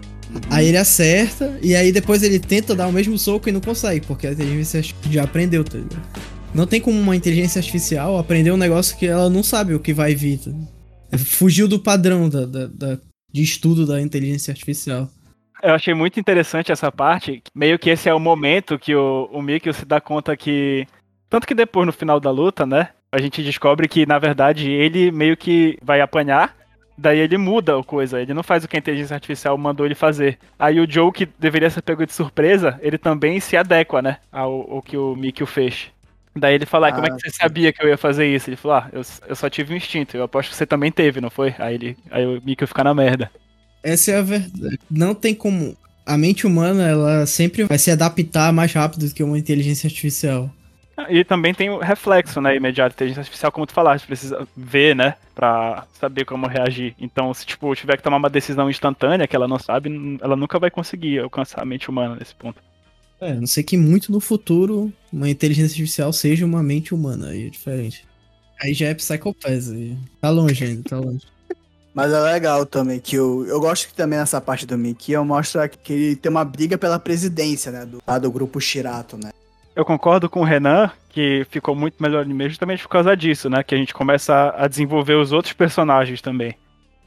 aí 0.50 0.66
ele 0.68 0.76
acerta, 0.76 1.58
e 1.62 1.74
aí 1.74 1.92
depois 1.92 2.22
ele 2.22 2.38
tenta 2.38 2.74
dar 2.74 2.86
o 2.88 2.92
mesmo 2.92 3.18
soco 3.18 3.48
e 3.48 3.52
não 3.52 3.60
consegue, 3.60 4.06
porque 4.06 4.26
a 4.26 4.32
inteligência 4.32 4.78
artificial 4.78 5.12
já 5.12 5.22
aprendeu, 5.24 5.64
tá 5.64 5.78
ligado? 5.78 6.02
Não 6.54 6.66
tem 6.66 6.80
como 6.80 6.98
uma 6.98 7.14
inteligência 7.14 7.58
artificial 7.60 8.18
aprender 8.18 8.50
um 8.50 8.56
negócio 8.56 8.96
que 8.98 9.06
ela 9.06 9.30
não 9.30 9.42
sabe 9.42 9.74
o 9.74 9.80
que 9.80 9.92
vai 9.94 10.14
vir. 10.14 10.38
tá? 10.38 10.50
Fugiu 11.18 11.68
do 11.68 11.78
padrão 11.78 12.28
da, 12.28 12.44
da- 12.46 12.66
da- 12.66 12.98
de 13.32 13.42
estudo 13.42 13.86
da 13.86 14.00
inteligência 14.00 14.50
artificial. 14.50 15.08
Eu 15.62 15.74
achei 15.74 15.94
muito 15.94 16.18
interessante 16.18 16.72
essa 16.72 16.90
parte. 16.90 17.42
Meio 17.54 17.78
que 17.78 17.90
esse 17.90 18.08
é 18.08 18.14
o 18.14 18.18
momento 18.18 18.78
que 18.78 18.94
o, 18.94 19.28
o 19.32 19.40
Mikio 19.42 19.72
se 19.72 19.84
dá 19.84 20.00
conta 20.00 20.36
que. 20.36 20.86
Tanto 21.28 21.46
que 21.46 21.54
depois, 21.54 21.86
no 21.86 21.92
final 21.92 22.18
da 22.18 22.30
luta, 22.30 22.66
né? 22.66 22.88
A 23.12 23.20
gente 23.20 23.42
descobre 23.42 23.86
que, 23.86 24.06
na 24.06 24.18
verdade, 24.18 24.68
ele 24.70 25.12
meio 25.12 25.36
que 25.36 25.76
vai 25.82 26.00
apanhar. 26.00 26.56
Daí 27.00 27.18
ele 27.18 27.38
muda 27.38 27.78
a 27.78 27.82
coisa. 27.82 28.20
Ele 28.20 28.34
não 28.34 28.42
faz 28.42 28.62
o 28.62 28.68
que 28.68 28.76
a 28.76 28.78
inteligência 28.78 29.14
artificial 29.14 29.56
mandou 29.56 29.86
ele 29.86 29.94
fazer. 29.94 30.38
Aí 30.58 30.78
o 30.78 30.90
Joe, 30.90 31.10
que 31.10 31.26
deveria 31.38 31.70
ser 31.70 31.80
pego 31.80 32.04
de 32.04 32.12
surpresa, 32.12 32.78
ele 32.82 32.98
também 32.98 33.40
se 33.40 33.56
adequa, 33.56 34.02
né? 34.02 34.18
Ao, 34.30 34.70
ao 34.74 34.82
que 34.82 34.98
o 34.98 35.16
Mikio 35.16 35.46
fez. 35.46 35.86
Daí 36.36 36.54
ele 36.54 36.66
fala, 36.66 36.88
"Ah, 36.88 36.92
como 36.92 37.06
é 37.06 37.10
Ah, 37.10 37.14
que 37.16 37.22
você 37.22 37.30
sabia 37.30 37.72
que 37.72 37.82
eu 37.82 37.88
ia 37.88 37.96
fazer 37.96 38.26
isso? 38.26 38.50
Ele 38.50 38.56
falou, 38.56 38.76
ah, 38.76 38.88
eu, 38.92 39.00
eu 39.26 39.34
só 39.34 39.48
tive 39.48 39.72
um 39.72 39.76
instinto. 39.78 40.14
Eu 40.16 40.24
aposto 40.24 40.50
que 40.50 40.56
você 40.56 40.66
também 40.66 40.92
teve, 40.92 41.20
não 41.22 41.30
foi? 41.30 41.54
Aí, 41.58 41.74
ele, 41.74 41.96
aí 42.10 42.26
o 42.26 42.40
Mikio 42.44 42.66
fica 42.68 42.84
na 42.84 42.92
merda. 42.94 43.30
Essa 43.82 44.12
é 44.12 44.18
a 44.18 44.22
verdade. 44.22 44.78
Não 44.90 45.14
tem 45.14 45.34
como. 45.34 45.74
A 46.04 46.18
mente 46.18 46.46
humana, 46.46 46.86
ela 46.86 47.24
sempre 47.26 47.64
vai 47.64 47.78
se 47.78 47.90
adaptar 47.90 48.52
mais 48.52 48.72
rápido 48.72 49.06
do 49.08 49.14
que 49.14 49.22
uma 49.22 49.38
inteligência 49.38 49.86
artificial. 49.86 50.50
E 51.08 51.24
também 51.24 51.54
tem 51.54 51.70
o 51.70 51.78
reflexo, 51.78 52.40
né, 52.40 52.56
imediato. 52.56 52.94
Inteligência 52.94 53.20
artificial, 53.20 53.52
como 53.52 53.66
tu 53.66 53.72
falaste, 53.72 54.06
precisa 54.06 54.46
ver, 54.56 54.94
né, 54.94 55.14
pra 55.34 55.86
saber 55.98 56.24
como 56.24 56.46
reagir. 56.46 56.94
Então, 56.98 57.32
se, 57.32 57.46
tipo, 57.46 57.74
tiver 57.74 57.96
que 57.96 58.02
tomar 58.02 58.16
uma 58.16 58.30
decisão 58.30 58.68
instantânea 58.68 59.26
que 59.26 59.36
ela 59.36 59.48
não 59.48 59.58
sabe, 59.58 60.18
ela 60.20 60.36
nunca 60.36 60.58
vai 60.58 60.70
conseguir 60.70 61.20
alcançar 61.20 61.62
a 61.62 61.64
mente 61.64 61.88
humana 61.88 62.16
nesse 62.16 62.34
ponto. 62.34 62.60
É, 63.20 63.32
a 63.32 63.34
não 63.34 63.46
sei 63.46 63.62
que 63.62 63.76
muito 63.76 64.10
no 64.10 64.18
futuro 64.18 64.92
uma 65.12 65.28
inteligência 65.28 65.74
artificial 65.74 66.12
seja 66.12 66.46
uma 66.46 66.62
mente 66.62 66.94
humana, 66.94 67.28
aí 67.28 67.46
é 67.46 67.50
diferente. 67.50 68.06
Aí 68.62 68.74
já 68.74 68.88
é 68.88 68.94
psicopés, 68.94 69.70
aí. 69.70 69.96
Tá 70.20 70.30
longe 70.30 70.64
ainda, 70.64 70.88
tá 70.88 70.98
longe. 70.98 71.26
Mas 71.94 72.12
é 72.12 72.20
legal 72.20 72.64
também 72.64 73.00
que 73.00 73.16
eu, 73.16 73.44
eu 73.46 73.60
gosto 73.60 73.88
que 73.88 73.94
também 73.94 74.18
nessa 74.18 74.40
parte 74.40 74.64
do 74.64 74.78
Mikio 74.78 75.24
mostra 75.24 75.68
que 75.68 75.92
ele 75.92 76.16
tem 76.16 76.30
uma 76.30 76.44
briga 76.44 76.78
pela 76.78 76.98
presidência, 76.98 77.72
né? 77.72 77.84
Do, 77.84 77.98
lá 78.06 78.18
do 78.18 78.30
grupo 78.30 78.60
Shirato, 78.60 79.16
né? 79.16 79.30
Eu 79.80 79.84
concordo 79.86 80.28
com 80.28 80.42
o 80.42 80.44
Renan, 80.44 80.90
que 81.08 81.46
ficou 81.48 81.74
muito 81.74 82.02
melhor 82.02 82.20
anime 82.20 82.50
justamente 82.50 82.82
por 82.82 82.90
causa 82.90 83.16
disso, 83.16 83.48
né, 83.48 83.62
que 83.62 83.74
a 83.74 83.78
gente 83.78 83.94
começa 83.94 84.54
a 84.54 84.68
desenvolver 84.68 85.14
os 85.14 85.32
outros 85.32 85.54
personagens 85.54 86.20
também. 86.20 86.54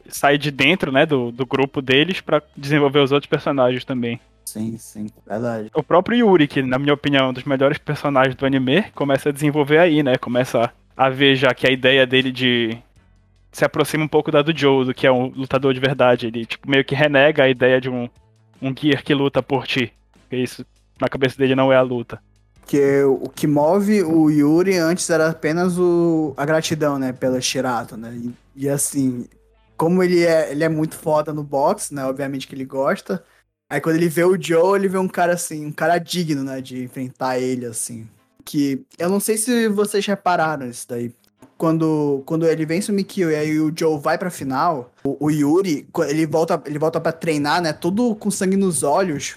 Sai 0.08 0.40
de 0.40 0.50
dentro, 0.50 0.92
né, 0.92 1.06
do, 1.06 1.32
do 1.32 1.46
grupo 1.46 1.84
deles 1.84 2.20
pra 2.20 2.42
desenvolver 2.58 2.98
os 2.98 3.12
outros 3.12 3.30
personagens 3.30 3.86
também. 3.86 4.20
Sim, 4.44 4.76
sim, 4.80 5.06
verdade. 5.24 5.70
O 5.72 5.84
próprio 5.84 6.18
Yuri, 6.18 6.48
que 6.48 6.64
na 6.64 6.80
minha 6.80 6.96
opinião 6.96 7.28
é 7.28 7.30
um 7.30 7.34
dos 7.34 7.44
melhores 7.44 7.78
personagens 7.78 8.36
do 8.36 8.44
anime, 8.44 8.82
começa 8.96 9.30
a 9.30 9.32
desenvolver 9.32 9.78
aí, 9.78 10.02
né? 10.02 10.18
Começa 10.18 10.74
a 10.98 11.10
ver 11.10 11.36
já 11.36 11.54
que 11.54 11.68
a 11.68 11.72
ideia 11.72 12.08
dele 12.08 12.32
de 12.32 12.76
se 13.52 13.64
aproxima 13.64 14.04
um 14.04 14.08
pouco 14.08 14.32
da 14.32 14.42
do 14.42 14.58
Joe, 14.58 14.84
do 14.84 14.96
que 14.96 15.06
é 15.06 15.12
um 15.12 15.28
lutador 15.28 15.76
de 15.76 15.80
verdade. 15.80 16.26
Ele 16.26 16.44
tipo 16.44 16.68
meio 16.68 16.84
que 16.84 16.96
renega 16.96 17.44
a 17.44 17.50
ideia 17.50 17.80
de 17.80 17.88
um 17.88 18.10
um 18.60 18.74
gear 18.76 19.04
que 19.04 19.14
luta 19.14 19.44
por 19.44 19.68
ti. 19.68 19.94
Porque 20.24 20.38
isso 20.38 20.66
na 21.00 21.08
cabeça 21.08 21.38
dele 21.38 21.54
não 21.54 21.72
é 21.72 21.76
a 21.76 21.82
luta. 21.84 22.20
Porque 22.64 23.04
o 23.04 23.30
que 23.30 23.46
move 23.46 24.02
o 24.04 24.30
Yuri 24.30 24.78
antes 24.78 25.10
era 25.10 25.30
apenas 25.30 25.78
o, 25.78 26.34
a 26.38 26.46
gratidão, 26.46 26.98
né? 26.98 27.12
Pela 27.12 27.40
Shirato, 27.42 27.98
né? 27.98 28.12
E, 28.16 28.34
e 28.64 28.70
assim, 28.70 29.26
como 29.78 30.02
ele 30.02 30.24
é, 30.24 30.50
ele 30.52 30.64
é 30.64 30.70
muito 30.70 30.96
foda 30.96 31.34
no 31.34 31.44
boxe, 31.44 31.94
né? 31.94 32.06
Obviamente 32.06 32.48
que 32.48 32.56
ele 32.56 32.66
gosta. 32.66 33.24
Aí 33.70 33.82
quando 33.82 33.98
ele 33.98 34.08
vê 34.08 34.24
o 34.24 34.42
Joe, 34.42 34.80
ele 34.80 34.88
vê 34.88 34.98
um 34.98 35.08
cara 35.08 35.34
assim, 35.34 35.66
um 35.66 35.72
cara 35.72 35.98
digno, 35.98 36.44
né? 36.44 36.62
De 36.62 36.84
enfrentar 36.84 37.38
ele, 37.38 37.66
assim. 37.66 38.08
Que 38.46 38.86
eu 38.98 39.10
não 39.10 39.20
sei 39.20 39.38
se 39.38 39.68
vocês 39.68 40.06
repararam 40.06 40.68
isso 40.68 40.88
daí. 40.88 41.14
Quando, 41.58 42.24
quando 42.26 42.48
ele 42.48 42.66
vence 42.66 42.92
o 42.92 42.94
Mikio 42.94 43.30
e 43.30 43.36
aí 43.36 43.60
o 43.60 43.72
Joe 43.78 44.00
vai 44.00 44.18
pra 44.18 44.30
final, 44.30 44.92
o, 45.04 45.28
o 45.28 45.30
Yuri, 45.30 45.88
ele 46.08 46.26
volta, 46.26 46.62
ele 46.66 46.80
volta 46.80 47.00
para 47.00 47.12
treinar, 47.12 47.62
né? 47.62 47.74
Todo 47.74 48.16
com 48.16 48.32
sangue 48.32 48.58
nos 48.58 48.84
olhos. 48.84 49.36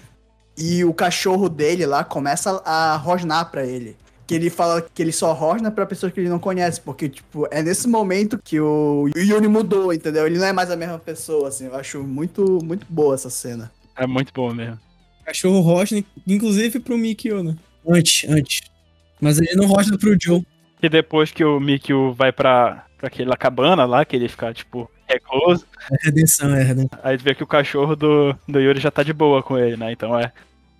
E 0.57 0.83
o 0.83 0.93
cachorro 0.93 1.47
dele 1.47 1.85
lá 1.85 2.03
começa 2.03 2.61
a 2.65 2.95
rosnar 2.97 3.51
pra 3.51 3.65
ele. 3.65 3.95
Que 4.25 4.35
ele 4.35 4.49
fala 4.49 4.81
que 4.81 5.01
ele 5.01 5.11
só 5.11 5.31
rosna 5.31 5.69
pra 5.71 5.85
pessoas 5.85 6.11
que 6.11 6.19
ele 6.19 6.29
não 6.29 6.39
conhece. 6.39 6.81
Porque, 6.81 7.07
tipo, 7.07 7.47
é 7.51 7.61
nesse 7.61 7.87
momento 7.87 8.39
que 8.43 8.59
o 8.59 9.07
Yuri 9.15 9.47
mudou, 9.47 9.93
entendeu? 9.93 10.25
Ele 10.25 10.39
não 10.39 10.47
é 10.47 10.51
mais 10.51 10.71
a 10.71 10.75
mesma 10.75 10.99
pessoa, 10.99 11.47
assim. 11.47 11.67
Eu 11.67 11.75
acho 11.75 12.03
muito, 12.03 12.59
muito 12.63 12.85
boa 12.89 13.15
essa 13.15 13.29
cena. 13.29 13.71
É 13.95 14.07
muito 14.07 14.33
bom 14.33 14.53
mesmo. 14.53 14.79
Cachorro 15.23 15.59
rosna, 15.61 16.03
inclusive 16.25 16.79
pro 16.79 16.97
Mikio, 16.97 17.43
né? 17.43 17.55
Antes, 17.87 18.27
antes. 18.29 18.61
Mas 19.21 19.37
ele 19.39 19.55
não 19.55 19.67
rosna 19.67 19.97
pro 19.97 20.17
Joe. 20.19 20.45
E 20.81 20.89
depois 20.89 21.31
que 21.31 21.43
o 21.43 21.59
Mikio 21.59 22.13
vai 22.13 22.31
pra, 22.31 22.86
pra 22.97 23.07
aquela 23.07 23.37
cabana 23.37 23.85
lá, 23.85 24.03
que 24.03 24.15
ele 24.15 24.27
fica, 24.27 24.53
tipo, 24.53 24.89
recluso, 25.07 25.65
É 25.91 26.05
redenção, 26.05 26.55
é 26.55 26.63
redenção. 26.63 26.99
aí 27.03 27.17
tu 27.17 27.23
vê 27.23 27.33
que 27.35 27.43
o 27.43 27.47
cachorro 27.47 27.95
do, 27.95 28.35
do 28.47 28.59
Yuri 28.59 28.79
já 28.79 28.91
tá 28.91 29.03
de 29.03 29.13
boa 29.13 29.41
com 29.43 29.57
ele, 29.57 29.77
né? 29.77 29.91
Então 29.91 30.17
é 30.19 30.31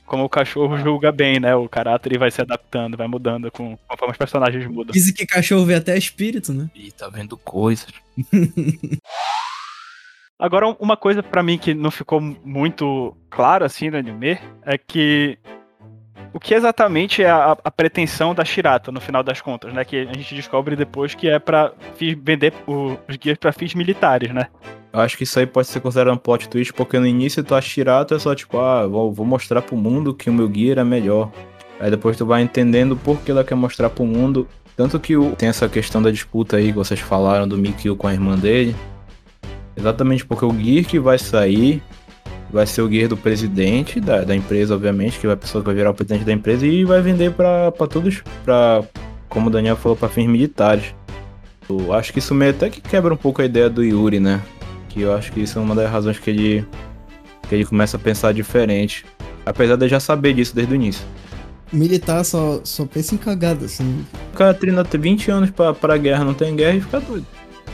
como 0.05 0.23
o 0.23 0.29
cachorro 0.29 0.77
julga 0.77 1.11
bem, 1.11 1.39
né? 1.39 1.53
O 1.55 1.67
caráter 1.67 2.09
ele 2.11 2.19
vai 2.19 2.31
se 2.31 2.41
adaptando, 2.41 2.95
vai 2.97 3.07
mudando 3.07 3.51
com, 3.51 3.77
conforme 3.87 4.13
os 4.13 4.17
personagens 4.17 4.65
mudam. 4.65 4.93
Dizem 4.93 5.13
que 5.13 5.25
cachorro 5.25 5.65
vê 5.65 5.75
até 5.75 5.97
espírito, 5.97 6.53
né? 6.53 6.69
Ih, 6.73 6.91
tá 6.91 7.09
vendo 7.09 7.37
coisas. 7.37 7.87
Agora, 10.39 10.67
uma 10.79 10.95
coisa 10.95 11.23
pra 11.23 11.41
mim 11.41 11.57
que 11.57 11.73
não 11.73 11.89
ficou 11.89 12.21
muito 12.21 13.17
claro 13.29 13.65
assim 13.65 13.89
no 13.89 13.97
anime 13.97 14.37
é 14.63 14.77
que 14.77 15.37
o 16.33 16.39
que 16.39 16.53
exatamente 16.53 17.23
é 17.23 17.29
a, 17.29 17.57
a 17.63 17.71
pretensão 17.71 18.33
da 18.35 18.43
Shirata 18.45 18.91
no 18.91 18.99
final 19.01 19.23
das 19.23 19.41
contas, 19.41 19.73
né? 19.73 19.83
Que 19.85 20.07
a 20.09 20.13
gente 20.13 20.35
descobre 20.35 20.75
depois 20.75 21.15
que 21.15 21.27
é 21.29 21.41
fi- 21.95 22.15
vender 22.15 22.53
o- 22.67 22.97
os 23.07 23.15
guias 23.17 23.37
pra 23.37 23.51
fins 23.51 23.73
militares, 23.73 24.33
né? 24.33 24.47
Eu 24.93 24.99
acho 25.01 25.17
que 25.17 25.23
isso 25.23 25.37
aí 25.39 25.45
pode 25.45 25.67
ser 25.67 25.79
considerado 25.79 26.13
um 26.13 26.17
plot 26.17 26.47
twist, 26.49 26.73
porque 26.73 26.97
no 26.99 27.05
início 27.05 27.43
tu 27.43 27.53
acha 27.55 27.67
Shirato 27.67 28.13
é 28.15 28.19
só 28.19 28.33
tipo, 28.33 28.57
ah, 28.59 28.87
vou, 28.87 29.11
vou 29.11 29.25
mostrar 29.25 29.61
pro 29.61 29.75
mundo 29.75 30.13
que 30.13 30.29
o 30.29 30.33
meu 30.33 30.51
gear 30.53 30.79
é 30.79 30.83
melhor. 30.83 31.31
Aí 31.79 31.91
depois 31.91 32.17
tu 32.17 32.25
vai 32.25 32.41
entendendo 32.41 32.95
por 32.97 33.19
que 33.21 33.29
ela 33.31 33.43
quer 33.43 33.55
mostrar 33.55 33.89
pro 33.89 34.05
mundo. 34.05 34.47
Tanto 34.75 34.99
que 34.99 35.15
o, 35.17 35.35
tem 35.35 35.49
essa 35.49 35.67
questão 35.69 36.01
da 36.01 36.09
disputa 36.11 36.57
aí 36.57 36.67
que 36.67 36.77
vocês 36.77 36.99
falaram 36.99 37.47
do 37.47 37.57
Mikio 37.57 37.95
com 37.95 38.07
a 38.07 38.13
irmã 38.13 38.35
dele. 38.35 38.75
Exatamente 39.75 40.25
porque 40.25 40.45
o 40.45 40.51
gear 40.59 40.85
que 40.85 40.99
vai 40.99 41.19
sair 41.19 41.83
vai 42.51 42.65
ser 42.65 42.81
o 42.81 42.91
gear 42.91 43.09
do 43.09 43.17
presidente 43.17 43.99
da, 43.99 44.23
da 44.23 44.35
empresa, 44.35 44.73
obviamente, 44.73 45.19
que 45.19 45.27
vai 45.27 45.33
a 45.33 45.37
pessoa 45.37 45.61
que 45.61 45.65
vai 45.65 45.75
virar 45.75 45.91
o 45.91 45.93
presidente 45.93 46.25
da 46.25 46.31
empresa 46.31 46.65
e 46.65 46.85
vai 46.85 47.01
vender 47.01 47.31
pra, 47.31 47.71
pra 47.71 47.87
todos, 47.87 48.23
pra, 48.43 48.83
como 49.27 49.47
o 49.47 49.49
Daniel 49.49 49.75
falou, 49.75 49.97
pra 49.97 50.09
fins 50.09 50.27
militares. 50.27 50.95
Eu 51.69 51.93
acho 51.93 52.13
que 52.13 52.19
isso 52.19 52.33
meio 52.33 52.51
até 52.51 52.69
que 52.69 52.79
quebra 52.79 53.13
um 53.13 53.17
pouco 53.17 53.41
a 53.41 53.45
ideia 53.45 53.69
do 53.69 53.83
Yuri, 53.83 54.19
né? 54.19 54.41
Que 54.87 55.01
eu 55.01 55.13
acho 55.13 55.31
que 55.31 55.41
isso 55.41 55.59
é 55.59 55.61
uma 55.61 55.75
das 55.75 55.91
razões 55.91 56.17
que 56.17 56.29
ele, 56.29 56.65
que 57.47 57.55
ele 57.55 57.65
começa 57.65 57.97
a 57.97 57.99
pensar 57.99 58.33
diferente. 58.33 59.05
Apesar 59.45 59.75
de 59.75 59.85
eu 59.85 59.89
já 59.89 59.99
saber 59.99 60.33
disso 60.33 60.55
desde 60.55 60.73
o 60.73 60.75
início. 60.75 61.05
Militar 61.71 62.23
só, 62.23 62.61
só 62.63 62.85
pensa 62.85 63.15
em 63.15 63.17
cagada, 63.17 63.65
assim. 63.65 64.05
O 64.33 64.37
cara 64.37 64.53
treina 64.53 64.81
até 64.81 64.97
20 64.97 65.29
anos 65.29 65.49
pra, 65.51 65.73
pra 65.73 65.97
guerra, 65.97 66.23
não 66.23 66.33
tem 66.33 66.55
guerra 66.55 66.77
e 66.77 66.81
fica 66.81 67.01
doido. 67.01 67.25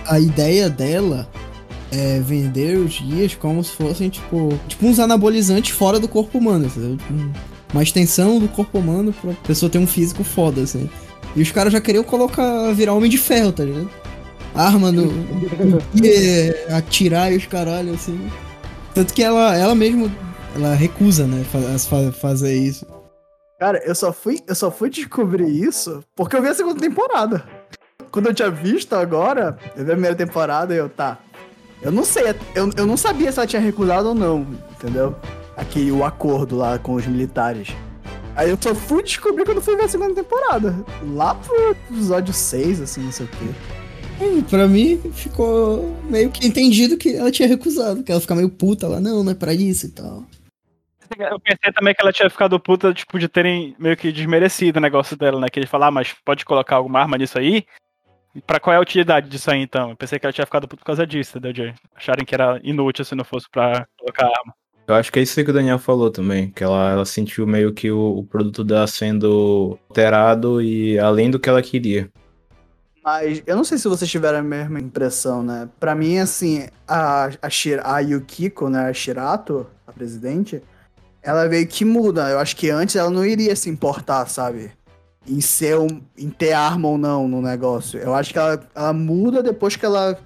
A 0.07 0.19
ideia 0.19 0.69
dela 0.69 1.30
é 1.93 2.19
vender 2.19 2.77
os 2.77 2.99
guias 2.99 3.35
como 3.35 3.63
se 3.63 3.71
fossem, 3.71 4.09
tipo, 4.09 4.57
tipo 4.67 4.85
uns 4.87 4.99
anabolizantes 4.99 5.71
fora 5.75 5.99
do 5.99 6.07
corpo 6.07 6.37
humano, 6.39 6.69
uma 7.71 7.83
extensão 7.83 8.39
do 8.39 8.47
corpo 8.47 8.79
humano 8.79 9.13
pra 9.13 9.33
pessoa 9.45 9.69
ter 9.69 9.77
um 9.77 9.87
físico 9.87 10.23
foda, 10.23 10.61
assim. 10.61 10.89
E 11.35 11.41
os 11.41 11.51
caras 11.51 11.71
já 11.73 11.79
queriam 11.81 12.03
colocar, 12.03 12.71
virar 12.73 12.93
homem 12.93 13.09
de 13.09 13.17
ferro, 13.17 13.51
tá 13.51 13.63
ligado? 13.63 13.89
Arma 14.55 14.91
no. 14.91 15.11
atirar 16.75 17.31
e 17.31 17.37
os 17.37 17.45
caralho, 17.45 17.93
assim. 17.93 18.29
Tanto 18.93 19.13
que 19.13 19.23
ela, 19.23 19.55
ela 19.55 19.73
mesmo, 19.73 20.11
ela 20.55 20.75
recusa, 20.75 21.25
né, 21.25 21.43
fa- 21.51 21.79
fa- 21.79 22.11
fazer 22.11 22.55
isso. 22.55 22.85
Cara, 23.59 23.81
eu 23.85 23.95
só 23.95 24.11
fui, 24.11 24.39
eu 24.47 24.55
só 24.55 24.69
fui 24.69 24.89
descobrir 24.89 25.47
isso 25.47 26.03
porque 26.15 26.35
eu 26.35 26.41
vi 26.41 26.49
a 26.49 26.53
segunda 26.53 26.79
temporada. 26.79 27.43
Quando 28.11 28.27
eu 28.27 28.33
tinha 28.33 28.51
visto 28.51 28.93
agora, 28.93 29.57
eu 29.75 29.83
vi 29.85 29.91
a 29.91 29.93
primeira 29.93 30.15
temporada 30.15 30.73
e 30.73 30.77
eu, 30.77 30.89
tá. 30.89 31.17
Eu 31.84 31.91
não 31.91 32.05
sei, 32.05 32.23
eu, 32.55 32.69
eu 32.77 32.86
não 32.86 32.95
sabia 32.95 33.31
se 33.31 33.39
ela 33.39 33.47
tinha 33.47 33.61
recusado 33.61 34.09
ou 34.09 34.15
não, 34.15 34.47
entendeu? 34.71 35.15
Aqui, 35.55 35.91
o 35.91 36.03
acordo 36.03 36.55
lá 36.55 36.79
com 36.79 36.93
os 36.93 37.05
militares. 37.05 37.69
Aí 38.36 38.49
eu 38.49 38.57
só 38.59 38.73
fui 38.73 39.03
descobrir 39.03 39.45
quando 39.45 39.61
fui 39.61 39.75
ver 39.75 39.84
a 39.84 39.88
segunda 39.88 40.15
temporada. 40.15 40.73
Lá 41.13 41.36
pro 41.36 41.71
episódio 41.71 42.34
6, 42.34 42.81
assim, 42.81 43.01
não 43.01 43.11
sei 43.11 43.25
o 43.25 43.29
quê. 43.29 43.45
Hum, 44.23 44.41
Pra 44.43 44.67
mim, 44.67 44.97
ficou 45.13 45.93
meio 46.09 46.31
que 46.31 46.47
entendido 46.47 46.97
que 46.97 47.15
ela 47.15 47.29
tinha 47.29 47.47
recusado, 47.47 48.01
que 48.01 48.11
ela 48.11 48.21
fica 48.21 48.34
meio 48.34 48.49
puta 48.49 48.88
lá, 48.88 48.99
não, 48.99 49.23
não 49.23 49.31
é 49.31 49.36
pra 49.36 49.53
isso 49.53 49.86
e 49.88 49.89
tal. 49.89 50.23
Eu 51.19 51.39
pensei 51.39 51.71
também 51.73 51.93
que 51.93 52.01
ela 52.01 52.13
tinha 52.13 52.29
ficado 52.29 52.59
puta, 52.59 52.91
tipo, 52.93 53.19
de 53.19 53.27
terem 53.27 53.75
meio 53.77 53.95
que 53.95 54.11
desmerecido 54.11 54.79
o 54.79 54.81
negócio 54.81 55.15
dela, 55.15 55.39
né? 55.39 55.47
Que 55.51 55.59
ele 55.59 55.67
falou, 55.67 55.88
ah, 55.88 55.91
mas 55.91 56.15
pode 56.25 56.43
colocar 56.43 56.77
alguma 56.77 57.01
arma 57.01 57.17
nisso 57.17 57.38
aí? 57.38 57.65
E 58.36 58.41
Pra 58.41 58.59
qual 58.59 58.73
é 58.73 58.77
a 58.77 58.81
utilidade 58.81 59.29
disso 59.29 59.51
aí, 59.51 59.61
então? 59.61 59.91
Eu 59.91 59.95
pensei 59.95 60.17
que 60.19 60.25
ela 60.25 60.34
tinha 60.34 60.45
ficado 60.45 60.67
puta 60.67 60.79
por 60.79 60.86
causa 60.86 61.05
disso, 61.05 61.38
entendeu? 61.38 61.53
De 61.53 61.73
acharem 61.95 62.25
que 62.25 62.34
era 62.34 62.59
inútil 62.63 63.05
se 63.05 63.15
não 63.15 63.23
fosse 63.23 63.47
pra 63.49 63.86
colocar 63.97 64.25
arma. 64.25 64.53
Eu 64.86 64.95
acho 64.95 65.11
que 65.11 65.19
é 65.19 65.21
isso 65.21 65.39
aí 65.39 65.45
que 65.45 65.51
o 65.51 65.53
Daniel 65.53 65.79
falou 65.79 66.11
também, 66.11 66.49
que 66.51 66.63
ela, 66.63 66.91
ela 66.91 67.05
sentiu 67.05 67.47
meio 67.47 67.73
que 67.73 67.89
o, 67.89 68.17
o 68.17 68.23
produto 68.25 68.63
dela 68.65 68.86
sendo 68.86 69.79
alterado 69.88 70.61
e 70.61 70.99
além 70.99 71.31
do 71.31 71.39
que 71.39 71.47
ela 71.47 71.61
queria. 71.61 72.09
Mas 73.01 73.43
eu 73.45 73.55
não 73.55 73.63
sei 73.63 73.77
se 73.77 73.88
vocês 73.88 74.09
tiveram 74.09 74.39
a 74.39 74.43
mesma 74.43 74.79
impressão, 74.79 75.43
né? 75.43 75.69
Pra 75.79 75.93
mim, 75.93 76.17
assim, 76.19 76.67
a, 76.88 77.29
a, 77.41 77.49
Shir- 77.49 77.81
a 77.86 77.99
Yukiko, 77.99 78.69
né? 78.69 78.89
A 78.89 78.93
Shirato, 78.93 79.67
a 79.86 79.91
presidente, 79.91 80.61
ela 81.21 81.47
veio 81.47 81.67
que 81.67 81.86
muda. 81.86 82.29
Eu 82.29 82.39
acho 82.39 82.55
que 82.55 82.69
antes 82.69 82.95
ela 82.95 83.09
não 83.09 83.25
iria 83.25 83.55
se 83.55 83.69
importar, 83.69 84.25
sabe? 84.27 84.71
Em 85.28 85.39
ser 85.39 85.78
um, 85.78 86.01
em 86.17 86.30
ter 86.30 86.51
arma 86.53 86.88
ou 86.89 86.97
não 86.97 87.28
no 87.28 87.41
negócio. 87.41 87.97
Eu 87.99 88.13
acho 88.13 88.34
que 88.34 88.38
ela, 88.39 88.61
ela 88.76 88.91
muda 88.93 89.41
depois 89.41 89.76
que 89.76 89.86
ela. 89.86 90.17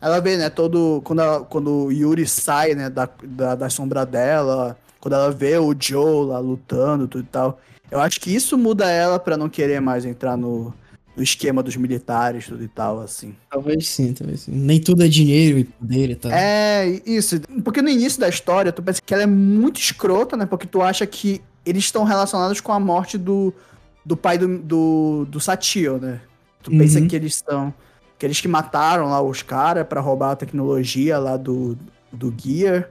Ela 0.00 0.18
vê, 0.20 0.36
né? 0.36 0.50
Todo. 0.50 1.00
Quando, 1.04 1.20
ela- 1.22 1.40
quando 1.44 1.84
o 1.86 1.92
Yuri 1.92 2.26
sai, 2.26 2.74
né? 2.74 2.90
Da, 2.90 3.08
da, 3.22 3.54
da 3.54 3.70
sombra 3.70 4.04
dela. 4.04 4.76
Quando 4.98 5.14
ela 5.14 5.30
vê 5.30 5.56
o 5.56 5.74
Joe 5.78 6.26
lá 6.26 6.38
lutando, 6.40 7.06
tudo 7.06 7.22
e 7.24 7.26
tal. 7.26 7.60
Eu 7.90 8.00
acho 8.00 8.20
que 8.20 8.34
isso 8.34 8.58
muda 8.58 8.90
ela 8.90 9.18
pra 9.18 9.36
não 9.36 9.48
querer 9.48 9.80
mais 9.80 10.04
entrar 10.04 10.36
no, 10.36 10.72
no 11.16 11.22
esquema 11.22 11.62
dos 11.62 11.74
militares, 11.76 12.46
tudo 12.46 12.62
e 12.62 12.68
tal, 12.68 13.00
assim. 13.00 13.34
Talvez 13.50 13.88
sim, 13.88 14.12
talvez 14.12 14.40
sim. 14.40 14.52
Nem 14.52 14.80
tudo 14.80 15.02
é 15.02 15.08
dinheiro 15.08 15.58
e 15.58 15.64
poder 15.64 16.10
e 16.10 16.14
tal. 16.16 16.30
É, 16.32 17.00
isso. 17.06 17.40
Porque 17.64 17.80
no 17.82 17.88
início 17.88 18.20
da 18.20 18.28
história, 18.28 18.72
tu 18.72 18.82
pensa 18.82 19.00
que 19.04 19.14
ela 19.14 19.22
é 19.22 19.26
muito 19.26 19.80
escrota, 19.80 20.36
né? 20.36 20.44
Porque 20.46 20.66
tu 20.66 20.82
acha 20.82 21.06
que 21.06 21.40
eles 21.64 21.84
estão 21.84 22.04
relacionados 22.04 22.60
com 22.60 22.72
a 22.72 22.80
morte 22.80 23.16
do, 23.18 23.52
do 24.04 24.16
pai 24.16 24.38
do, 24.38 24.58
do, 24.58 25.26
do 25.28 25.40
Satio, 25.40 25.98
né? 25.98 26.20
Tu 26.62 26.70
pensa 26.70 26.98
Uhum. 27.00 27.08
que 27.08 27.16
eles 27.16 27.42
são. 27.46 27.72
Que 28.18 28.26
eles 28.26 28.40
que 28.40 28.48
mataram 28.48 29.08
lá 29.08 29.22
os 29.22 29.42
caras 29.42 29.86
pra 29.86 30.00
roubar 30.00 30.32
a 30.32 30.36
tecnologia 30.36 31.18
lá 31.18 31.36
do, 31.36 31.76
do 32.12 32.34
Gear. 32.36 32.90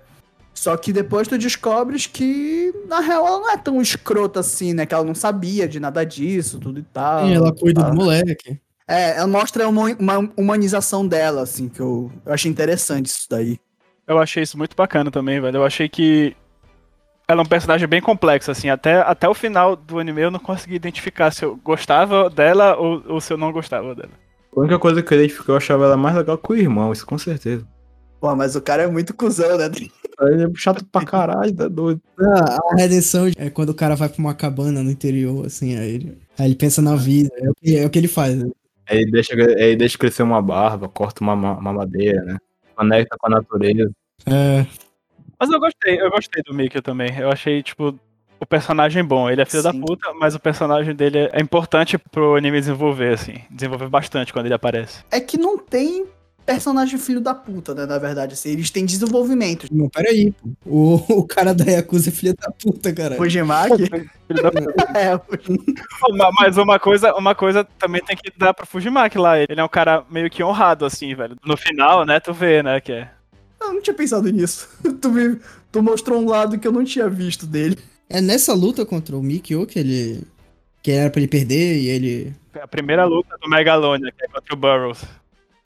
Só 0.53 0.75
que 0.75 0.91
depois 0.91 1.27
tu 1.27 1.37
descobres 1.37 2.05
que, 2.07 2.73
na 2.87 2.99
real, 2.99 3.25
ela 3.25 3.39
não 3.39 3.51
é 3.51 3.57
tão 3.57 3.81
escrota 3.81 4.39
assim, 4.39 4.73
né? 4.73 4.85
Que 4.85 4.93
ela 4.93 5.03
não 5.03 5.15
sabia 5.15 5.67
de 5.67 5.79
nada 5.79 6.03
disso, 6.03 6.59
tudo 6.59 6.79
e 6.79 6.83
tal. 6.83 7.27
Sim, 7.27 7.33
ela 7.35 7.53
cuida 7.53 7.81
tá. 7.81 7.89
do 7.89 7.95
moleque. 7.95 8.59
É, 8.87 9.17
ela 9.17 9.27
mostra 9.27 9.69
uma, 9.69 9.83
uma 9.99 10.31
humanização 10.35 11.07
dela, 11.07 11.43
assim, 11.43 11.69
que 11.69 11.79
eu, 11.79 12.11
eu 12.25 12.33
achei 12.33 12.49
interessante 12.51 13.05
isso 13.05 13.27
daí. 13.29 13.59
Eu 14.07 14.17
achei 14.17 14.41
isso 14.41 14.57
muito 14.57 14.75
bacana 14.75 15.11
também, 15.11 15.39
velho. 15.39 15.57
Eu 15.57 15.63
achei 15.63 15.87
que 15.87 16.35
ela 17.29 17.41
é 17.41 17.43
um 17.43 17.47
personagem 17.47 17.87
bem 17.87 18.01
complexo, 18.01 18.49
assim. 18.49 18.69
Até, 18.69 18.95
até 19.01 19.29
o 19.29 19.33
final 19.35 19.75
do 19.75 19.99
anime 19.99 20.21
eu 20.21 20.31
não 20.31 20.39
consegui 20.39 20.75
identificar 20.75 21.29
se 21.31 21.45
eu 21.45 21.55
gostava 21.63 22.29
dela 22.29 22.75
ou, 22.75 23.03
ou 23.07 23.21
se 23.21 23.31
eu 23.31 23.37
não 23.37 23.51
gostava 23.51 23.93
dela. 23.93 24.09
A 24.55 24.59
única 24.59 24.79
coisa 24.79 25.03
que 25.03 25.13
eu 25.13 25.17
identifiquei, 25.19 25.53
eu 25.53 25.57
achava 25.57 25.85
ela 25.85 25.95
mais 25.95 26.15
legal 26.15 26.37
que 26.39 26.51
o 26.51 26.55
irmão, 26.55 26.91
isso 26.91 27.05
com 27.05 27.17
certeza. 27.19 27.65
Pô, 28.19 28.35
mas 28.35 28.55
o 28.55 28.61
cara 28.61 28.83
é 28.83 28.87
muito 28.87 29.13
cuzão, 29.13 29.57
né? 29.57 29.69
Ele 30.21 30.43
é 30.43 30.47
chato 30.55 30.83
pra 30.91 31.05
caralho, 31.05 31.55
tá 31.55 31.67
doido. 31.67 32.01
Ah, 32.19 32.57
a 32.73 32.75
redenção 32.75 33.27
é 33.37 33.49
quando 33.49 33.69
o 33.69 33.73
cara 33.75 33.95
vai 33.95 34.09
pra 34.09 34.19
uma 34.19 34.33
cabana 34.33 34.83
no 34.83 34.91
interior, 34.91 35.45
assim, 35.45 35.77
aí 35.77 35.93
ele, 35.95 36.17
aí 36.37 36.47
ele 36.47 36.55
pensa 36.55 36.81
na 36.81 36.95
vida, 36.95 37.29
é 37.37 37.49
o 37.49 37.53
que, 37.53 37.77
é 37.77 37.85
o 37.85 37.89
que 37.89 37.97
ele 37.99 38.07
faz. 38.09 38.35
né? 38.35 38.49
Aí 38.89 39.05
deixa, 39.09 39.33
aí 39.35 39.75
deixa 39.75 39.97
crescer 39.99 40.23
uma 40.23 40.41
barba, 40.41 40.89
corta 40.89 41.21
uma, 41.23 41.35
ma- 41.35 41.57
uma 41.59 41.71
madeira, 41.71 42.21
né? 42.23 42.37
Conecta 42.75 43.15
com 43.17 43.27
a 43.27 43.29
natureza. 43.29 43.91
É, 44.25 44.65
Mas 45.39 45.49
eu 45.49 45.59
gostei, 45.59 46.01
eu 46.01 46.09
gostei 46.11 46.43
do 46.43 46.53
Mikio 46.53 46.81
também. 46.81 47.17
Eu 47.17 47.31
achei, 47.31 47.63
tipo, 47.63 47.97
o 48.39 48.45
personagem 48.45 49.03
bom. 49.03 49.29
Ele 49.29 49.41
é 49.41 49.45
filho 49.45 49.63
da 49.63 49.71
Sim. 49.71 49.81
puta, 49.81 50.13
mas 50.13 50.35
o 50.35 50.39
personagem 50.39 50.93
dele 50.95 51.29
é 51.31 51.41
importante 51.41 51.97
pro 51.97 52.35
anime 52.35 52.59
desenvolver, 52.59 53.13
assim. 53.13 53.35
Desenvolver 53.49 53.87
bastante 53.89 54.33
quando 54.33 54.45
ele 54.47 54.53
aparece. 54.55 55.03
É 55.11 55.19
que 55.19 55.37
não 55.37 55.57
tem 55.57 56.05
personagem 56.45 56.97
filho 56.97 57.21
da 57.21 57.35
puta, 57.35 57.75
né? 57.75 57.85
Na 57.85 57.99
verdade, 57.99 58.33
assim, 58.33 58.49
eles 58.49 58.71
têm 58.71 58.83
desenvolvimento. 58.83 59.67
não, 59.71 59.87
peraí. 59.87 60.33
O, 60.65 60.95
o 61.19 61.27
cara 61.27 61.53
da 61.53 61.63
Yakuza 61.63 62.09
é 62.09 62.11
filho 62.11 62.33
da 62.35 62.49
puta, 62.51 62.91
cara. 62.91 63.15
Fujimaki? 63.15 63.85
Filho 64.29 64.43
da 64.43 64.51
puta. 64.51 64.97
é, 64.97 65.13
Ma- 66.15 66.31
Mas 66.39 66.57
uma 66.57 66.79
coisa, 66.79 67.13
uma 67.15 67.35
coisa 67.35 67.63
também 67.77 68.01
tem 68.03 68.15
que 68.17 68.31
dar 68.37 68.53
pro 68.53 68.65
Fujimaki 68.65 69.17
lá. 69.17 69.37
Ele 69.39 69.59
é 69.59 69.63
um 69.63 69.67
cara 69.69 70.03
meio 70.09 70.29
que 70.29 70.43
honrado, 70.43 70.85
assim, 70.85 71.13
velho. 71.13 71.35
No 71.45 71.55
final, 71.55 72.03
né, 72.05 72.19
tu 72.19 72.33
vê, 72.33 72.63
né, 72.63 72.79
que 72.81 72.91
é. 72.93 73.09
Eu 73.67 73.73
não 73.73 73.81
tinha 73.81 73.93
pensado 73.93 74.29
nisso. 74.29 74.69
tu, 75.01 75.11
me, 75.11 75.39
tu 75.71 75.81
mostrou 75.81 76.21
um 76.21 76.27
lado 76.27 76.57
que 76.57 76.67
eu 76.67 76.71
não 76.71 76.83
tinha 76.83 77.09
visto 77.09 77.45
dele. 77.45 77.77
É 78.09 78.21
nessa 78.21 78.53
luta 78.53 78.85
contra 78.85 79.15
o 79.15 79.21
Mikio 79.21 79.65
que 79.67 79.79
ele. 79.79 80.23
que 80.81 80.91
era 80.91 81.09
pra 81.09 81.19
ele 81.19 81.27
perder 81.27 81.79
e 81.79 81.87
ele. 81.87 82.35
A 82.59 82.67
primeira 82.67 83.05
luta 83.05 83.37
do 83.41 83.49
Megalonia, 83.49 84.11
que 84.11 84.25
é 84.25 84.27
contra 84.27 84.53
o 84.53 84.57
Burroughs. 84.57 85.03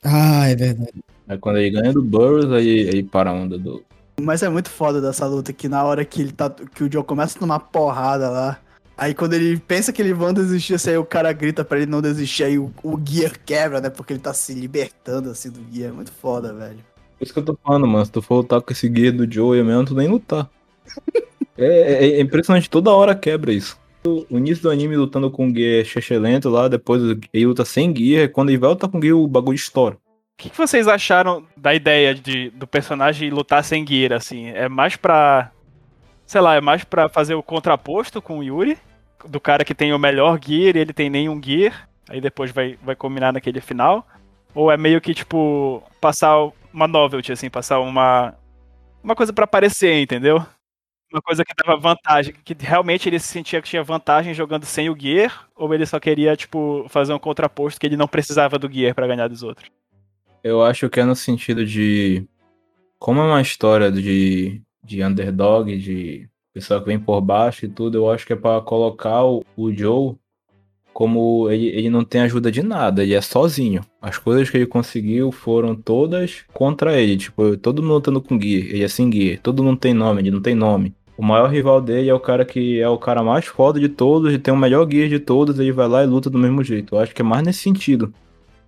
Ah, 0.02 0.46
é 0.48 0.54
verdade. 0.54 0.92
Aí 1.26 1.38
quando 1.38 1.56
ele 1.58 1.70
ganha 1.70 1.92
do 1.92 2.02
Burroughs, 2.02 2.52
aí, 2.52 2.90
aí 2.92 3.02
para 3.02 3.30
a 3.30 3.32
onda 3.32 3.58
do. 3.58 3.82
Mas 4.20 4.42
é 4.42 4.48
muito 4.48 4.70
foda 4.70 5.00
dessa 5.00 5.26
luta 5.26 5.52
que 5.52 5.68
na 5.68 5.82
hora 5.82 6.04
que 6.04 6.20
ele 6.20 6.32
tá. 6.32 6.50
que 6.50 6.84
o 6.84 6.92
Joe 6.92 7.02
começa 7.02 7.36
a 7.36 7.40
tomar 7.40 7.60
porrada 7.60 8.28
lá. 8.28 8.60
Aí 8.96 9.14
quando 9.14 9.32
ele 9.32 9.58
pensa 9.58 9.92
que 9.92 10.00
ele 10.00 10.14
vai 10.14 10.32
desistir, 10.32 10.74
assim, 10.74 10.90
aí 10.90 10.98
o 10.98 11.04
cara 11.04 11.32
grita 11.32 11.64
pra 11.64 11.78
ele 11.78 11.90
não 11.90 12.00
desistir, 12.00 12.44
aí 12.44 12.58
o, 12.58 12.72
o 12.82 13.00
Gear 13.04 13.32
quebra, 13.44 13.80
né? 13.80 13.90
Porque 13.90 14.12
ele 14.12 14.20
tá 14.20 14.32
se 14.32 14.54
libertando 14.54 15.30
assim 15.30 15.50
do 15.50 15.60
Gear. 15.72 15.88
É 15.90 15.92
muito 15.92 16.12
foda, 16.12 16.52
velho. 16.52 16.78
Isso 17.24 17.32
que 17.32 17.38
eu 17.40 17.44
tô 17.44 17.58
falando, 17.64 17.86
mano. 17.86 18.04
Se 18.04 18.12
tu 18.12 18.22
for 18.22 18.36
lutar 18.36 18.60
com 18.60 18.72
esse 18.72 18.88
guia 18.88 19.10
do 19.10 19.30
Joey 19.30 19.62
mesmo, 19.64 19.86
tu 19.86 19.94
nem 19.94 20.08
lutar. 20.08 20.48
É, 21.56 21.66
é- 22.06 22.10
é 22.16 22.20
impressionante, 22.20 22.68
toda 22.68 22.90
hora 22.90 23.14
quebra 23.14 23.52
isso. 23.52 23.78
O 24.04 24.36
início 24.38 24.64
do 24.64 24.70
anime 24.70 24.96
lutando 24.96 25.30
com 25.30 25.48
o 25.48 25.52
guia 25.52 25.84
lento 26.20 26.50
lá, 26.50 26.66
depois 26.66 27.00
ele 27.32 27.46
luta 27.46 27.64
sem 27.64 27.92
guia, 27.92 28.28
quando 28.28 28.48
ele 28.50 28.58
vai 28.58 28.70
lutar 28.70 28.90
com 28.90 28.98
o 28.98 29.00
guia, 29.00 29.16
o 29.16 29.26
bagulho 29.28 29.54
estoura. 29.54 29.94
O 29.94 29.98
que, 30.36 30.50
que 30.50 30.58
vocês 30.58 30.88
acharam 30.88 31.44
da 31.56 31.72
ideia 31.72 32.12
de, 32.12 32.50
do 32.50 32.66
personagem 32.66 33.30
lutar 33.30 33.62
sem 33.62 33.86
gear, 33.86 34.12
assim? 34.14 34.48
É 34.48 34.68
mais 34.68 34.96
pra. 34.96 35.52
Sei 36.26 36.40
lá, 36.40 36.56
é 36.56 36.60
mais 36.60 36.82
pra 36.82 37.08
fazer 37.08 37.34
o 37.36 37.42
contraposto 37.42 38.20
com 38.20 38.40
o 38.40 38.42
Yuri? 38.42 38.76
Do 39.26 39.38
cara 39.38 39.64
que 39.64 39.74
tem 39.76 39.92
o 39.94 39.98
melhor 39.98 40.40
gear 40.44 40.74
e 40.76 40.80
ele 40.80 40.92
tem 40.92 41.08
nenhum 41.08 41.40
gear, 41.40 41.88
aí 42.08 42.20
depois 42.20 42.50
vai, 42.50 42.76
vai 42.82 42.96
combinar 42.96 43.32
naquele 43.32 43.60
final? 43.60 44.04
Ou 44.54 44.72
é 44.72 44.76
meio 44.76 45.00
que, 45.00 45.14
tipo, 45.14 45.82
passar 46.00 46.36
uma 46.74 46.88
novelty, 46.88 47.32
assim, 47.32 47.48
passar 47.48 47.78
uma. 47.80 48.34
Uma 49.02 49.14
coisa 49.14 49.32
pra 49.32 49.44
aparecer, 49.44 50.02
entendeu? 50.02 50.44
Uma 51.12 51.22
coisa 51.22 51.44
que 51.44 51.54
dava 51.54 51.78
vantagem, 51.78 52.34
que 52.44 52.56
realmente 52.58 53.08
ele 53.08 53.20
se 53.20 53.28
sentia 53.28 53.62
que 53.62 53.68
tinha 53.68 53.84
vantagem 53.84 54.34
jogando 54.34 54.64
sem 54.64 54.90
o 54.90 54.98
gear, 54.98 55.46
ou 55.54 55.72
ele 55.72 55.86
só 55.86 56.00
queria, 56.00 56.34
tipo, 56.34 56.86
fazer 56.88 57.12
um 57.12 57.18
contraposto 57.18 57.78
que 57.78 57.86
ele 57.86 57.96
não 57.96 58.08
precisava 58.08 58.58
do 58.58 58.70
gear 58.70 58.94
pra 58.94 59.06
ganhar 59.06 59.28
dos 59.28 59.42
outros? 59.42 59.70
Eu 60.42 60.62
acho 60.62 60.88
que 60.90 60.98
é 60.98 61.04
no 61.04 61.14
sentido 61.14 61.64
de. 61.64 62.26
Como 62.98 63.20
é 63.20 63.24
uma 63.24 63.42
história 63.42 63.92
de, 63.92 64.60
de 64.82 65.04
underdog, 65.04 65.76
de 65.78 66.28
pessoa 66.52 66.80
que 66.80 66.86
vem 66.86 66.98
por 66.98 67.20
baixo 67.20 67.66
e 67.66 67.68
tudo, 67.68 67.98
eu 67.98 68.10
acho 68.10 68.26
que 68.26 68.32
é 68.32 68.36
pra 68.36 68.60
colocar 68.60 69.24
o, 69.24 69.44
o 69.56 69.72
Joe 69.72 70.16
como 70.94 71.50
ele, 71.50 71.66
ele 71.66 71.90
não 71.90 72.04
tem 72.04 72.22
ajuda 72.22 72.50
de 72.50 72.62
nada, 72.62 73.02
ele 73.02 73.12
é 73.14 73.20
sozinho. 73.20 73.82
As 74.00 74.16
coisas 74.16 74.48
que 74.48 74.56
ele 74.56 74.66
conseguiu 74.66 75.30
foram 75.32 75.74
todas 75.74 76.44
contra 76.54 76.98
ele. 76.98 77.16
Tipo, 77.18 77.56
todo 77.58 77.82
mundo 77.82 77.94
lutando 77.94 78.22
com 78.22 78.38
guia, 78.38 78.60
ele 78.60 78.82
é 78.84 78.88
sem 78.88 79.10
guia. 79.10 79.38
Todo 79.42 79.62
mundo 79.62 79.78
tem 79.78 79.92
nome, 79.92 80.22
ele 80.22 80.30
não 80.30 80.40
tem 80.40 80.54
nome. 80.54 80.94
O 81.18 81.22
maior 81.24 81.48
rival 81.50 81.80
dele 81.80 82.08
é 82.08 82.14
o 82.14 82.18
cara 82.20 82.44
que 82.44 82.80
é 82.80 82.88
o 82.88 82.96
cara 82.98 83.22
mais 83.22 83.44
foda 83.46 83.78
de 83.78 83.88
todos 83.88 84.32
e 84.32 84.38
tem 84.38 84.54
o 84.54 84.56
melhor 84.56 84.84
guia 84.86 85.08
de 85.08 85.18
todos, 85.18 85.58
ele 85.58 85.70
vai 85.72 85.86
lá 85.88 86.02
e 86.02 86.06
luta 86.06 86.30
do 86.30 86.38
mesmo 86.38 86.62
jeito. 86.64 86.94
Eu 86.94 87.00
acho 87.00 87.14
que 87.14 87.22
é 87.22 87.24
mais 87.24 87.44
nesse 87.44 87.60
sentido. 87.60 88.12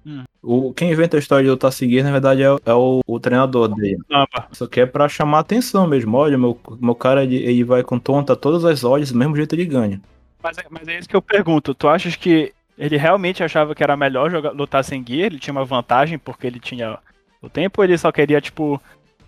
Hum. 0.06 0.22
O, 0.40 0.72
quem 0.72 0.92
inventa 0.92 1.16
a 1.16 1.18
história 1.18 1.42
de 1.44 1.50
lutar 1.50 1.72
seguir, 1.72 2.04
na 2.04 2.12
verdade, 2.12 2.40
é, 2.42 2.52
o- 2.52 2.60
é 2.64 2.72
o, 2.72 3.00
o 3.04 3.18
treinador 3.18 3.66
dele. 3.74 3.98
Namba. 4.08 4.46
Só 4.52 4.66
que 4.68 4.78
é 4.80 4.86
pra 4.86 5.08
chamar 5.08 5.40
atenção 5.40 5.88
mesmo. 5.88 6.16
Olha, 6.16 6.38
meu, 6.38 6.56
meu 6.80 6.94
cara, 6.94 7.24
ele, 7.24 7.36
ele 7.36 7.64
vai 7.64 7.82
com 7.82 7.98
tonta 7.98 8.36
todas 8.36 8.64
as 8.64 8.84
olhos, 8.84 9.10
do 9.10 9.18
mesmo 9.18 9.34
jeito 9.34 9.54
ele 9.56 9.64
ganha. 9.64 10.00
Mas, 10.42 10.58
é- 10.58 10.66
mas 10.70 10.88
é 10.88 10.98
isso 10.98 11.08
que 11.08 11.16
eu 11.16 11.22
pergunto. 11.22 11.74
Tu 11.74 11.88
achas 11.88 12.14
que 12.16 12.52
ele 12.78 12.96
realmente 12.96 13.42
achava 13.42 13.74
que 13.74 13.82
era 13.82 13.96
melhor 13.96 14.30
jogar, 14.30 14.50
lutar 14.52 14.84
sem 14.84 15.02
guia? 15.02 15.26
Ele 15.26 15.38
tinha 15.38 15.52
uma 15.52 15.64
vantagem 15.64 16.18
porque 16.18 16.46
ele 16.46 16.60
tinha 16.60 16.98
o 17.42 17.48
tempo 17.48 17.80
ou 17.80 17.84
ele 17.84 17.96
só 17.98 18.12
queria, 18.12 18.40
tipo, 18.40 18.80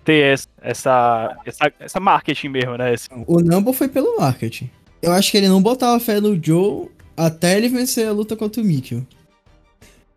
ter 0.04 0.34
es- 0.34 0.48
essa, 0.60 1.36
essa, 1.44 1.72
essa 1.80 2.00
marketing 2.00 2.48
mesmo, 2.48 2.76
né? 2.76 2.94
Esse- 2.94 3.08
O 3.26 3.40
Numble 3.40 3.72
foi 3.72 3.88
pelo 3.88 4.18
marketing. 4.18 4.70
Eu 5.02 5.12
acho 5.12 5.30
que 5.30 5.36
ele 5.38 5.48
não 5.48 5.62
botava 5.62 5.98
fé 6.00 6.20
no 6.20 6.38
Joe 6.42 6.88
até 7.16 7.56
ele 7.56 7.68
vencer 7.68 8.06
a 8.08 8.12
luta 8.12 8.36
contra 8.36 8.60
o 8.60 8.64
Mikio. 8.64 9.06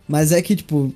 Mas 0.08 0.32
é 0.32 0.42
que, 0.42 0.56
tipo, 0.56 0.94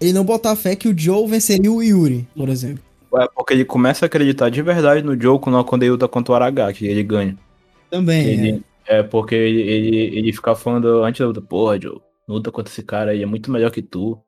ele 0.00 0.12
não 0.12 0.24
botava 0.24 0.56
fé 0.56 0.74
que 0.74 0.88
o 0.88 0.98
Joe 0.98 1.26
venceria 1.28 1.70
o 1.70 1.82
Yuri, 1.82 2.26
por 2.36 2.48
exemplo. 2.48 2.82
É 3.14 3.26
porque 3.34 3.54
ele 3.54 3.64
começa 3.64 4.04
a 4.04 4.06
acreditar 4.08 4.50
de 4.50 4.60
verdade 4.60 5.02
no 5.02 5.18
Joe 5.20 5.38
quando, 5.38 5.62
quando 5.64 5.82
ele 5.84 5.92
luta 5.92 6.08
contra 6.08 6.32
o 6.32 6.34
Aragaki, 6.34 6.86
ele 6.86 7.02
ganha. 7.02 7.36
Também. 7.90 8.26
Ele, 8.26 8.50
é 8.50 8.60
porque 9.02 9.34
ele, 9.34 9.60
ele, 9.62 9.96
ele 10.18 10.32
fica 10.32 10.54
falando 10.54 11.02
antes 11.04 11.20
da 11.20 11.26
luta, 11.26 11.40
porra, 11.40 11.80
Joe, 11.80 12.00
luta 12.28 12.50
contra 12.52 12.72
esse 12.72 12.82
cara 12.82 13.10
aí, 13.12 13.22
é 13.22 13.26
muito 13.26 13.50
melhor 13.50 13.70
que 13.70 13.82
tu. 13.82 14.20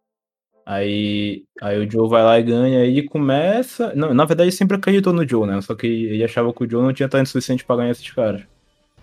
Aí, 0.67 1.45
aí 1.63 1.79
o 1.79 1.91
Joe 1.91 2.09
vai 2.09 2.23
lá 2.23 2.39
e 2.39 2.43
ganha 2.43 2.85
e 2.85 3.03
começa. 3.03 3.95
Não, 3.95 4.13
na 4.13 4.25
verdade, 4.27 4.49
ele 4.51 4.57
sempre 4.57 4.77
acreditou 4.77 5.13
no 5.15 5.27
Joe, 5.27 5.47
né? 5.47 5.61
Só 5.63 5.75
que 5.75 5.87
ele 5.87 6.23
achava 6.23 6.53
que 6.53 6.63
o 6.65 6.71
Joe 6.71 6.83
não 6.83 6.93
tinha 6.93 7.09
talento 7.09 7.29
suficiente 7.29 7.65
pra 7.65 7.77
ganhar 7.77 7.91
esses 7.93 8.11
caras. 8.11 8.43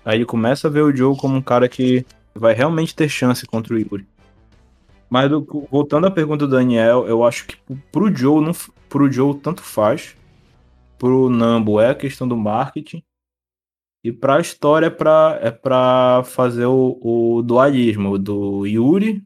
Aí 0.03 0.17
ele 0.17 0.25
começa 0.25 0.67
a 0.67 0.71
ver 0.71 0.81
o 0.81 0.95
Joe 0.95 1.17
como 1.17 1.35
um 1.35 1.41
cara 1.41 1.67
que 1.67 2.05
vai 2.35 2.53
realmente 2.53 2.95
ter 2.95 3.09
chance 3.09 3.45
contra 3.47 3.73
o 3.73 3.79
Yuri. 3.79 4.05
Mas 5.09 5.29
do- 5.29 5.67
voltando 5.71 6.05
à 6.05 6.11
pergunta 6.11 6.45
do 6.45 6.55
Daniel, 6.55 7.07
eu 7.07 7.23
acho 7.23 7.47
que 7.47 7.57
pro 7.91 8.15
Joe, 8.15 8.43
não, 8.43 8.51
pro 8.87 9.11
Joe 9.11 9.35
tanto 9.35 9.63
faz. 9.63 10.15
Pro 10.99 11.29
Nambo 11.29 11.79
é 11.79 11.89
a 11.89 11.95
questão 11.95 12.27
do 12.27 12.37
marketing. 12.37 13.01
E 14.05 14.11
pra 14.11 14.39
história 14.39 14.85
é 14.85 14.89
pra, 14.91 15.39
é 15.41 15.49
pra 15.49 16.21
fazer 16.25 16.65
o, 16.67 16.99
o 17.01 17.41
dualismo 17.41 18.19
do 18.19 18.63
Yuri, 18.67 19.23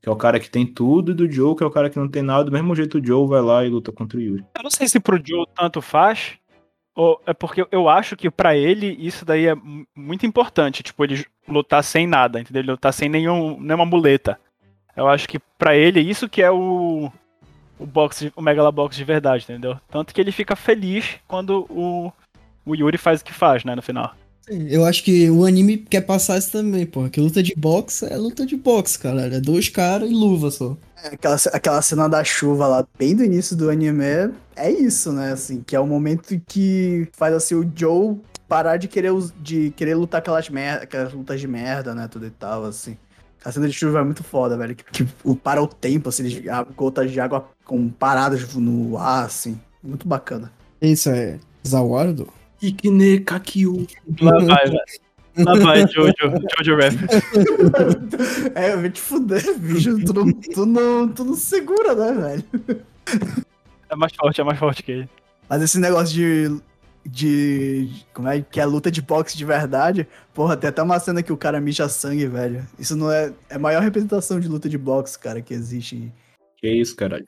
que 0.00 0.08
é 0.08 0.12
o 0.12 0.16
cara 0.16 0.40
que 0.40 0.48
tem 0.48 0.64
tudo, 0.66 1.12
e 1.12 1.14
do 1.14 1.30
Joe, 1.30 1.54
que 1.54 1.62
é 1.62 1.66
o 1.66 1.70
cara 1.70 1.90
que 1.90 1.98
não 1.98 2.08
tem 2.08 2.22
nada. 2.22 2.44
Do 2.44 2.52
mesmo 2.52 2.74
jeito 2.74 2.96
o 2.98 3.06
Joe 3.06 3.28
vai 3.28 3.42
lá 3.42 3.64
e 3.66 3.68
luta 3.68 3.92
contra 3.92 4.16
o 4.16 4.22
Yuri. 4.22 4.42
Eu 4.56 4.62
não 4.62 4.70
sei 4.70 4.88
se 4.88 4.98
pro 4.98 5.20
Joe 5.22 5.44
tanto 5.54 5.82
faz, 5.82 6.38
ou 6.94 7.20
é 7.26 7.34
porque 7.34 7.66
eu 7.70 7.86
acho 7.86 8.16
que 8.16 8.30
pra 8.30 8.56
ele 8.56 8.96
isso 8.98 9.26
daí 9.26 9.44
é 9.44 9.54
mu- 9.54 9.86
muito 9.94 10.24
importante, 10.24 10.82
tipo, 10.82 11.04
ele 11.04 11.22
lutar 11.46 11.84
sem 11.84 12.06
nada, 12.06 12.40
entendeu? 12.40 12.62
Ele 12.62 12.70
lutar 12.70 12.94
sem 12.94 13.10
nenhum, 13.10 13.60
nenhuma 13.60 13.84
muleta. 13.84 14.40
Eu 14.96 15.06
acho 15.06 15.28
que 15.28 15.38
pra 15.58 15.76
ele 15.76 16.00
isso 16.00 16.30
que 16.30 16.40
é 16.40 16.50
o 16.50 17.12
o 17.78 17.84
box, 17.84 18.32
o 18.34 18.40
Megalobox 18.40 18.96
de 18.96 19.04
verdade, 19.04 19.44
entendeu? 19.44 19.76
Tanto 19.90 20.14
que 20.14 20.20
ele 20.20 20.32
fica 20.32 20.54
feliz 20.56 21.16
quando 21.28 21.66
o 21.68 22.10
o 22.66 22.74
Yuri 22.74 22.98
faz 22.98 23.20
o 23.20 23.24
que 23.24 23.32
faz, 23.32 23.64
né, 23.64 23.74
no 23.74 23.82
final. 23.82 24.14
Eu 24.48 24.84
acho 24.84 25.02
que 25.02 25.30
o 25.30 25.46
anime 25.46 25.78
quer 25.78 26.02
passar 26.02 26.36
isso 26.36 26.52
também, 26.52 26.84
porra. 26.84 27.08
Que 27.08 27.18
luta 27.18 27.42
de 27.42 27.54
boxe 27.56 28.04
é 28.04 28.14
luta 28.16 28.44
de 28.44 28.56
boxe, 28.56 28.98
caralho. 28.98 29.34
É 29.36 29.40
dois 29.40 29.70
caras 29.70 30.10
e 30.10 30.12
luva 30.12 30.50
só. 30.50 30.76
Aquela, 31.02 31.36
aquela 31.52 31.80
cena 31.82 32.08
da 32.08 32.22
chuva 32.22 32.66
lá, 32.66 32.86
bem 32.98 33.16
do 33.16 33.24
início 33.24 33.56
do 33.56 33.70
anime, 33.70 34.04
é 34.54 34.70
isso, 34.70 35.12
né? 35.12 35.32
Assim, 35.32 35.62
que 35.66 35.74
é 35.74 35.80
o 35.80 35.86
momento 35.86 36.38
que 36.46 37.08
faz 37.12 37.34
assim 37.34 37.54
o 37.54 37.70
Joe 37.74 38.18
parar 38.46 38.76
de 38.76 38.86
querer, 38.86 39.12
de 39.40 39.70
querer 39.70 39.94
lutar 39.94 40.18
aquelas, 40.20 40.48
merda, 40.50 40.82
aquelas 40.84 41.12
lutas 41.14 41.40
de 41.40 41.48
merda, 41.48 41.94
né? 41.94 42.06
Tudo 42.06 42.26
e 42.26 42.30
tal, 42.30 42.64
assim. 42.66 42.98
A 43.42 43.50
cena 43.50 43.66
de 43.66 43.72
chuva 43.72 44.00
é 44.00 44.04
muito 44.04 44.22
foda, 44.22 44.58
velho. 44.58 44.74
Que, 44.76 44.84
que 44.84 45.06
o- 45.24 45.34
para 45.36 45.62
o 45.62 45.66
tempo, 45.66 46.10
assim, 46.10 46.46
a- 46.50 46.64
gotas 46.64 47.10
de 47.10 47.18
água 47.18 47.48
com 47.64 47.88
paradas 47.88 48.54
no 48.54 48.98
ar, 48.98 49.24
assim. 49.24 49.58
Muito 49.82 50.06
bacana. 50.06 50.52
Isso 50.82 51.08
é 51.08 51.38
Zawardo? 51.66 52.28
Ikine 52.68 53.20
Kakyu. 53.20 53.86
Lá 54.20 54.38
vai, 54.38 54.64
velho. 54.66 55.04
Lá 55.36 55.54
vai, 55.56 55.80
Jojo, 55.88 56.14
Jojo 56.56 56.76
Rap. 56.76 56.94
é, 58.54 58.72
eu 58.72 58.80
vou 58.80 58.90
te 58.90 59.00
fuder, 59.00 59.58
bicho. 59.58 59.98
Tu 60.04 60.12
não, 60.12 60.32
tu, 60.32 60.66
não, 60.66 61.08
tu 61.08 61.24
não 61.24 61.34
segura, 61.34 61.94
né, 61.94 62.12
velho? 62.12 62.44
É 63.88 63.96
mais 63.96 64.12
forte, 64.14 64.40
é 64.40 64.44
mais 64.44 64.58
forte 64.58 64.82
que 64.82 64.92
ele. 64.92 65.08
Mas 65.48 65.62
esse 65.62 65.78
negócio 65.78 66.14
de. 66.14 66.60
De. 67.06 67.90
Como 68.14 68.28
é 68.28 68.40
que 68.40 68.60
é 68.60 68.64
luta 68.64 68.90
de 68.90 69.02
boxe 69.02 69.36
de 69.36 69.44
verdade? 69.44 70.06
Porra, 70.32 70.56
tem 70.56 70.70
até 70.70 70.82
uma 70.82 70.98
cena 71.00 71.22
que 71.22 71.32
o 71.32 71.36
cara 71.36 71.60
mija 71.60 71.88
sangue, 71.88 72.26
velho. 72.26 72.66
Isso 72.78 72.96
não 72.96 73.10
é. 73.10 73.32
É 73.50 73.56
a 73.56 73.58
maior 73.58 73.82
representação 73.82 74.38
de 74.38 74.48
luta 74.48 74.68
de 74.68 74.78
boxe, 74.78 75.18
cara, 75.18 75.42
que 75.42 75.52
existe. 75.52 76.12
Que 76.56 76.68
isso, 76.68 76.94
caralho. 76.96 77.26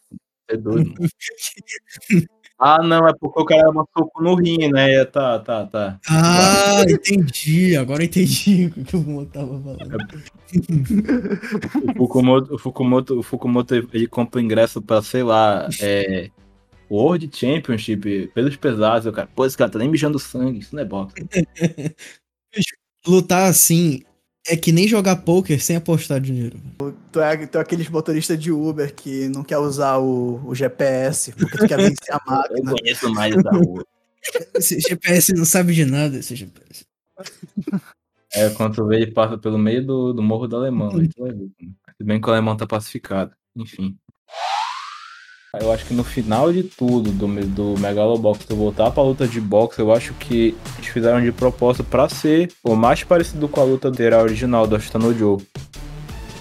É 0.48 0.56
doido. 0.56 0.94
ah, 2.58 2.82
não, 2.82 3.06
é 3.06 3.12
porque 3.12 3.40
o 3.40 3.44
cara 3.44 3.70
soco 3.96 4.22
no 4.22 4.34
rim, 4.34 4.68
né? 4.70 5.04
Tá, 5.04 5.38
tá, 5.38 5.66
tá. 5.66 6.00
Ah, 6.08 6.82
entendi. 6.88 7.76
Agora 7.76 8.02
entendi 8.02 8.72
o 8.76 8.84
que 8.84 8.96
o 8.96 9.00
Momo 9.00 9.26
tava 9.26 9.60
falando. 9.60 9.96
O 11.90 11.94
Fukumoto, 11.98 12.54
o 12.54 12.58
Fukumoto, 12.58 13.18
o 13.18 13.22
Fukumoto 13.22 13.74
ele 13.74 14.06
compra 14.06 14.40
ingresso 14.40 14.80
pra, 14.80 15.02
sei 15.02 15.22
lá, 15.22 15.68
é, 15.82 16.30
World 16.90 17.30
Championship, 17.30 18.28
pesos 18.34 18.56
pesados. 18.56 19.06
O 19.06 19.12
cara, 19.12 19.28
pô, 19.34 19.44
esse 19.44 19.56
cara 19.56 19.70
tá 19.70 19.78
nem 19.78 19.90
mijando 19.90 20.18
sangue, 20.18 20.60
isso 20.60 20.74
não 20.74 20.82
é 20.82 20.86
boxe. 20.86 21.14
Lutar 23.06 23.50
assim 23.50 24.02
é 24.48 24.56
que 24.56 24.72
nem 24.72 24.86
jogar 24.86 25.16
poker 25.16 25.60
sem 25.60 25.76
apostar 25.76 26.20
dinheiro. 26.20 26.58
Tu 27.10 27.20
é, 27.20 27.46
tu 27.46 27.58
é 27.58 27.60
aqueles 27.60 27.88
motoristas 27.88 28.38
de 28.38 28.52
Uber 28.52 28.94
que 28.94 29.28
não 29.28 29.42
quer 29.42 29.58
usar 29.58 29.98
o, 29.98 30.40
o 30.46 30.54
GPS, 30.54 31.32
porque 31.32 31.58
tu 31.58 31.66
quer 31.66 31.76
vencer 31.78 32.14
a 32.14 32.20
Eu 32.26 32.32
máquina. 32.64 32.72
conheço 32.72 33.12
mais 33.12 33.34
essa 33.36 33.50
rua. 33.50 33.86
Esse 34.54 34.80
GPS 34.80 35.32
não 35.34 35.44
sabe 35.44 35.72
de 35.72 35.84
nada, 35.84 36.18
esse 36.18 36.34
GPS. 36.34 36.84
É, 38.32 38.50
quando 38.50 38.74
tu 38.74 38.86
vê, 38.86 38.96
ele 38.96 39.12
passa 39.12 39.38
pelo 39.38 39.58
meio 39.58 39.84
do, 39.86 40.12
do 40.12 40.22
Morro 40.22 40.46
do 40.46 40.56
Alemão. 40.56 40.90
Ver. 40.90 41.10
Se 41.96 42.04
bem 42.04 42.20
que 42.20 42.28
o 42.28 42.32
Alemão 42.32 42.56
tá 42.56 42.66
pacificado. 42.66 43.32
Enfim. 43.54 43.96
Eu 45.54 45.72
acho 45.72 45.86
que 45.86 45.94
no 45.94 46.04
final 46.04 46.52
de 46.52 46.62
tudo, 46.62 47.10
do, 47.10 47.26
do 47.46 47.80
Megalobox, 47.80 48.44
tu 48.44 48.54
voltar 48.54 48.90
pra 48.90 49.02
luta 49.02 49.26
de 49.26 49.40
boxe, 49.40 49.80
eu 49.80 49.92
acho 49.92 50.12
que 50.14 50.54
eles 50.76 50.88
fizeram 50.88 51.22
de 51.22 51.32
propósito 51.32 51.84
pra 51.84 52.08
ser 52.08 52.52
o 52.62 52.74
mais 52.74 53.02
parecido 53.04 53.48
com 53.48 53.60
a 53.60 53.64
luta 53.64 53.90
dele 53.90 54.14
original 54.16 54.66
do 54.66 54.76
Ashitano 54.76 55.16
Joe. 55.16 55.38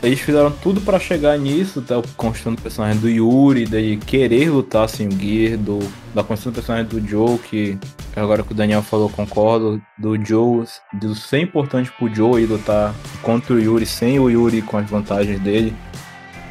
Eles 0.04 0.20
fizeram 0.20 0.52
tudo 0.52 0.82
pra 0.82 1.00
chegar 1.00 1.38
nisso, 1.40 1.82
tá 1.82 1.96
construindo 2.16 2.60
o 2.60 2.62
personagem 2.62 3.00
do 3.02 3.10
Yuri, 3.10 3.66
daí 3.66 3.98
querer 3.98 4.52
lutar 4.52 4.88
sem 4.88 5.08
o 5.08 5.12
Gear, 5.12 5.58
do, 5.58 5.80
da 6.14 6.24
construção 6.24 6.52
do 6.52 6.56
personagem 6.56 6.86
do 6.86 7.08
Joe, 7.08 7.40
que 7.40 7.78
agora 8.16 8.44
que 8.44 8.52
o 8.52 8.56
Daniel 8.56 8.84
falou, 8.84 9.10
concordo, 9.10 9.82
do 9.98 10.16
Joe, 10.24 10.64
de 10.94 11.16
ser 11.18 11.40
importante 11.40 11.92
pro 11.98 12.14
Joe 12.14 12.42
ir 12.42 12.46
lutar 12.46 12.94
contra 13.24 13.56
o 13.56 13.60
Yuri, 13.60 13.86
sem 13.86 14.20
o 14.20 14.30
Yuri 14.30 14.62
com 14.62 14.78
as 14.78 14.88
vantagens 14.88 15.40
dele. 15.40 15.74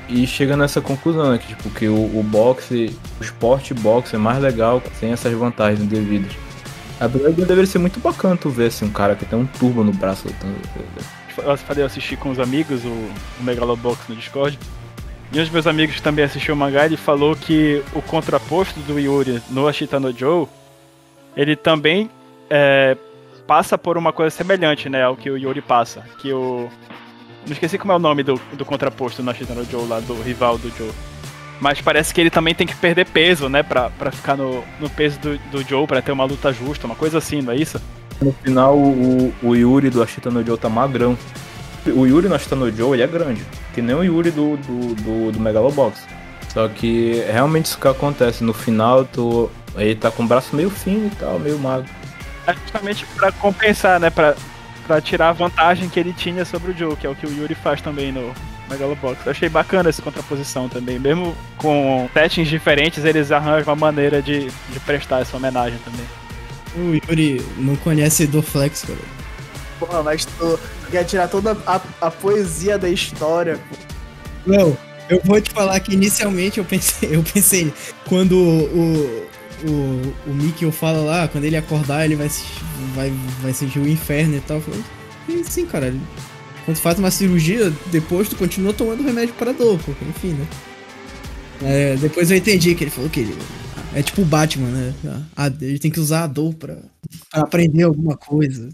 E 0.08 0.26
chega 0.26 0.56
nessa 0.56 0.80
conclusão, 0.80 1.32
né, 1.32 1.38
que, 1.38 1.48
tipo, 1.48 1.70
que 1.70 1.88
o, 1.88 2.18
o 2.18 2.22
boxe, 2.22 2.96
o 3.18 3.24
esporte 3.24 3.72
boxe 3.72 4.16
é 4.16 4.18
mais 4.18 4.38
legal 4.38 4.82
sem 4.98 5.12
essas 5.12 5.32
vantagens 5.32 5.88
devidas. 5.88 6.32
Apesar 7.00 7.30
de 7.30 7.44
deveria 7.44 7.66
ser 7.66 7.78
muito 7.78 7.98
bacana 8.00 8.36
tu 8.36 8.50
ver 8.50 8.66
assim, 8.66 8.84
um 8.84 8.90
cara 8.90 9.14
que 9.14 9.24
tem 9.24 9.38
um 9.38 9.46
turbo 9.46 9.82
no 9.82 9.92
braço 9.92 10.28
lutando. 10.28 10.54
Eu 11.38 11.56
falei, 11.56 11.82
eu 11.82 11.86
assisti 11.86 12.16
com 12.16 12.30
os 12.30 12.38
amigos 12.38 12.84
o, 12.84 12.88
o 12.88 13.42
Megalobox 13.42 14.08
no 14.08 14.14
Discord. 14.14 14.58
E 15.32 15.38
um 15.38 15.42
dos 15.42 15.50
meus 15.50 15.66
amigos 15.66 16.00
também 16.00 16.24
assistiu 16.24 16.54
o 16.54 16.56
mangá, 16.56 16.86
ele 16.86 16.96
falou 16.96 17.34
que 17.34 17.82
o 17.92 18.00
contraposto 18.00 18.78
do 18.80 19.00
Yuri 19.00 19.42
no 19.50 19.66
Ashita 19.66 19.98
no 19.98 20.16
Joe, 20.16 20.46
ele 21.36 21.56
também 21.56 22.08
é, 22.48 22.96
passa 23.46 23.76
por 23.76 23.98
uma 23.98 24.12
coisa 24.12 24.30
semelhante, 24.34 24.88
né, 24.88 25.02
ao 25.02 25.16
que 25.16 25.28
o 25.28 25.36
Yuri 25.36 25.60
passa. 25.60 26.04
Que 26.20 26.32
o... 26.32 26.68
Não 27.46 27.52
esqueci 27.52 27.78
como 27.78 27.92
é 27.92 27.96
o 27.96 27.98
nome 27.98 28.22
do, 28.22 28.40
do 28.54 28.64
contraposto 28.64 29.22
no 29.22 29.30
Ashita 29.30 29.54
no 29.54 29.64
Joe, 29.64 29.86
lá, 29.86 30.00
do 30.00 30.14
rival 30.22 30.56
do 30.58 30.70
Joe. 30.76 30.90
Mas 31.60 31.80
parece 31.80 32.12
que 32.12 32.20
ele 32.20 32.30
também 32.30 32.54
tem 32.54 32.66
que 32.66 32.74
perder 32.74 33.06
peso, 33.06 33.48
né, 33.48 33.62
pra, 33.62 33.90
pra 33.90 34.10
ficar 34.10 34.36
no, 34.36 34.64
no 34.80 34.90
peso 34.90 35.18
do, 35.20 35.38
do 35.50 35.62
Joe, 35.62 35.86
pra 35.86 36.02
ter 36.02 36.12
uma 36.12 36.24
luta 36.24 36.52
justa, 36.52 36.86
uma 36.86 36.96
coisa 36.96 37.18
assim, 37.18 37.42
não 37.42 37.52
é 37.52 37.56
isso? 37.56 37.80
No 38.20 38.32
final, 38.32 38.76
o, 38.76 39.32
o 39.42 39.54
Yuri 39.54 39.90
do 39.90 40.02
Ashita 40.02 40.30
no 40.30 40.44
Joe 40.44 40.58
tá 40.58 40.68
magrão. 40.68 41.16
O 41.86 42.06
Yuri 42.06 42.28
no 42.28 42.34
Ashita 42.34 42.56
no 42.56 42.70
Joe, 42.74 42.94
ele 42.94 43.02
é 43.02 43.06
grande. 43.06 43.44
Que 43.74 43.82
nem 43.82 43.94
o 43.94 44.02
Yuri 44.02 44.30
do, 44.30 44.56
do, 44.56 44.94
do, 44.94 45.32
do 45.32 45.40
Megalobox. 45.40 46.06
Só 46.52 46.68
que 46.68 47.24
realmente 47.30 47.66
isso 47.66 47.78
que 47.78 47.88
acontece. 47.88 48.44
No 48.44 48.54
final, 48.54 49.04
tu, 49.04 49.50
ele 49.76 49.94
tá 49.94 50.10
com 50.10 50.22
o 50.22 50.26
braço 50.26 50.54
meio 50.54 50.70
fino 50.70 51.08
e 51.08 51.16
tal, 51.16 51.38
meio 51.38 51.58
magro. 51.58 51.90
É 52.46 52.54
justamente 52.54 53.04
pra 53.16 53.32
compensar, 53.32 53.98
né? 53.98 54.08
Pra, 54.08 54.34
pra 54.86 55.00
tirar 55.00 55.30
a 55.30 55.32
vantagem 55.32 55.88
que 55.88 55.98
ele 55.98 56.12
tinha 56.12 56.44
sobre 56.44 56.72
o 56.72 56.76
Joe, 56.76 56.96
que 56.96 57.06
é 57.06 57.10
o 57.10 57.14
que 57.14 57.26
o 57.26 57.32
Yuri 57.32 57.54
faz 57.54 57.80
também 57.80 58.12
no 58.12 58.32
Megalobox. 58.68 59.24
Eu 59.24 59.32
achei 59.32 59.48
bacana 59.48 59.88
essa 59.88 60.02
contraposição 60.02 60.68
também. 60.68 60.98
Mesmo 60.98 61.36
com 61.56 62.08
settings 62.12 62.48
diferentes, 62.48 63.04
eles 63.04 63.30
arranjam 63.32 63.72
uma 63.72 63.76
maneira 63.76 64.20
de, 64.22 64.46
de 64.46 64.80
prestar 64.84 65.20
essa 65.20 65.36
homenagem 65.36 65.78
também. 65.84 66.06
O 66.76 66.94
Yuri 66.94 67.44
não 67.56 67.76
conhece 67.76 68.26
Dorflex, 68.26 68.84
cara. 68.84 68.98
Porra, 69.78 70.02
mas 70.02 70.24
tu, 70.24 70.58
tu 70.84 70.90
quer 70.90 71.04
tirar 71.04 71.28
toda 71.28 71.56
a, 71.66 71.80
a 72.00 72.10
poesia 72.10 72.78
da 72.78 72.88
história. 72.88 73.58
pô. 73.68 73.76
Não, 74.46 74.76
eu 75.08 75.20
vou 75.24 75.40
te 75.40 75.50
falar 75.50 75.78
que 75.80 75.92
inicialmente 75.92 76.58
eu 76.58 76.64
pensei, 76.64 77.10
eu 77.16 77.22
pensei 77.22 77.72
quando 78.08 78.36
o, 78.36 79.26
o, 79.64 80.14
o 80.26 80.30
Mikkel 80.34 80.70
fala 80.72 80.98
lá, 81.00 81.28
quando 81.28 81.44
ele 81.44 81.56
acordar, 81.56 82.04
ele 82.04 82.16
vai, 82.16 82.28
se- 82.28 82.44
vai, 82.94 83.12
vai 83.42 83.52
sentir 83.52 83.78
o 83.78 83.88
inferno 83.88 84.36
e 84.36 84.40
tal. 84.40 84.60
Falei, 84.60 84.82
"Sim, 85.44 85.66
cara. 85.66 85.94
Quando 86.64 86.76
tu 86.78 86.82
faz 86.82 86.98
uma 86.98 87.10
cirurgia, 87.10 87.70
depois 87.90 88.28
tu 88.28 88.36
continua 88.36 88.72
tomando 88.72 89.02
remédio 89.02 89.34
para 89.34 89.52
dor, 89.52 89.78
porque 89.84 90.04
enfim, 90.04 90.28
né? 90.32 90.46
É, 91.62 91.96
depois 91.96 92.30
eu 92.30 92.36
entendi 92.36 92.74
que 92.74 92.84
ele 92.84 92.90
falou 92.90 93.08
que 93.10 93.20
ele, 93.20 93.36
é 93.94 94.02
tipo 94.02 94.22
o 94.22 94.24
Batman, 94.24 94.68
né? 94.68 94.94
A- 95.36 95.46
ele 95.60 95.78
tem 95.78 95.90
que 95.90 96.00
usar 96.00 96.24
a 96.24 96.26
dor 96.26 96.54
pra, 96.54 96.76
pra 97.30 97.42
aprender 97.42 97.82
alguma 97.84 98.16
coisa. 98.16 98.68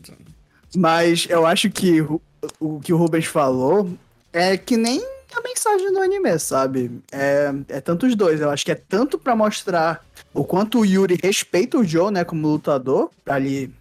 Mas 0.77 1.27
eu 1.29 1.45
acho 1.47 1.69
que 1.71 2.01
o, 2.01 2.21
o 2.61 2.81
que 2.81 2.93
o 2.93 2.97
Rubens 2.97 3.27
falou 3.27 3.91
é 4.33 4.57
que 4.57 4.77
nem 4.77 5.01
a 5.35 5.41
mensagem 5.43 5.93
do 5.93 5.99
anime, 6.01 6.39
sabe? 6.39 6.91
É, 7.13 7.53
é 7.69 7.81
tanto 7.81 8.07
os 8.07 8.15
dois. 8.15 8.41
Eu 8.41 8.51
acho 8.51 8.65
que 8.65 8.73
é 8.73 8.75
tanto 8.77 9.19
pra 9.19 9.35
mostrar 9.37 10.05
o 10.33 10.45
quanto 10.45 10.79
o 10.81 10.85
Yuri 10.87 11.19
respeita 11.23 11.77
o 11.77 11.85
Joe, 11.85 12.13
né, 12.13 12.23
como 12.25 12.47
lutador, 12.49 13.11
pra 13.25 13.39
ele, 13.41 13.73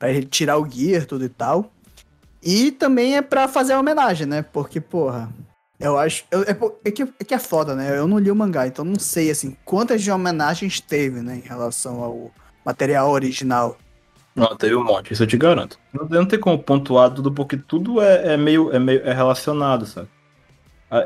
pra 0.00 0.10
ele 0.10 0.24
tirar 0.24 0.58
o 0.58 0.68
gear, 0.68 1.04
tudo 1.06 1.24
e 1.24 1.28
tal. 1.28 1.70
E 2.42 2.72
também 2.72 3.16
é 3.16 3.22
pra 3.22 3.46
fazer 3.46 3.74
a 3.74 3.78
homenagem, 3.78 4.26
né? 4.26 4.42
Porque, 4.42 4.80
porra, 4.80 5.30
Eu 5.78 5.96
acho. 5.98 6.24
eu- 6.30 6.42
é, 6.42 6.56
é 6.84 6.90
que, 6.90 7.02
é 7.02 7.24
que 7.24 7.32
é 7.34 7.38
foda, 7.38 7.74
né? 7.74 7.96
Eu 7.96 8.06
não 8.08 8.18
li 8.18 8.30
o 8.30 8.36
mangá, 8.36 8.66
então 8.66 8.84
não 8.84 8.98
sei, 8.98 9.30
assim, 9.30 9.56
quantas 9.64 10.02
de 10.02 10.10
homenagens 10.10 10.78
teve, 10.78 11.20
né, 11.22 11.36
em 11.42 11.48
relação 11.48 12.02
ao 12.02 12.30
material 12.66 13.10
original. 13.10 13.78
Não, 14.36 14.54
teve 14.56 14.74
um 14.74 14.84
monte, 14.84 15.12
isso 15.14 15.22
eu 15.22 15.26
te 15.26 15.38
garanto. 15.38 15.78
Não, 15.92 16.06
não 16.06 16.26
tem 16.26 16.38
como 16.38 16.58
pontuar 16.58 17.10
tudo, 17.10 17.32
porque 17.32 17.56
tudo 17.56 18.00
é, 18.02 18.34
é 18.34 18.36
meio, 18.36 18.70
é 18.74 18.78
meio 18.78 19.00
é 19.06 19.12
relacionado, 19.14 19.86
sabe? 19.86 20.08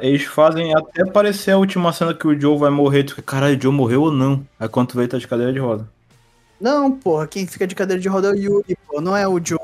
Eles 0.00 0.24
fazem 0.24 0.74
até 0.74 1.04
parecer 1.04 1.52
a 1.52 1.58
última 1.58 1.92
cena 1.92 2.12
que 2.14 2.26
o 2.26 2.38
Joe 2.40 2.58
vai 2.58 2.70
morrer. 2.70 3.04
Tu 3.04 3.10
fica, 3.14 3.22
caralho, 3.22 3.56
o 3.56 3.60
Joe 3.62 3.72
morreu 3.72 4.02
ou 4.02 4.10
não? 4.10 4.44
Aí 4.58 4.68
quando 4.68 4.88
tu 4.88 4.96
vê, 4.98 5.06
tá 5.06 5.18
de 5.18 5.28
cadeira 5.28 5.52
de 5.52 5.58
roda. 5.60 5.88
Não, 6.60 6.92
porra, 6.92 7.26
quem 7.26 7.46
fica 7.46 7.66
de 7.66 7.74
cadeira 7.74 8.00
de 8.00 8.08
roda 8.08 8.28
é 8.28 8.32
o 8.32 8.36
Yuri, 8.36 8.76
pô, 8.86 9.00
não 9.00 9.16
é 9.16 9.26
o 9.26 9.44
Joe. 9.44 9.58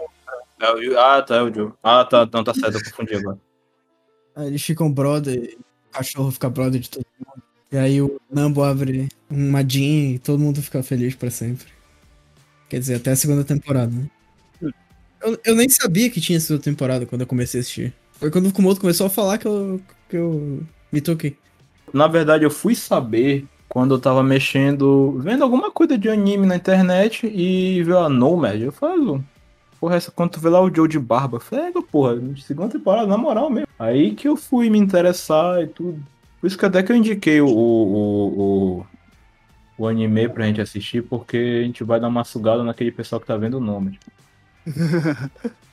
É 0.61 0.71
o- 0.73 0.99
Ah, 0.99 1.23
tá, 1.23 1.37
é 1.37 1.43
o 1.43 1.53
Joe. 1.55 1.73
Ah, 1.83 2.05
tá, 2.05 2.29
não, 2.33 2.45
tá 2.45 2.53
certo, 2.53 2.77
eu 2.79 2.85
confundi 2.85 3.15
agora. 3.15 3.39
Aí 4.37 4.47
eles 4.49 4.63
ficam 4.63 4.91
brother, 4.93 5.57
o 5.89 5.93
cachorro 5.93 6.31
fica 6.31 6.49
brother 6.51 6.81
de 6.81 6.91
todo 6.91 7.05
mundo. 7.19 7.43
E 7.73 7.77
aí 7.79 8.03
o 8.03 8.21
Nambo 8.31 8.63
abre 8.63 9.09
uma 9.31 9.63
Jean 9.67 10.15
e 10.15 10.19
todo 10.19 10.39
mundo 10.41 10.61
fica 10.61 10.83
feliz 10.83 11.15
pra 11.15 11.31
sempre. 11.31 11.69
Quer 12.69 12.81
dizer, 12.81 12.97
até 12.97 13.13
a 13.13 13.17
segunda 13.17 13.45
temporada, 13.45 13.93
né? 13.93 14.09
Eu, 15.23 15.39
eu 15.45 15.55
nem 15.55 15.69
sabia 15.69 16.09
que 16.11 16.21
tinha 16.21 16.41
segunda 16.41 16.63
temporada 16.65 17.07
quando 17.07 17.21
eu 17.21 17.27
comecei 17.27 17.61
a 17.61 17.63
assistir. 17.63 17.95
Foi 18.13 18.31
quando 18.31 18.49
o 18.49 18.53
Kumoto 18.53 18.81
começou 18.81 19.07
a 19.07 19.11
falar 19.11 19.39
que 19.39 19.47
eu, 19.47 19.81
que 20.09 20.17
eu 20.17 20.63
me 20.91 21.01
toquei. 21.01 21.37
Na 21.93 22.07
verdade, 22.09 22.45
eu 22.45 22.51
fui 22.51 22.75
saber 22.75 23.47
quando 23.71 23.95
eu 23.95 24.01
tava 24.01 24.21
mexendo, 24.21 25.17
vendo 25.21 25.45
alguma 25.45 25.71
coisa 25.71 25.97
de 25.97 26.09
anime 26.09 26.45
na 26.45 26.57
internet 26.57 27.25
e 27.27 27.83
viu 27.85 27.99
a 27.99 28.09
Nomad. 28.09 28.61
Eu 28.61 28.73
falei, 28.73 28.99
"Lu, 28.99 29.25
porra, 29.81 29.95
essa, 29.95 30.11
quando 30.11 30.33
tu 30.33 30.41
vê 30.41 30.49
lá 30.49 30.61
o 30.61 30.75
Joe 30.75 30.89
de 30.89 30.99
barba, 30.99 31.37
eu 31.37 31.41
falei, 31.41 31.67
"É, 31.67 31.73
porra, 31.81 32.21
segunda 32.45 32.69
temporada, 32.69 33.07
na 33.07 33.17
moral 33.17 33.49
mesmo. 33.49 33.69
Aí 33.79 34.13
que 34.17 34.27
eu 34.27 34.37
fui 34.37 34.69
me 34.69 34.79
interessar 34.79 35.63
e 35.63 35.69
tudo. 35.69 36.03
Por 36.41 36.49
isso 36.49 36.59
que 36.59 36.67
até 36.67 36.83
que 36.83 36.91
eu 36.91 36.97
indiquei 36.97 37.41
o, 37.41 37.47
o, 37.47 38.41
o, 38.79 38.87
o 39.79 39.87
anime 39.87 40.29
pra 40.29 40.47
gente 40.47 40.61
assistir, 40.61 41.03
porque 41.05 41.61
a 41.63 41.65
gente 41.65 41.85
vai 41.85 42.01
dar 42.01 42.09
uma 42.09 42.25
sugada 42.25 42.65
naquele 42.65 42.91
pessoal 42.91 43.21
que 43.21 43.27
tá 43.27 43.37
vendo 43.37 43.59
o 43.59 43.61
Nomad. 43.61 43.95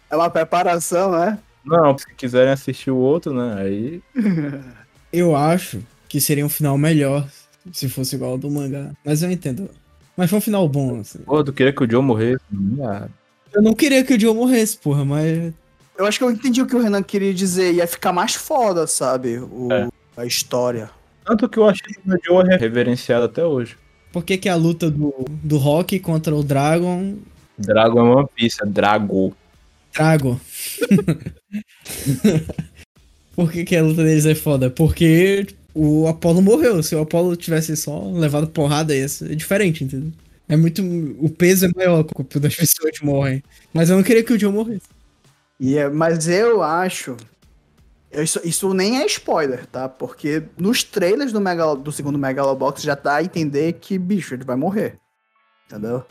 É 0.09 0.15
uma 0.15 0.29
preparação, 0.29 1.11
né? 1.11 1.37
Não, 1.65 1.97
se 1.97 2.05
quiserem 2.15 2.53
assistir 2.53 2.91
o 2.91 2.95
outro, 2.95 3.33
né? 3.33 3.61
Aí. 3.61 4.01
Eu 5.11 5.35
acho 5.35 5.83
que 6.07 6.21
seria 6.21 6.45
um 6.45 6.49
final 6.49 6.77
melhor 6.77 7.27
se 7.71 7.89
fosse 7.89 8.15
igual 8.15 8.31
ao 8.31 8.37
do 8.37 8.49
mangá. 8.49 8.91
Mas 9.03 9.23
eu 9.23 9.31
entendo. 9.31 9.69
Mas 10.15 10.29
foi 10.29 10.39
um 10.39 10.41
final 10.41 10.67
bom, 10.67 10.99
assim. 10.99 11.19
Porra, 11.19 11.43
tu 11.43 11.53
queria 11.53 11.73
que 11.73 11.83
o 11.83 11.89
Joe 11.89 12.01
morresse? 12.01 12.41
Ah, 12.81 13.07
Eu 13.53 13.61
não 13.61 13.73
queria 13.73 14.03
que 14.03 14.15
o 14.15 14.19
Joe 14.19 14.33
morresse, 14.33 14.77
porra, 14.77 15.05
mas. 15.05 15.53
Eu 15.97 16.05
acho 16.05 16.17
que 16.19 16.23
eu 16.23 16.31
entendi 16.31 16.61
o 16.61 16.65
que 16.67 16.75
o 16.75 16.81
Renan 16.81 17.03
queria 17.03 17.33
dizer. 17.33 17.73
Ia 17.73 17.87
ficar 17.87 18.13
mais 18.13 18.35
foda, 18.35 18.85
sabe? 18.87 19.39
O, 19.39 19.69
É. 19.71 19.87
A 20.15 20.25
história. 20.25 20.89
Tanto 21.23 21.47
que 21.47 21.59
eu 21.59 21.67
achei 21.67 21.93
que 21.93 21.99
o 22.09 22.17
Joe 22.25 22.49
é 22.51 22.57
reverenciado 22.57 23.25
até 23.25 23.45
hoje. 23.45 23.77
Por 24.11 24.23
que, 24.23 24.37
que 24.37 24.49
a 24.49 24.55
luta 24.55 24.89
do, 24.89 25.13
do 25.43 25.57
Rock 25.57 25.99
contra 25.99 26.35
o 26.35 26.43
Dragon. 26.43 27.17
Dragon 27.57 27.99
é 27.99 28.15
One 28.15 28.27
Piece, 28.35 28.57
é 28.63 28.65
Drago. 28.65 29.35
Drago. 29.93 30.39
Por 33.35 33.51
que, 33.51 33.63
que 33.63 33.75
a 33.75 33.83
luta 33.83 34.03
deles 34.03 34.25
é 34.25 34.33
foda? 34.33 34.69
Porque 34.69 35.45
o 35.77 36.07
Apollo 36.07 36.41
morreu. 36.41 36.81
Se 36.81 36.95
o 36.95 37.01
Apollo 37.01 37.35
tivesse 37.35 37.75
só 37.77 38.09
levado 38.11 38.47
porrada, 38.47 38.93
ser 39.07 39.35
diferente, 39.35 39.83
entendeu? 39.83 40.11
É 40.49 40.55
muito. 40.55 40.81
O 41.19 41.29
peso 41.29 41.65
é 41.65 41.69
maior 41.75 42.03
quando 42.03 42.45
as 42.45 42.55
pessoas 42.55 42.99
morrem. 43.01 43.43
Mas 43.73 43.89
eu 43.89 43.95
não 43.95 44.03
queria 44.03 44.23
que 44.23 44.33
o 44.33 44.39
Joe 44.39 44.51
morresse. 44.51 44.87
E 45.59 45.77
é- 45.77 45.89
mas 45.89 46.27
eu 46.27 46.63
acho. 46.63 47.17
Isso, 48.11 48.39
isso 48.43 48.73
nem 48.73 49.01
é 49.01 49.05
spoiler, 49.05 49.65
tá? 49.65 49.89
Porque 49.89 50.43
nos 50.57 50.83
trailers 50.83 51.33
do, 51.33 51.41
Megalo, 51.41 51.75
do 51.75 51.91
segundo 51.91 52.17
Megalobox 52.17 52.81
já 52.81 52.95
dá 52.95 53.15
a 53.15 53.23
entender 53.23 53.73
que, 53.73 53.97
bicho, 53.99 54.33
ele 54.33 54.45
vai 54.45 54.55
morrer. 54.55 54.97
Entendeu? 55.65 56.03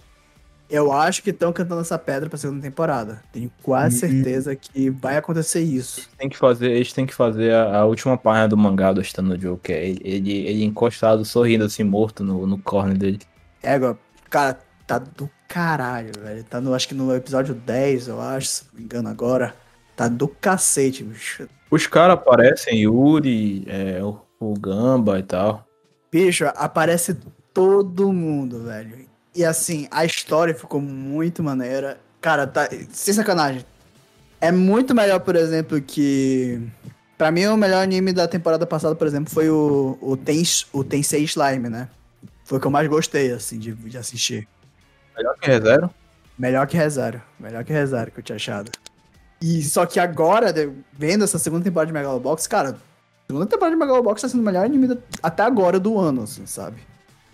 Eu 0.69 0.93
acho 0.93 1.23
que 1.23 1.31
estão 1.31 1.53
cantando 1.53 1.81
essa 1.81 1.99
pedra 1.99 2.29
pra 2.29 2.37
segunda 2.39 2.61
temporada. 2.63 3.23
Tenho 3.33 3.51
quase 3.63 3.95
Uhum. 4.05 4.13
certeza 4.13 4.57
que 4.57 4.91
vai 4.91 5.17
acontecer 5.17 5.61
isso. 5.61 6.09
Tem 6.19 6.29
que 6.29 6.37
fazer, 6.37 6.71
eles 6.73 6.93
têm 6.93 7.07
que 7.07 7.15
fazer 7.15 7.53
a, 7.55 7.79
a 7.81 7.85
última 7.85 8.17
página 8.19 8.49
do 8.49 8.57
mangá 8.57 8.93
do 8.93 9.03
Stano 9.05 9.41
Joe, 9.41 9.57
que 9.63 9.73
é 9.73 9.89
ele, 9.89 10.01
ele, 10.03 10.33
ele 10.33 10.65
encostado, 10.65 11.25
sorrindo 11.25 11.65
assim, 11.65 11.85
morto 11.85 12.25
no, 12.25 12.47
no 12.47 12.59
corner 12.59 12.99
dele. 12.99 13.21
Égua, 13.63 13.97
cara, 14.29 14.59
tá 14.87 14.99
do 14.99 15.31
caralho, 15.49 16.11
velho. 16.21 16.43
Tá 16.45 16.61
no, 16.61 16.75
acho 16.75 16.89
que 16.89 16.95
no 16.95 17.15
episódio 17.15 17.55
10, 17.55 18.09
eu 18.09 18.21
acho, 18.21 18.47
se 18.49 18.65
não 18.73 18.79
me 18.81 18.85
engano 18.85 19.09
agora. 19.09 19.55
Tá 19.95 20.09
do 20.09 20.27
cacete, 20.29 21.05
bicho. 21.05 21.49
Os 21.71 21.87
caras 21.87 22.15
aparecem, 22.15 22.81
Yuri, 22.81 23.65
é, 23.69 24.03
o, 24.03 24.19
o 24.41 24.53
Gamba 24.55 25.19
e 25.19 25.23
tal. 25.23 25.65
Bicho, 26.13 26.45
aparece 26.57 27.17
todo 27.55 28.13
mundo, 28.13 28.65
velho. 28.65 29.07
E 29.37 29.45
assim, 29.45 29.87
a 29.91 30.05
história 30.05 30.55
ficou 30.55 30.81
muito 30.81 31.43
maneira. 31.43 32.01
Cara, 32.21 32.47
tá. 32.47 32.69
Sem 32.91 33.13
sacanagem. 33.13 33.65
É 34.41 34.51
muito 34.51 34.95
melhor, 34.95 35.21
por 35.21 35.37
exemplo, 35.37 35.81
que. 35.81 36.61
Pra 37.19 37.31
mim, 37.31 37.47
o 37.47 37.57
melhor 37.57 37.83
anime 37.83 38.13
da 38.13 38.27
temporada 38.27 38.67
passada, 38.67 38.95
por 38.95 39.07
exemplo, 39.07 39.33
foi 39.33 39.49
o, 39.49 39.97
o, 40.01 40.17
Tens, 40.17 40.67
o 40.73 40.83
Tensei 40.83 41.23
Slime, 41.25 41.69
né? 41.69 41.89
Foi 42.45 42.59
o 42.59 42.61
que 42.61 42.67
eu 42.67 42.71
mais 42.71 42.89
gostei, 42.89 43.31
assim, 43.31 43.59
de, 43.59 43.73
de 43.73 43.99
assistir. 43.99 44.49
Melhor 45.17 45.35
que 45.39 45.47
ReZero. 45.47 45.91
Melhor 46.39 46.67
que 46.67 46.77
Rezário. 46.77 47.23
Melhor 47.41 47.65
que 47.65 47.73
Rezário 47.73 48.13
que 48.13 48.21
eu 48.21 48.25
tinha 48.25 48.37
achado. 48.37 48.71
E 49.41 49.63
só 49.63 49.87
que 49.87 49.99
agora, 49.99 50.53
vendo 50.93 51.25
essa 51.25 51.39
segunda 51.39 51.65
temporada 51.65 51.87
de 51.87 51.93
Megalobox, 51.93 52.47
cara, 52.47 52.71
a 52.71 53.27
segunda 53.27 53.47
temporada 53.47 53.75
de 53.75 53.81
Megalobox 53.81 54.23
tá 54.23 54.29
sendo 54.29 54.41
o 54.41 54.45
melhor 54.45 54.65
anime 54.65 54.99
até 55.23 55.43
agora 55.43 55.81
do 55.81 55.99
ano, 55.99 56.23
assim, 56.23 56.47
sabe? 56.47 56.77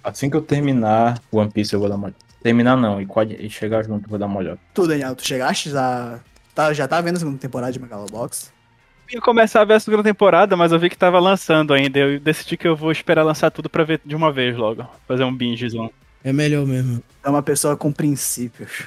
Assim 0.02 0.28
que 0.28 0.36
eu 0.36 0.42
terminar 0.42 1.20
One 1.30 1.50
Piece, 1.50 1.72
eu 1.72 1.80
vou 1.80 1.88
dar 1.88 1.96
uma 1.96 2.06
olhada. 2.06 2.18
Terminar 2.42 2.76
não, 2.76 3.00
e, 3.00 3.06
e 3.38 3.48
chegar 3.48 3.84
junto, 3.84 4.06
eu 4.06 4.10
vou 4.10 4.18
dar 4.18 4.26
uma 4.26 4.38
olhada. 4.38 4.58
Tu, 4.74 4.86
Daniel, 4.86 5.14
tu 5.14 5.24
chegaste 5.24 5.70
já. 5.70 6.18
Tá, 6.54 6.72
já 6.72 6.88
tá 6.88 7.00
vendo 7.00 7.16
a 7.16 7.18
segunda 7.18 7.38
temporada 7.38 7.72
de 7.72 7.80
Megalobox? 7.80 8.52
Eu 9.08 9.16
ia 9.16 9.20
começar 9.20 9.60
a 9.60 9.64
ver 9.64 9.74
a 9.74 9.80
segunda 9.80 10.02
temporada, 10.02 10.56
mas 10.56 10.72
eu 10.72 10.78
vi 10.78 10.90
que 10.90 10.96
tava 10.96 11.20
lançando 11.20 11.72
ainda. 11.72 11.98
Eu 11.98 12.18
decidi 12.18 12.56
que 12.56 12.66
eu 12.66 12.74
vou 12.74 12.90
esperar 12.90 13.22
lançar 13.22 13.50
tudo 13.50 13.70
pra 13.70 13.84
ver 13.84 14.00
de 14.04 14.16
uma 14.16 14.32
vez 14.32 14.56
logo. 14.56 14.86
Fazer 15.06 15.24
um 15.24 15.34
bingezão. 15.34 15.90
É 16.24 16.32
melhor 16.32 16.66
mesmo. 16.66 17.02
É 17.22 17.28
uma 17.28 17.42
pessoa 17.42 17.76
com 17.76 17.92
princípios. 17.92 18.84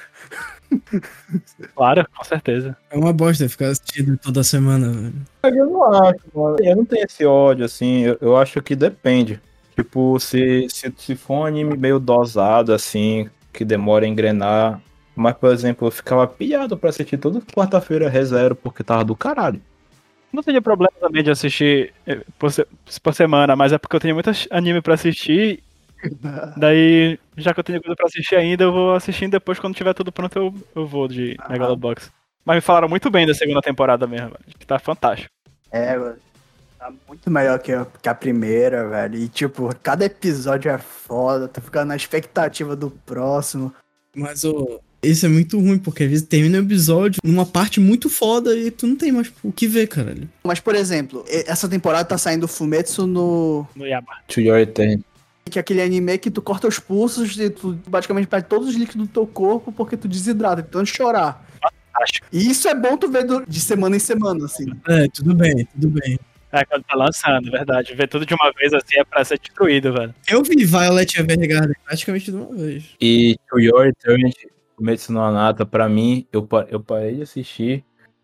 Claro, 1.75 2.05
com 2.15 2.23
certeza. 2.23 2.75
É 2.89 2.97
uma 2.97 3.13
bosta 3.13 3.47
ficar 3.47 3.67
assistindo 3.67 4.17
toda 4.17 4.43
semana, 4.43 4.91
velho. 4.91 5.13
Eu 5.43 5.69
não 5.69 5.93
acho, 5.93 6.19
mano. 6.33 6.57
Eu 6.59 6.75
não 6.75 6.85
tenho 6.85 7.05
esse 7.05 7.23
ódio, 7.25 7.63
assim. 7.63 8.01
Eu, 8.01 8.17
eu 8.19 8.37
acho 8.37 8.61
que 8.61 8.75
depende. 8.75 9.39
Tipo, 9.75 10.19
se, 10.19 10.67
se, 10.69 10.93
se 10.97 11.15
for 11.15 11.39
um 11.39 11.45
anime 11.45 11.75
meio 11.77 11.99
dosado, 11.99 12.73
assim, 12.73 13.29
que 13.51 13.65
demora 13.65 14.05
a 14.05 14.07
engrenar. 14.07 14.81
Mas, 15.15 15.35
por 15.35 15.51
exemplo, 15.51 15.87
eu 15.87 15.91
ficava 15.91 16.27
pilhado 16.27 16.77
pra 16.77 16.89
assistir 16.89 17.17
toda 17.17 17.41
quarta-feira 17.41 18.09
ReZero, 18.09 18.55
porque 18.55 18.83
tava 18.83 19.03
do 19.03 19.15
caralho. 19.15 19.61
Não 20.31 20.43
teria 20.43 20.61
problema 20.61 20.91
também 20.99 21.23
de 21.23 21.31
assistir 21.31 21.93
eh, 22.05 22.19
por, 22.37 22.51
se- 22.51 22.67
por 23.01 23.13
semana, 23.13 23.55
mas 23.55 23.71
é 23.71 23.77
porque 23.77 23.95
eu 23.95 23.99
tenho 24.01 24.13
muito 24.15 24.29
anime 24.51 24.81
pra 24.81 24.93
assistir. 24.95 25.63
Daí, 26.57 27.17
já 27.37 27.53
que 27.53 27.59
eu 27.59 27.63
tenho 27.63 27.81
coisa 27.81 27.95
pra 27.95 28.05
assistir 28.07 28.35
ainda, 28.35 28.63
eu 28.65 28.71
vou 28.73 28.93
assistindo 28.93 29.31
depois, 29.31 29.59
quando 29.59 29.75
tiver 29.75 29.93
tudo 29.93 30.11
pronto, 30.11 30.37
eu, 30.37 30.53
eu 30.75 30.85
vou 30.85 31.07
de 31.07 31.35
Ah. 31.39 31.49
Megalobox. 31.49 32.11
Mas 32.43 32.55
me 32.57 32.61
falaram 32.61 32.87
muito 32.89 33.09
bem 33.09 33.25
da 33.25 33.33
segunda 33.33 33.61
temporada 33.61 34.05
mesmo, 34.05 34.33
que 34.59 34.67
tá 34.67 34.77
fantástico. 34.77 35.29
É, 35.71 35.97
mano. 35.97 36.17
Tá 36.85 36.93
muito 37.07 37.31
melhor 37.31 37.57
que 37.59 37.71
a, 37.71 37.87
que 38.01 38.07
a 38.07 38.13
primeira, 38.13 38.87
velho. 38.87 39.17
E, 39.17 39.27
tipo, 39.27 39.73
cada 39.81 40.05
episódio 40.05 40.69
é 40.69 40.77
foda. 40.77 41.47
Tu 41.47 41.59
fica 41.59 41.83
na 41.83 41.95
expectativa 41.95 42.75
do 42.75 42.91
próximo. 42.91 43.73
Mas 44.15 44.43
ô, 44.43 44.79
isso 45.01 45.25
é 45.25 45.29
muito 45.29 45.59
ruim, 45.59 45.79
porque 45.79 46.03
às 46.03 46.09
vezes 46.09 46.27
termina 46.27 46.59
o 46.59 46.61
episódio 46.61 47.19
numa 47.23 47.45
parte 47.45 47.79
muito 47.79 48.07
foda 48.07 48.55
e 48.55 48.69
tu 48.69 48.85
não 48.85 48.95
tem 48.95 49.11
mais 49.11 49.31
o 49.43 49.51
que 49.51 49.67
ver, 49.67 49.87
caralho. 49.87 50.29
Mas, 50.43 50.59
por 50.59 50.75
exemplo, 50.75 51.25
essa 51.27 51.67
temporada 51.67 52.05
tá 52.05 52.17
saindo 52.19 52.47
Fumetsu 52.47 53.07
no. 53.07 53.67
No 53.75 53.87
Yama. 53.87 54.07
To 54.27 54.39
Your 54.39 54.59
Eternity. 54.59 55.03
Que 55.49 55.57
é 55.57 55.61
aquele 55.61 55.81
anime 55.81 56.17
que 56.19 56.29
tu 56.31 56.41
corta 56.41 56.67
os 56.67 56.77
pulsos 56.79 57.35
e 57.39 57.49
tu 57.49 57.77
basicamente 57.87 58.27
perde 58.27 58.47
todos 58.47 58.69
os 58.69 58.75
líquidos 58.75 59.07
do 59.07 59.11
teu 59.13 59.25
corpo 59.27 59.71
porque 59.71 59.97
tu 59.97 60.07
desidrata, 60.07 60.61
de 60.61 60.69
tanto 60.69 60.85
chorar. 60.87 61.43
Fantástico. 61.93 62.27
E 62.31 62.49
isso 62.49 62.67
é 62.67 62.75
bom 62.75 62.95
tu 62.95 63.09
ver 63.09 63.23
do- 63.25 63.43
de 63.45 63.59
semana 63.59 63.95
em 63.95 63.99
semana, 63.99 64.45
assim. 64.45 64.65
É, 64.87 65.07
tudo 65.07 65.33
bem, 65.35 65.67
tudo 65.73 65.89
bem. 65.89 66.19
É, 66.55 66.63
quando 66.65 66.83
tá 66.83 66.95
lançando, 66.95 67.51
verdade. 67.51 67.93
Ver 67.93 68.07
tudo 68.07 68.25
de 68.25 68.33
uma 68.33 68.51
vez 68.57 68.73
assim 68.73 68.97
é 68.97 69.03
pra 69.03 69.23
ser 69.25 69.37
destruído, 69.39 69.91
velho. 69.91 70.13
Eu 70.29 70.41
vi 70.41 70.63
Violet 70.63 71.19
Evergarden 71.19 71.75
praticamente 71.85 72.31
de 72.31 72.37
uma 72.37 72.55
vez. 72.55 72.83
E 73.01 73.35
To 73.49 73.59
Your 73.59 73.87
Eternity, 73.87 74.47
Kimetsu 74.77 75.11
no 75.11 75.21
Anata, 75.21 75.65
pra 75.65 75.89
mim, 75.89 76.25
eu, 76.31 76.43
pa- 76.43 76.65
eu 76.69 76.79
parei 76.79 77.15
de 77.15 77.21
assistir 77.23 77.83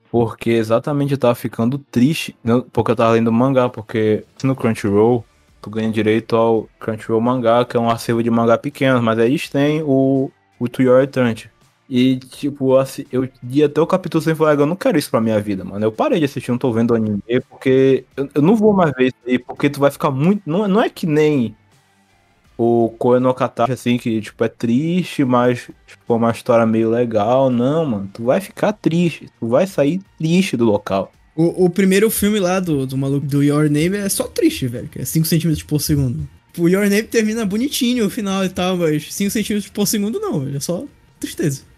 porque 0.09 0.49
exatamente 0.51 1.11
eu 1.13 1.17
tava 1.17 1.35
ficando 1.35 1.77
triste, 1.77 2.35
porque 2.73 2.91
eu 2.91 2.95
tava 2.95 3.11
lendo 3.13 3.31
mangá, 3.31 3.67
porque 3.69 4.23
no 4.43 4.55
Crunchyroll, 4.55 5.25
tu 5.61 5.69
ganha 5.69 5.89
direito 5.91 6.35
ao 6.35 6.69
Crunchyroll 6.79 7.21
mangá, 7.21 7.63
que 7.65 7.75
é 7.77 7.79
um 7.79 7.89
acervo 7.89 8.23
de 8.23 8.29
mangá 8.29 8.57
pequeno, 8.57 9.01
mas 9.01 9.19
aí 9.19 9.27
eles 9.29 9.49
têm 9.49 9.81
o, 9.83 10.31
o 10.57 10.67
To 10.69 10.81
Your 10.81 11.01
Eternity. 11.03 11.50
E, 11.93 12.15
tipo, 12.15 12.77
assim, 12.77 13.03
eu 13.11 13.27
ia 13.49 13.65
até 13.65 13.81
o 13.81 13.85
capítulo 13.85 14.23
sem 14.23 14.33
falar, 14.33 14.57
eu 14.57 14.65
não 14.65 14.77
quero 14.77 14.97
isso 14.97 15.11
pra 15.11 15.19
minha 15.19 15.41
vida, 15.41 15.65
mano. 15.65 15.83
Eu 15.85 15.91
parei 15.91 16.19
de 16.19 16.25
assistir, 16.25 16.49
não 16.49 16.57
tô 16.57 16.71
vendo 16.71 16.95
anime, 16.95 17.21
porque 17.49 18.05
eu, 18.15 18.29
eu 18.33 18.41
não 18.41 18.55
vou 18.55 18.71
mais 18.71 18.93
ver 18.97 19.07
isso 19.07 19.17
aí, 19.27 19.37
porque 19.37 19.69
tu 19.69 19.81
vai 19.81 19.91
ficar 19.91 20.09
muito. 20.09 20.41
Não, 20.45 20.65
não 20.69 20.81
é 20.81 20.89
que 20.89 21.05
nem 21.05 21.53
o 22.57 22.93
Koe 22.97 23.19
no 23.19 23.33
Katachi, 23.33 23.73
assim, 23.73 23.97
que, 23.97 24.21
tipo, 24.21 24.41
é 24.41 24.47
triste, 24.47 25.25
mas, 25.25 25.69
tipo, 25.85 26.13
é 26.13 26.13
uma 26.13 26.31
história 26.31 26.65
meio 26.65 26.89
legal. 26.89 27.49
Não, 27.49 27.85
mano, 27.85 28.09
tu 28.13 28.23
vai 28.23 28.39
ficar 28.39 28.71
triste, 28.71 29.29
tu 29.37 29.49
vai 29.49 29.67
sair 29.67 29.99
triste 30.17 30.55
do 30.55 30.63
local. 30.63 31.11
O, 31.35 31.65
o 31.65 31.69
primeiro 31.69 32.09
filme 32.09 32.39
lá 32.39 32.61
do, 32.61 32.87
do 32.87 32.97
maluco 32.97 33.27
do 33.27 33.43
Your 33.43 33.69
Name 33.69 33.97
é 33.97 34.07
só 34.07 34.23
triste, 34.29 34.65
velho, 34.65 34.87
que 34.87 35.01
é 35.01 35.03
5 35.03 35.27
centímetros 35.27 35.63
por 35.63 35.81
segundo. 35.81 36.25
O 36.57 36.69
Your 36.69 36.89
Name 36.89 37.03
termina 37.03 37.45
bonitinho 37.45 38.05
o 38.05 38.09
final 38.09 38.45
e 38.45 38.49
tal, 38.49 38.77
mas 38.77 39.13
5 39.13 39.29
centímetros 39.29 39.69
por 39.69 39.85
segundo 39.85 40.21
não, 40.21 40.47
é 40.55 40.59
só 40.61 40.85
tristeza. 41.19 41.69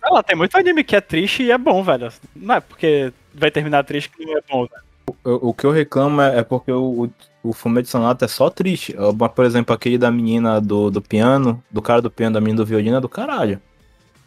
Sei 0.00 0.10
lá, 0.10 0.22
tem 0.22 0.36
muito 0.36 0.56
anime 0.56 0.82
que 0.82 0.96
é 0.96 1.00
triste 1.00 1.44
e 1.44 1.52
é 1.52 1.58
bom, 1.58 1.82
velho. 1.82 2.12
Não 2.34 2.56
é 2.56 2.60
porque 2.60 3.12
vai 3.32 3.50
terminar 3.50 3.84
triste 3.84 4.10
que 4.10 4.24
não 4.24 4.36
é 4.36 4.40
bom, 4.50 4.66
velho. 4.66 4.82
O, 5.22 5.50
o 5.50 5.54
que 5.54 5.64
eu 5.64 5.70
reclamo 5.70 6.20
é, 6.20 6.38
é 6.38 6.42
porque 6.42 6.72
o, 6.72 7.04
o, 7.04 7.48
o 7.48 7.52
Fumeto 7.52 7.88
Sonata 7.88 8.24
é 8.24 8.28
só 8.28 8.50
triste. 8.50 8.96
Por 9.34 9.44
exemplo, 9.44 9.72
aquele 9.72 9.96
da 9.96 10.10
menina 10.10 10.60
do, 10.60 10.90
do 10.90 11.00
piano, 11.00 11.62
do 11.70 11.80
cara 11.80 12.02
do 12.02 12.10
piano, 12.10 12.34
da 12.34 12.40
menina 12.40 12.56
do 12.56 12.66
violino 12.66 12.96
é 12.96 13.00
do 13.00 13.08
caralho. 13.08 13.60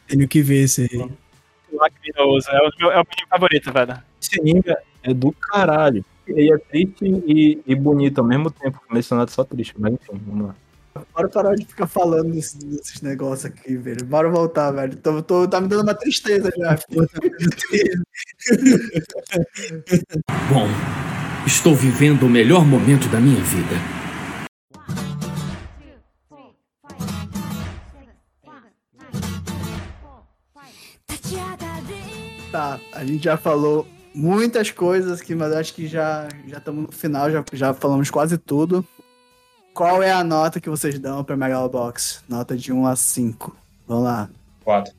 Tenho 0.08 0.26
que 0.26 0.42
ver 0.42 0.64
esse 0.64 0.84
aí. 0.84 1.10
Lacrimoso, 1.74 2.50
é 2.50 2.60
o 2.60 2.70
meu, 2.80 2.92
é 2.92 3.02
o 3.02 3.06
meu 3.06 3.28
favorito, 3.30 3.74
velho. 3.74 4.02
Esse 4.22 4.40
anime 4.40 4.64
é 5.04 5.14
do 5.14 5.34
caralho. 5.34 6.06
Ele 6.26 6.54
é 6.54 6.58
triste 6.58 7.06
e, 7.28 7.62
e 7.68 7.76
bonito 7.76 8.20
ao 8.20 8.26
mesmo 8.26 8.50
tempo. 8.50 8.80
O 8.82 8.88
Fumeto 8.88 9.06
Sonata 9.06 9.32
é 9.32 9.36
só 9.36 9.44
triste, 9.44 9.76
mas 9.78 9.94
enfim, 9.94 10.22
vamos 10.26 10.48
lá. 10.48 10.56
Bora 11.14 11.30
parar 11.30 11.56
de 11.56 11.66
ficar 11.66 11.88
falando 11.88 12.32
desses, 12.32 12.54
desses 12.56 13.02
negócios 13.02 13.46
aqui, 13.46 13.76
velho. 13.78 14.04
Bora 14.06 14.30
voltar, 14.30 14.72
velho. 14.72 14.96
Tô, 14.98 15.22
tô- 15.22 15.48
tá 15.48 15.62
me 15.62 15.68
dando 15.68 15.84
uma 15.84 15.94
tristeza 15.96 16.50
já. 16.58 16.78
Bom, 20.52 20.68
estou 21.46 21.76
vivendo 21.76 22.24
o 22.24 22.30
melhor 22.30 22.66
momento 22.66 23.08
da 23.10 23.20
minha 23.20 23.42
vida. 23.44 23.76
Tá, 32.52 32.80
a 32.94 33.04
gente 33.04 33.24
já 33.24 33.38
falou 33.38 33.86
muitas 34.16 34.72
coisas 34.72 35.22
aqui, 35.22 35.36
mas 35.36 35.52
acho 35.54 35.74
que 35.74 35.88
já 35.88 36.28
já 36.48 36.58
estamos 36.58 36.86
no 36.86 36.92
final, 36.92 37.30
já, 37.30 37.44
já 37.54 37.74
falamos 37.74 38.10
quase 38.10 38.38
tudo. 38.38 38.86
Qual 39.78 40.02
é 40.02 40.12
a 40.12 40.24
nota 40.24 40.60
que 40.60 40.72
vocês 40.72 40.98
dão 40.98 41.24
pra 41.24 41.38
Megalobox? 41.38 42.24
Nota 42.28 42.58
de 42.58 42.74
1 42.74 42.88
a 42.88 42.96
5. 42.96 43.56
Vamos 43.88 44.06
lá. 44.06 44.28
4. 44.64 44.92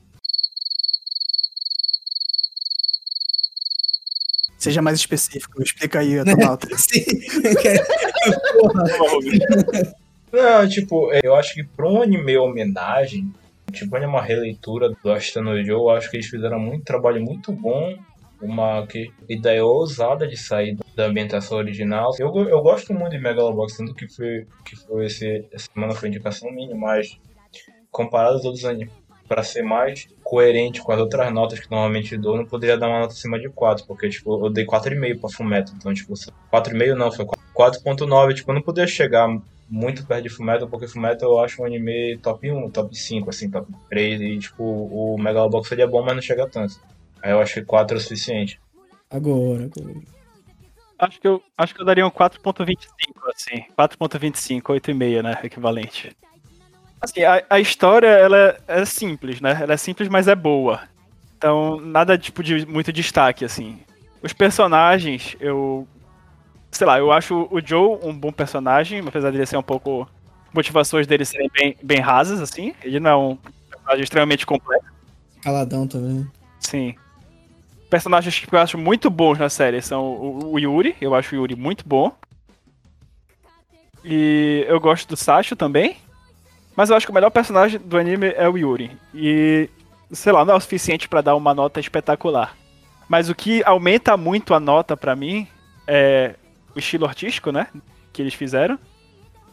Seja 4.57 4.81
mais 4.81 5.01
específico, 5.01 5.61
explica 5.61 5.99
aí 5.99 6.21
a 6.21 6.23
tua 6.25 6.37
nota. 6.37 6.69
Sim. 6.79 7.03
Não, 10.31 10.69
tipo, 10.69 11.11
eu 11.25 11.35
acho 11.35 11.55
que 11.55 11.65
pra 11.65 11.89
um 11.89 12.01
anime 12.01 12.39
homenagem, 12.39 13.35
tipo, 13.73 13.97
é 13.97 14.07
uma 14.07 14.23
releitura 14.23 14.91
do 14.91 15.11
Ashitano 15.11 15.57
Joe, 15.65 15.71
eu 15.71 15.91
acho 15.91 16.09
que 16.09 16.19
eles 16.19 16.29
fizeram 16.29 16.61
muito 16.61 16.85
trabalho 16.85 17.21
muito 17.21 17.51
bom. 17.51 17.99
Uma 18.41 18.87
ideia 19.29 19.65
ousada 19.65 20.27
de 20.27 20.37
sair 20.37 20.77
da 20.95 21.07
ambientação 21.07 21.59
original. 21.59 22.11
Eu, 22.19 22.33
eu 22.49 22.61
gosto 22.63 22.95
muito 22.95 23.11
de 23.11 23.19
Megalobox, 23.19 23.77
tanto 23.77 23.95
que 23.95 24.09
foi, 24.09 24.47
que 24.65 24.77
foi 24.77 25.07
esse, 25.07 25.45
essa 25.53 25.67
semana 25.75 25.95
foi 25.95 26.09
indicação 26.09 26.51
minha, 26.53 26.75
mas 26.77 27.19
comparado 27.91 28.37
aos 28.37 28.45
outros 28.45 28.65
animes, 28.65 28.93
pra 29.27 29.43
ser 29.43 29.63
mais 29.63 30.07
coerente 30.23 30.81
com 30.81 30.93
as 30.93 31.01
outras 31.01 31.33
notas 31.33 31.61
que 31.61 31.71
normalmente 31.71 32.17
dou, 32.17 32.37
não 32.37 32.47
poderia 32.47 32.79
dar 32.79 32.89
uma 32.89 33.01
nota 33.01 33.13
acima 33.13 33.39
de 33.39 33.49
4, 33.49 33.87
porque 33.87 34.09
tipo, 34.09 34.47
eu 34.47 34.51
dei 34.51 34.65
4,5 34.65 35.21
pra 35.21 35.31
Fumeto, 35.31 35.73
então 35.77 35.93
tipo, 35.93 36.15
4,5 36.15 36.95
não, 36.95 37.13
foi 37.13 37.27
4.9, 37.55 38.35
tipo, 38.35 38.51
eu 38.51 38.55
não 38.55 38.63
poderia 38.63 38.89
chegar 38.89 39.29
muito 39.69 40.07
perto 40.07 40.23
de 40.23 40.29
Fullmetal, 40.31 40.69
porque 40.69 40.89
Fullmetal 40.89 41.31
eu 41.31 41.39
acho 41.41 41.61
um 41.61 41.67
anime 41.67 42.19
top 42.19 42.51
1, 42.51 42.71
top 42.71 42.97
5, 42.97 43.29
assim, 43.29 43.51
top 43.51 43.71
3, 43.91 44.21
e 44.21 44.39
tipo, 44.39 44.65
o 44.65 45.19
Megalobox 45.19 45.69
seria 45.69 45.87
bom, 45.87 46.03
mas 46.03 46.15
não 46.15 46.23
chega 46.23 46.49
tanto. 46.49 46.81
Aí 47.23 47.33
eu 47.33 47.41
acho 47.41 47.55
que 47.55 47.63
4 47.63 47.97
é 47.97 47.99
o 47.99 48.01
suficiente. 48.01 48.61
Agora, 49.11 49.65
agora. 49.65 49.95
Acho 50.99 51.21
que 51.21 51.29
eu, 51.29 51.43
acho 51.57 51.75
que 51.75 51.81
eu 51.81 51.87
daria 51.87 52.07
um 52.07 52.11
4.25, 52.11 52.77
assim. 53.35 53.65
4.25, 53.79 54.63
8,5, 54.63 55.23
né? 55.23 55.39
Equivalente. 55.45 56.17
Assim, 57.01 57.23
a, 57.23 57.45
a 57.49 57.61
história, 57.61 58.09
ela 58.09 58.59
é 58.67 58.85
simples, 58.85 59.41
né? 59.41 59.57
Ela 59.61 59.75
é 59.75 59.77
simples, 59.77 60.09
mas 60.09 60.27
é 60.27 60.35
boa. 60.35 60.81
Então, 61.37 61.81
nada 61.81 62.19
tipo 62.19 62.43
de 62.43 62.67
muito 62.67 62.93
destaque, 62.93 63.45
assim. 63.45 63.79
Os 64.21 64.33
personagens, 64.33 65.37
eu. 65.39 65.87
Sei 66.71 66.87
lá, 66.87 66.99
eu 66.99 67.13
acho 67.13 67.49
o 67.51 67.61
Joe 67.65 67.99
um 68.03 68.13
bom 68.13 68.33
personagem, 68.33 69.01
apesar 69.07 69.31
dele 69.31 69.47
ser 69.47 69.57
um 69.57 69.63
pouco. 69.63 70.09
Motivações 70.53 71.07
dele 71.07 71.25
serem 71.25 71.49
bem, 71.53 71.77
bem 71.83 72.01
rasas, 72.01 72.41
assim. 72.41 72.75
Ele 72.83 72.99
não 72.99 73.11
é 73.11 73.17
um 73.17 73.39
personagem 73.71 74.03
extremamente 74.03 74.47
complexo. 74.47 74.91
Caladão 75.43 75.87
também. 75.87 76.27
Sim. 76.59 76.95
Personagens 77.91 78.39
que 78.39 78.55
eu 78.55 78.59
acho 78.59 78.77
muito 78.77 79.09
bons 79.09 79.39
na 79.39 79.49
série 79.49 79.81
são 79.81 80.05
o, 80.05 80.59
Yuri, 80.59 80.95
eu 81.01 81.15
acho 81.15 81.35
o 81.35 81.39
Yuri 81.39 81.57
muito 81.57 81.85
bom. 81.87 82.13
E 84.05 84.65
eu 84.69 84.79
gosto 84.79 85.09
do 85.09 85.17
Sasha 85.17 85.57
também. 85.57 85.97
Mas 86.77 86.91
eu 86.91 86.97
acho 86.97 87.07
que 87.07 87.11
o 87.11 87.15
melhor 87.15 87.31
personagem 87.31 87.81
do 87.81 87.99
anime 87.99 88.33
é 88.37 88.49
o 88.49 88.57
Yuri. 88.57 88.91
E, 89.13 89.69
sei 90.13 90.33
lá, 90.33 90.45
não 90.45 90.55
é 90.55 90.57
o 90.57 90.61
suficiente 90.61 91.09
pra 91.09 91.21
dar 91.21 91.35
uma 91.35 91.53
nota 91.53 91.81
espetacular. 91.81 92.57
Mas 93.09 93.29
o 93.29 93.35
que 93.35 93.65
aumenta 93.65 94.17
muito 94.17 94.55
a 94.55 94.61
nota 94.61 94.97
pra 94.97 95.17
mim 95.17 95.49
é 95.87 96.35
o 96.77 96.79
estilo 96.79 97.07
artístico, 97.07 97.51
né? 97.51 97.67
Que 98.13 98.23
eles 98.23 98.35
fizeram. 98.35 98.79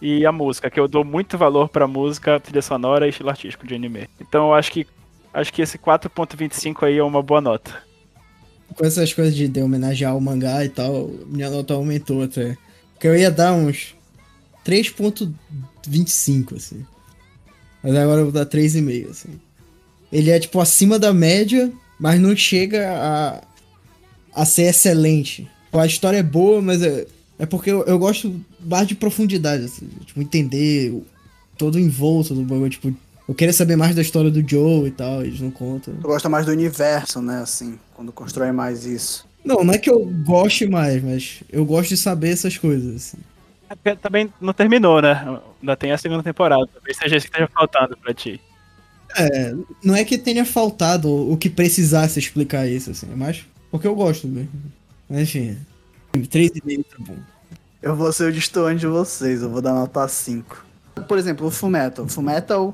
E 0.01 0.25
a 0.25 0.31
música, 0.31 0.69
que 0.69 0.79
eu 0.79 0.87
dou 0.87 1.03
muito 1.03 1.37
valor 1.37 1.69
pra 1.69 1.87
música, 1.87 2.39
trilha 2.39 2.61
sonora 2.61 3.07
e 3.07 3.09
estilo 3.09 3.29
artístico 3.29 3.65
de 3.65 3.73
anime. 3.73 4.09
Então 4.19 4.49
eu 4.49 4.53
acho 4.53 4.71
que 4.71 4.85
acho 5.33 5.51
que 5.51 5.61
esse 5.61 5.77
4.25 5.77 6.83
aí 6.83 6.97
é 6.97 7.03
uma 7.03 7.23
boa 7.23 7.41
nota. 7.41 7.81
Com 8.73 8.85
essas 8.85 9.13
coisas 9.13 9.35
de, 9.35 9.47
de 9.47 9.61
homenagear 9.61 10.15
o 10.17 10.21
mangá 10.21 10.63
e 10.65 10.69
tal, 10.69 11.09
minha 11.27 11.49
nota 11.49 11.73
aumentou 11.73 12.23
até. 12.23 12.57
Porque 12.93 13.07
eu 13.07 13.17
ia 13.17 13.29
dar 13.31 13.53
uns 13.53 13.93
3.25, 14.65 16.55
assim. 16.55 16.85
Mas 17.83 17.95
agora 17.95 18.21
eu 18.21 18.25
vou 18.25 18.33
dar 18.33 18.45
3,5, 18.45 19.09
assim. 19.11 19.39
Ele 20.11 20.29
é, 20.31 20.39
tipo, 20.39 20.59
acima 20.59 20.97
da 20.97 21.13
média, 21.13 21.71
mas 21.99 22.19
não 22.19 22.35
chega 22.35 22.89
a, 22.91 23.41
a 24.33 24.45
ser 24.45 24.63
excelente. 24.63 25.47
Pô, 25.71 25.79
A 25.79 25.85
história 25.85 26.17
é 26.17 26.23
boa, 26.23 26.61
mas 26.61 26.81
é, 26.81 27.05
é 27.39 27.45
porque 27.45 27.69
eu, 27.71 27.83
eu 27.85 27.99
gosto 27.99 28.39
mais 28.65 28.87
de 28.87 28.95
profundidade, 28.95 29.65
assim. 29.65 29.87
Tipo, 30.05 30.21
entender 30.21 30.91
o- 30.91 31.05
todo 31.57 31.75
o 31.75 31.79
envolto 31.79 32.33
do 32.33 32.43
bagulho, 32.43 32.69
tipo... 32.69 32.93
Eu 33.27 33.33
queria 33.33 33.53
saber 33.53 33.75
mais 33.75 33.95
da 33.95 34.01
história 34.01 34.29
do 34.29 34.47
Joe 34.47 34.87
e 34.87 34.91
tal, 34.91 35.23
eles 35.23 35.39
não 35.39 35.49
contam. 35.49 35.95
Tu 35.95 36.07
gosta 36.07 36.29
mais 36.29 36.45
do 36.45 36.51
universo, 36.51 37.21
né? 37.21 37.41
Assim, 37.41 37.79
quando 37.93 38.11
constrói 38.11 38.51
mais 38.51 38.85
isso. 38.85 39.27
Não, 39.43 39.63
não 39.63 39.73
é 39.73 39.77
que 39.77 39.89
eu 39.89 40.05
goste 40.23 40.67
mais, 40.67 41.03
mas 41.03 41.43
eu 41.51 41.65
gosto 41.65 41.89
de 41.89 41.97
saber 41.97 42.29
essas 42.29 42.57
coisas, 42.57 42.95
assim. 42.95 43.17
É 43.69 43.75
porque 43.75 43.95
também 43.95 44.31
não 44.39 44.53
terminou, 44.53 45.01
né? 45.01 45.39
Ainda 45.61 45.75
tem 45.75 45.91
a 45.91 45.97
segunda 45.97 46.21
temporada. 46.21 46.67
Talvez 46.71 46.97
seja 46.97 47.17
isso 47.17 47.25
que 47.25 47.31
esteja 47.31 47.49
faltando 47.51 47.97
pra 47.97 48.13
ti. 48.13 48.39
É, 49.17 49.55
não 49.83 49.95
é 49.95 50.03
que 50.03 50.17
tenha 50.17 50.45
faltado 50.45 51.09
o 51.09 51.37
que 51.37 51.49
precisasse 51.49 52.19
explicar 52.19 52.67
isso, 52.67 52.91
assim, 52.91 53.11
é 53.11 53.15
mais 53.15 53.45
porque 53.75 53.87
eu 53.87 53.95
gosto 53.95 54.27
mesmo. 54.27 54.49
Mas 55.09 55.21
enfim, 55.21 55.57
3,5 56.13 56.85
tá 56.85 56.95
bom. 56.99 57.17
Eu 57.81 57.95
vou 57.95 58.11
ser 58.11 58.29
o 58.29 58.33
destoante 58.33 58.79
de 58.79 58.87
vocês, 58.87 59.41
eu 59.41 59.49
vou 59.49 59.61
dar 59.61 59.73
nota 59.73 60.07
5. 60.07 60.65
Por 61.07 61.17
exemplo, 61.17 61.47
o 61.47 61.51
Fullmetal. 61.51 62.07
Fullmetal, 62.07 62.73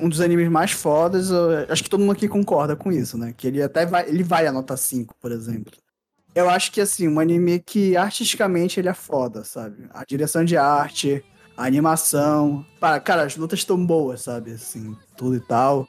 um 0.00 0.08
dos 0.08 0.20
animes 0.20 0.48
mais 0.48 0.70
fodas, 0.70 1.30
acho 1.68 1.82
que 1.82 1.90
todo 1.90 2.00
mundo 2.00 2.12
aqui 2.12 2.28
concorda 2.28 2.76
com 2.76 2.92
isso, 2.92 3.18
né? 3.18 3.34
Que 3.36 3.48
ele 3.48 3.62
até 3.62 3.84
vai, 3.84 4.08
ele 4.08 4.22
vai 4.22 4.46
a 4.46 4.52
nota 4.52 4.76
5, 4.76 5.14
por 5.20 5.32
exemplo. 5.32 5.72
Eu 6.34 6.50
acho 6.50 6.72
que, 6.72 6.80
assim, 6.80 7.06
um 7.06 7.20
anime 7.20 7.60
que 7.60 7.96
artisticamente 7.96 8.80
ele 8.80 8.88
é 8.88 8.94
foda, 8.94 9.44
sabe? 9.44 9.86
A 9.94 10.04
direção 10.04 10.44
de 10.44 10.56
arte, 10.56 11.24
a 11.56 11.64
animação. 11.64 12.66
Para, 12.80 12.98
cara, 12.98 13.22
as 13.22 13.36
lutas 13.36 13.60
estão 13.60 13.84
boas, 13.84 14.22
sabe? 14.22 14.52
Assim, 14.52 14.96
tudo 15.16 15.36
e 15.36 15.40
tal. 15.40 15.88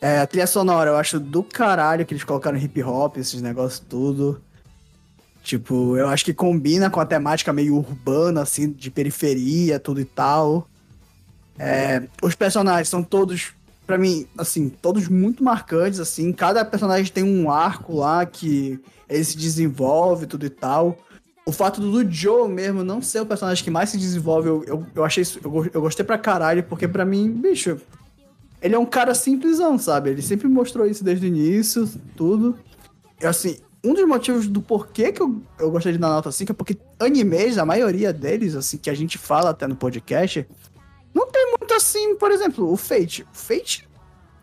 É, 0.00 0.18
a 0.18 0.26
trilha 0.26 0.46
sonora, 0.46 0.90
eu 0.90 0.96
acho 0.96 1.20
do 1.20 1.42
caralho 1.42 2.06
que 2.06 2.14
eles 2.14 2.24
colocaram 2.24 2.58
hip 2.58 2.82
hop, 2.82 3.16
esses 3.18 3.42
negócios 3.42 3.80
tudo. 3.80 4.42
Tipo, 5.42 5.96
eu 5.96 6.08
acho 6.08 6.24
que 6.24 6.34
combina 6.34 6.90
com 6.90 7.00
a 7.00 7.06
temática 7.06 7.52
meio 7.52 7.76
urbana, 7.76 8.42
assim, 8.42 8.70
de 8.70 8.90
periferia, 8.90 9.78
tudo 9.78 10.00
e 10.00 10.04
tal. 10.04 10.66
É, 11.58 12.02
os 12.22 12.34
personagens 12.34 12.88
são 12.88 13.02
todos, 13.02 13.52
pra 13.86 13.96
mim, 13.96 14.26
assim, 14.36 14.68
todos 14.68 15.08
muito 15.08 15.42
marcantes, 15.42 16.00
assim. 16.00 16.32
Cada 16.32 16.64
personagem 16.64 17.10
tem 17.12 17.24
um 17.24 17.50
arco 17.50 17.96
lá 17.96 18.24
que 18.26 18.80
ele 19.08 19.24
se 19.24 19.36
desenvolve, 19.36 20.26
tudo 20.26 20.46
e 20.46 20.50
tal. 20.50 20.98
O 21.44 21.52
fato 21.52 21.80
do 21.80 22.10
Joe 22.10 22.48
mesmo 22.48 22.82
não 22.82 23.00
ser 23.00 23.20
o 23.20 23.26
personagem 23.26 23.62
que 23.62 23.70
mais 23.70 23.90
se 23.90 23.98
desenvolve, 23.98 24.48
eu, 24.48 24.64
eu, 24.64 24.86
eu 24.96 25.04
achei 25.04 25.22
isso, 25.22 25.38
eu, 25.44 25.70
eu 25.72 25.80
gostei 25.80 26.04
pra 26.04 26.18
caralho, 26.18 26.64
porque 26.64 26.88
pra 26.88 27.04
mim, 27.04 27.30
bicho, 27.30 27.80
ele 28.60 28.74
é 28.74 28.78
um 28.78 28.86
cara 28.86 29.14
simplesão, 29.14 29.78
sabe? 29.78 30.10
Ele 30.10 30.22
sempre 30.22 30.48
mostrou 30.48 30.86
isso 30.86 31.04
desde 31.04 31.26
o 31.26 31.28
início, 31.28 31.88
tudo. 32.16 32.58
E 33.22 33.26
assim, 33.26 33.58
um 33.84 33.94
dos 33.94 34.06
motivos 34.06 34.48
do 34.48 34.60
porquê 34.60 35.12
que 35.12 35.22
eu, 35.22 35.40
eu 35.60 35.70
gostei 35.70 35.92
de 35.92 35.98
dar 35.98 36.08
nota 36.08 36.32
5 36.32 36.50
é 36.50 36.54
porque 36.54 36.76
animes, 36.98 37.58
a 37.58 37.64
maioria 37.64 38.12
deles, 38.12 38.56
assim, 38.56 38.76
que 38.76 38.90
a 38.90 38.94
gente 38.94 39.16
fala 39.16 39.50
até 39.50 39.68
no 39.68 39.76
podcast, 39.76 40.44
não 41.16 41.26
tem 41.30 41.46
muito 41.58 41.72
assim, 41.72 42.14
por 42.16 42.30
exemplo, 42.30 42.70
o 42.70 42.76
Fate. 42.76 43.22
O 43.22 43.36
Fate 43.36 43.88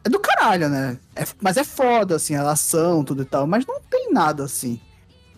é 0.04 0.10
do 0.10 0.20
caralho, 0.20 0.68
né? 0.68 0.98
É- 1.16 1.24
mas 1.40 1.56
é 1.56 1.64
foda, 1.64 2.16
assim, 2.16 2.34
a 2.34 2.50
ação, 2.50 3.04
tudo 3.04 3.22
e 3.22 3.26
tal, 3.26 3.46
mas 3.46 3.64
não 3.66 3.80
tem 3.80 4.12
nada 4.12 4.44
assim. 4.44 4.82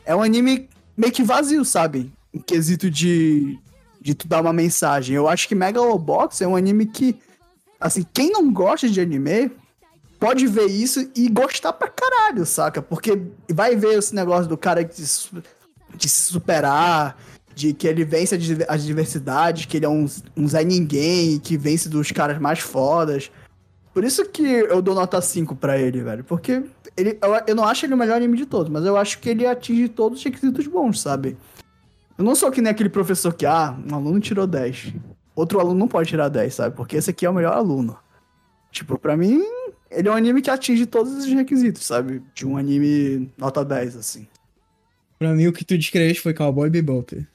É 0.05 0.15
um 0.15 0.21
anime 0.21 0.69
meio 0.95 1.11
que 1.11 1.23
vazio, 1.23 1.65
sabe? 1.65 2.09
Em 2.33 2.39
quesito 2.39 2.89
de, 2.89 3.59
de 3.99 4.15
tu 4.15 4.29
dar 4.29 4.39
uma 4.39 4.53
mensagem. 4.53 5.13
Eu 5.13 5.27
acho 5.27 5.45
que 5.47 5.53
Megalobox 5.55 6.39
é 6.39 6.47
um 6.47 6.55
anime 6.55 6.85
que, 6.85 7.19
assim, 7.81 8.05
quem 8.13 8.31
não 8.31 8.51
gosta 8.53 8.87
de 8.87 9.01
anime 9.01 9.51
pode 10.17 10.47
ver 10.47 10.67
isso 10.67 11.11
e 11.13 11.27
gostar 11.27 11.73
pra 11.73 11.89
caralho, 11.89 12.45
saca? 12.45 12.81
Porque 12.81 13.21
vai 13.51 13.75
ver 13.75 13.97
esse 13.97 14.15
negócio 14.15 14.47
do 14.47 14.57
cara 14.57 14.85
de, 14.85 15.03
de 15.95 16.09
se 16.09 16.31
superar, 16.31 17.17
de 17.55 17.73
que 17.73 17.87
ele 17.87 18.03
vence 18.03 18.35
as 18.67 18.83
diversidades, 18.83 19.65
que 19.65 19.77
ele 19.77 19.85
é 19.85 19.89
um, 19.89 20.05
um 20.35 20.47
Zé 20.47 20.63
Ninguém, 20.63 21.39
que 21.39 21.57
vence 21.57 21.87
dos 21.87 22.11
caras 22.11 22.37
mais 22.37 22.59
fodas. 22.59 23.31
Por 23.93 24.03
isso 24.03 24.29
que 24.29 24.43
eu 24.43 24.81
dou 24.81 24.93
nota 24.93 25.21
5 25.21 25.55
pra 25.55 25.77
ele, 25.79 26.01
velho. 26.01 26.23
Porque 26.25 26.61
ele, 26.97 27.17
eu, 27.21 27.33
eu 27.47 27.55
não 27.55 27.63
acho 27.63 27.85
ele 27.85 27.93
o 27.93 27.97
melhor 27.97 28.17
anime 28.17 28.37
de 28.37 28.45
todos, 28.45 28.69
mas 28.69 28.83
eu 28.83 28.97
acho 28.97 29.19
que 29.19 29.29
ele 29.29 29.47
atinge 29.47 29.87
todos 29.87 30.19
os 30.19 30.23
requisitos 30.23 30.67
bons, 30.67 30.99
sabe? 30.99 31.37
Eu 32.17 32.25
não 32.25 32.35
sou 32.35 32.51
que 32.51 32.61
nem 32.61 32.71
aquele 32.71 32.89
professor 32.89 33.33
que, 33.33 33.45
ah, 33.45 33.73
um 33.89 33.95
aluno 33.95 34.19
tirou 34.19 34.45
10. 34.45 34.93
Outro 35.33 35.59
aluno 35.59 35.79
não 35.79 35.87
pode 35.87 36.09
tirar 36.09 36.27
10, 36.27 36.53
sabe? 36.53 36.75
Porque 36.75 36.97
esse 36.97 37.09
aqui 37.09 37.25
é 37.25 37.29
o 37.29 37.33
melhor 37.33 37.53
aluno. 37.53 37.97
Tipo, 38.69 38.97
pra 38.97 39.15
mim, 39.15 39.41
ele 39.89 40.09
é 40.09 40.11
um 40.11 40.15
anime 40.15 40.41
que 40.41 40.49
atinge 40.49 40.85
todos 40.85 41.13
os 41.13 41.25
requisitos, 41.25 41.85
sabe? 41.85 42.21
De 42.33 42.45
um 42.45 42.57
anime 42.57 43.31
nota 43.37 43.63
10, 43.63 43.95
assim. 43.95 44.27
Pra 45.17 45.33
mim, 45.33 45.47
o 45.47 45.53
que 45.53 45.63
tu 45.63 45.77
descreveste 45.77 46.21
foi 46.21 46.33
Cowboy 46.33 46.69
Bebop. 46.69 47.25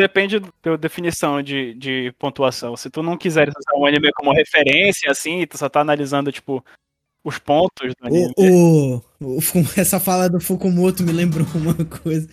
Depende 0.00 0.40
da 0.40 0.48
tua 0.62 0.78
definição 0.78 1.42
de, 1.42 1.74
de 1.74 2.10
pontuação. 2.18 2.74
Se 2.74 2.88
tu 2.88 3.02
não 3.02 3.18
quiseres 3.18 3.52
usar 3.54 3.78
um 3.78 3.84
anime 3.84 4.10
como 4.14 4.32
referência, 4.32 5.10
assim, 5.10 5.46
tu 5.46 5.58
só 5.58 5.68
tá 5.68 5.80
analisando, 5.80 6.32
tipo, 6.32 6.64
os 7.22 7.38
pontos 7.38 7.92
do 8.00 8.06
anime. 8.06 8.32
O, 8.34 9.02
o, 9.20 9.36
o 9.36 9.40
essa 9.76 10.00
fala 10.00 10.26
do 10.26 10.40
Fukumoto 10.40 11.02
me 11.02 11.12
lembrou 11.12 11.46
uma 11.54 11.74
coisa. 11.84 12.26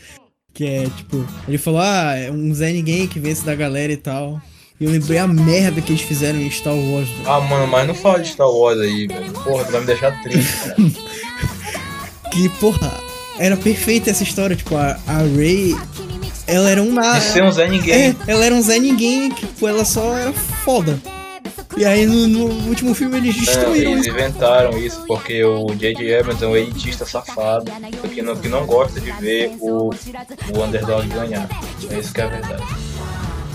Que 0.53 0.65
é, 0.65 0.83
tipo, 0.85 1.27
ele 1.45 1.57
falou, 1.57 1.81
ah, 1.81 2.15
é 2.15 2.31
um 2.31 2.53
Zé 2.53 2.71
Ninguém 2.71 3.05
que 3.05 3.19
vence 3.19 3.45
da 3.45 3.53
galera 3.53 3.91
e 3.91 3.97
tal. 3.97 4.41
E 4.79 4.85
eu 4.85 4.91
lembrei 4.91 5.17
a 5.17 5.27
merda 5.27 5.81
que 5.81 5.91
eles 5.91 6.01
fizeram 6.01 6.39
em 6.39 6.49
Star 6.49 6.73
Wars. 6.73 7.09
velho. 7.09 7.29
Ah, 7.29 7.41
mano, 7.41 7.67
mas 7.67 7.85
não 7.85 7.93
fala 7.93 8.21
de 8.21 8.29
Star 8.29 8.49
Wars 8.49 8.79
aí, 8.79 9.07
velho. 9.07 9.33
Porra, 9.33 9.65
tu 9.65 9.71
vai 9.73 9.81
me 9.81 9.87
deixar 9.87 10.23
triste, 10.23 10.57
cara. 10.57 10.75
Que, 12.31 12.49
porra, 12.59 12.93
era 13.39 13.57
perfeita 13.57 14.09
essa 14.09 14.23
história. 14.23 14.55
Tipo, 14.55 14.77
a, 14.77 14.97
a 15.07 15.17
Rey, 15.35 15.73
ela 16.47 16.69
era 16.69 16.81
um 16.81 16.91
nada. 16.93 17.19
De 17.19 17.25
ser 17.25 17.43
um 17.43 17.51
Zé 17.51 17.67
Ninguém. 17.67 17.93
É, 17.93 18.15
ela 18.27 18.45
era 18.45 18.55
um 18.55 18.61
Zé 18.61 18.79
Ninguém, 18.79 19.29
que 19.31 19.45
tipo, 19.45 19.67
ela 19.67 19.83
só 19.85 20.15
era 20.17 20.31
foda. 20.33 20.99
E 21.75 21.85
aí 21.85 22.07
no, 22.07 22.27
no 22.27 22.69
último 22.69 22.95
filme 22.95 23.17
eles 23.17 23.35
É, 23.35 23.39
destruíram 23.39 23.91
eles 23.91 24.07
isso. 24.07 24.09
inventaram 24.15 24.77
isso 24.79 25.03
porque 25.07 25.43
o 25.43 25.67
J.J. 25.75 26.19
Abrams 26.19 26.43
é 26.43 26.47
um 26.47 26.55
elitista 26.55 27.05
safado 27.05 27.71
que 28.13 28.21
não, 28.23 28.35
que 28.35 28.47
não 28.49 28.65
gosta 28.65 28.99
de 28.99 29.11
ver 29.11 29.55
o, 29.59 29.89
o 29.91 30.63
underdog 30.63 31.07
ganhar. 31.07 31.47
É 31.91 31.99
isso 31.99 32.11
que 32.13 32.21
é 32.21 32.23
a 32.23 32.27
verdade. 32.27 32.63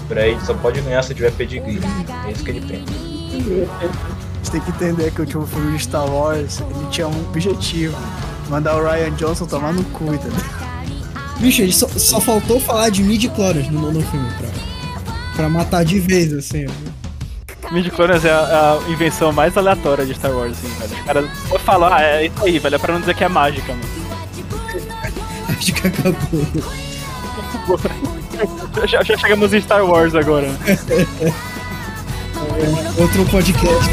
Pra 0.06 0.26
ele 0.28 0.38
só 0.44 0.54
pode 0.54 0.80
ganhar 0.82 1.02
se 1.02 1.14
tiver 1.14 1.32
pedigree. 1.32 1.80
É 2.28 2.30
isso 2.30 2.44
que 2.44 2.50
ele 2.50 2.60
pensa. 2.60 2.92
Você 4.42 4.52
tem 4.52 4.60
que 4.60 4.70
entender 4.70 5.10
que 5.10 5.20
o 5.20 5.24
último 5.24 5.46
filme 5.46 5.76
de 5.76 5.82
Star 5.82 6.08
Wars, 6.08 6.60
ele 6.60 6.90
tinha 6.90 7.08
um 7.08 7.20
objetivo. 7.30 7.96
Mandar 8.48 8.76
o 8.76 8.84
Ryan 8.84 9.10
Johnson 9.12 9.46
tomar 9.46 9.72
no 9.72 9.82
cu, 9.84 10.04
entendeu? 10.14 10.38
Bicho, 11.42 11.60
ele 11.60 11.72
só, 11.72 11.88
só 11.88 12.20
faltou 12.20 12.60
falar 12.60 12.88
de 12.88 13.02
midi-chlorians 13.02 13.68
no 13.68 13.80
nono 13.80 14.00
filme 14.00 14.28
pra, 14.38 14.48
pra 15.34 15.48
matar 15.48 15.84
de 15.84 15.98
vez, 15.98 16.32
assim. 16.32 16.66
Midi-chlorians 17.72 18.24
é 18.24 18.30
a, 18.30 18.78
a 18.86 18.90
invenção 18.90 19.32
mais 19.32 19.56
aleatória 19.56 20.06
de 20.06 20.14
Star 20.14 20.30
Wars, 20.30 20.52
assim, 20.52 20.68
velho. 20.78 20.92
Os 20.92 21.00
caras 21.04 21.28
só 21.48 21.58
falam, 21.58 21.92
ah, 21.92 22.00
é 22.00 22.26
isso 22.26 22.44
aí, 22.44 22.60
velho, 22.60 22.76
é 22.76 22.78
pra 22.78 22.92
não 22.92 23.00
dizer 23.00 23.16
que 23.16 23.24
é 23.24 23.28
mágica, 23.28 23.72
mano. 23.72 23.84
Acho 25.58 25.72
que 25.74 25.88
acabou. 25.88 26.46
Já, 28.88 29.02
já 29.04 29.16
chegamos 29.16 29.52
em 29.52 29.60
Star 29.60 29.84
Wars 29.84 30.14
agora. 30.14 30.48
Outro 32.98 33.24
podcast. 33.26 33.90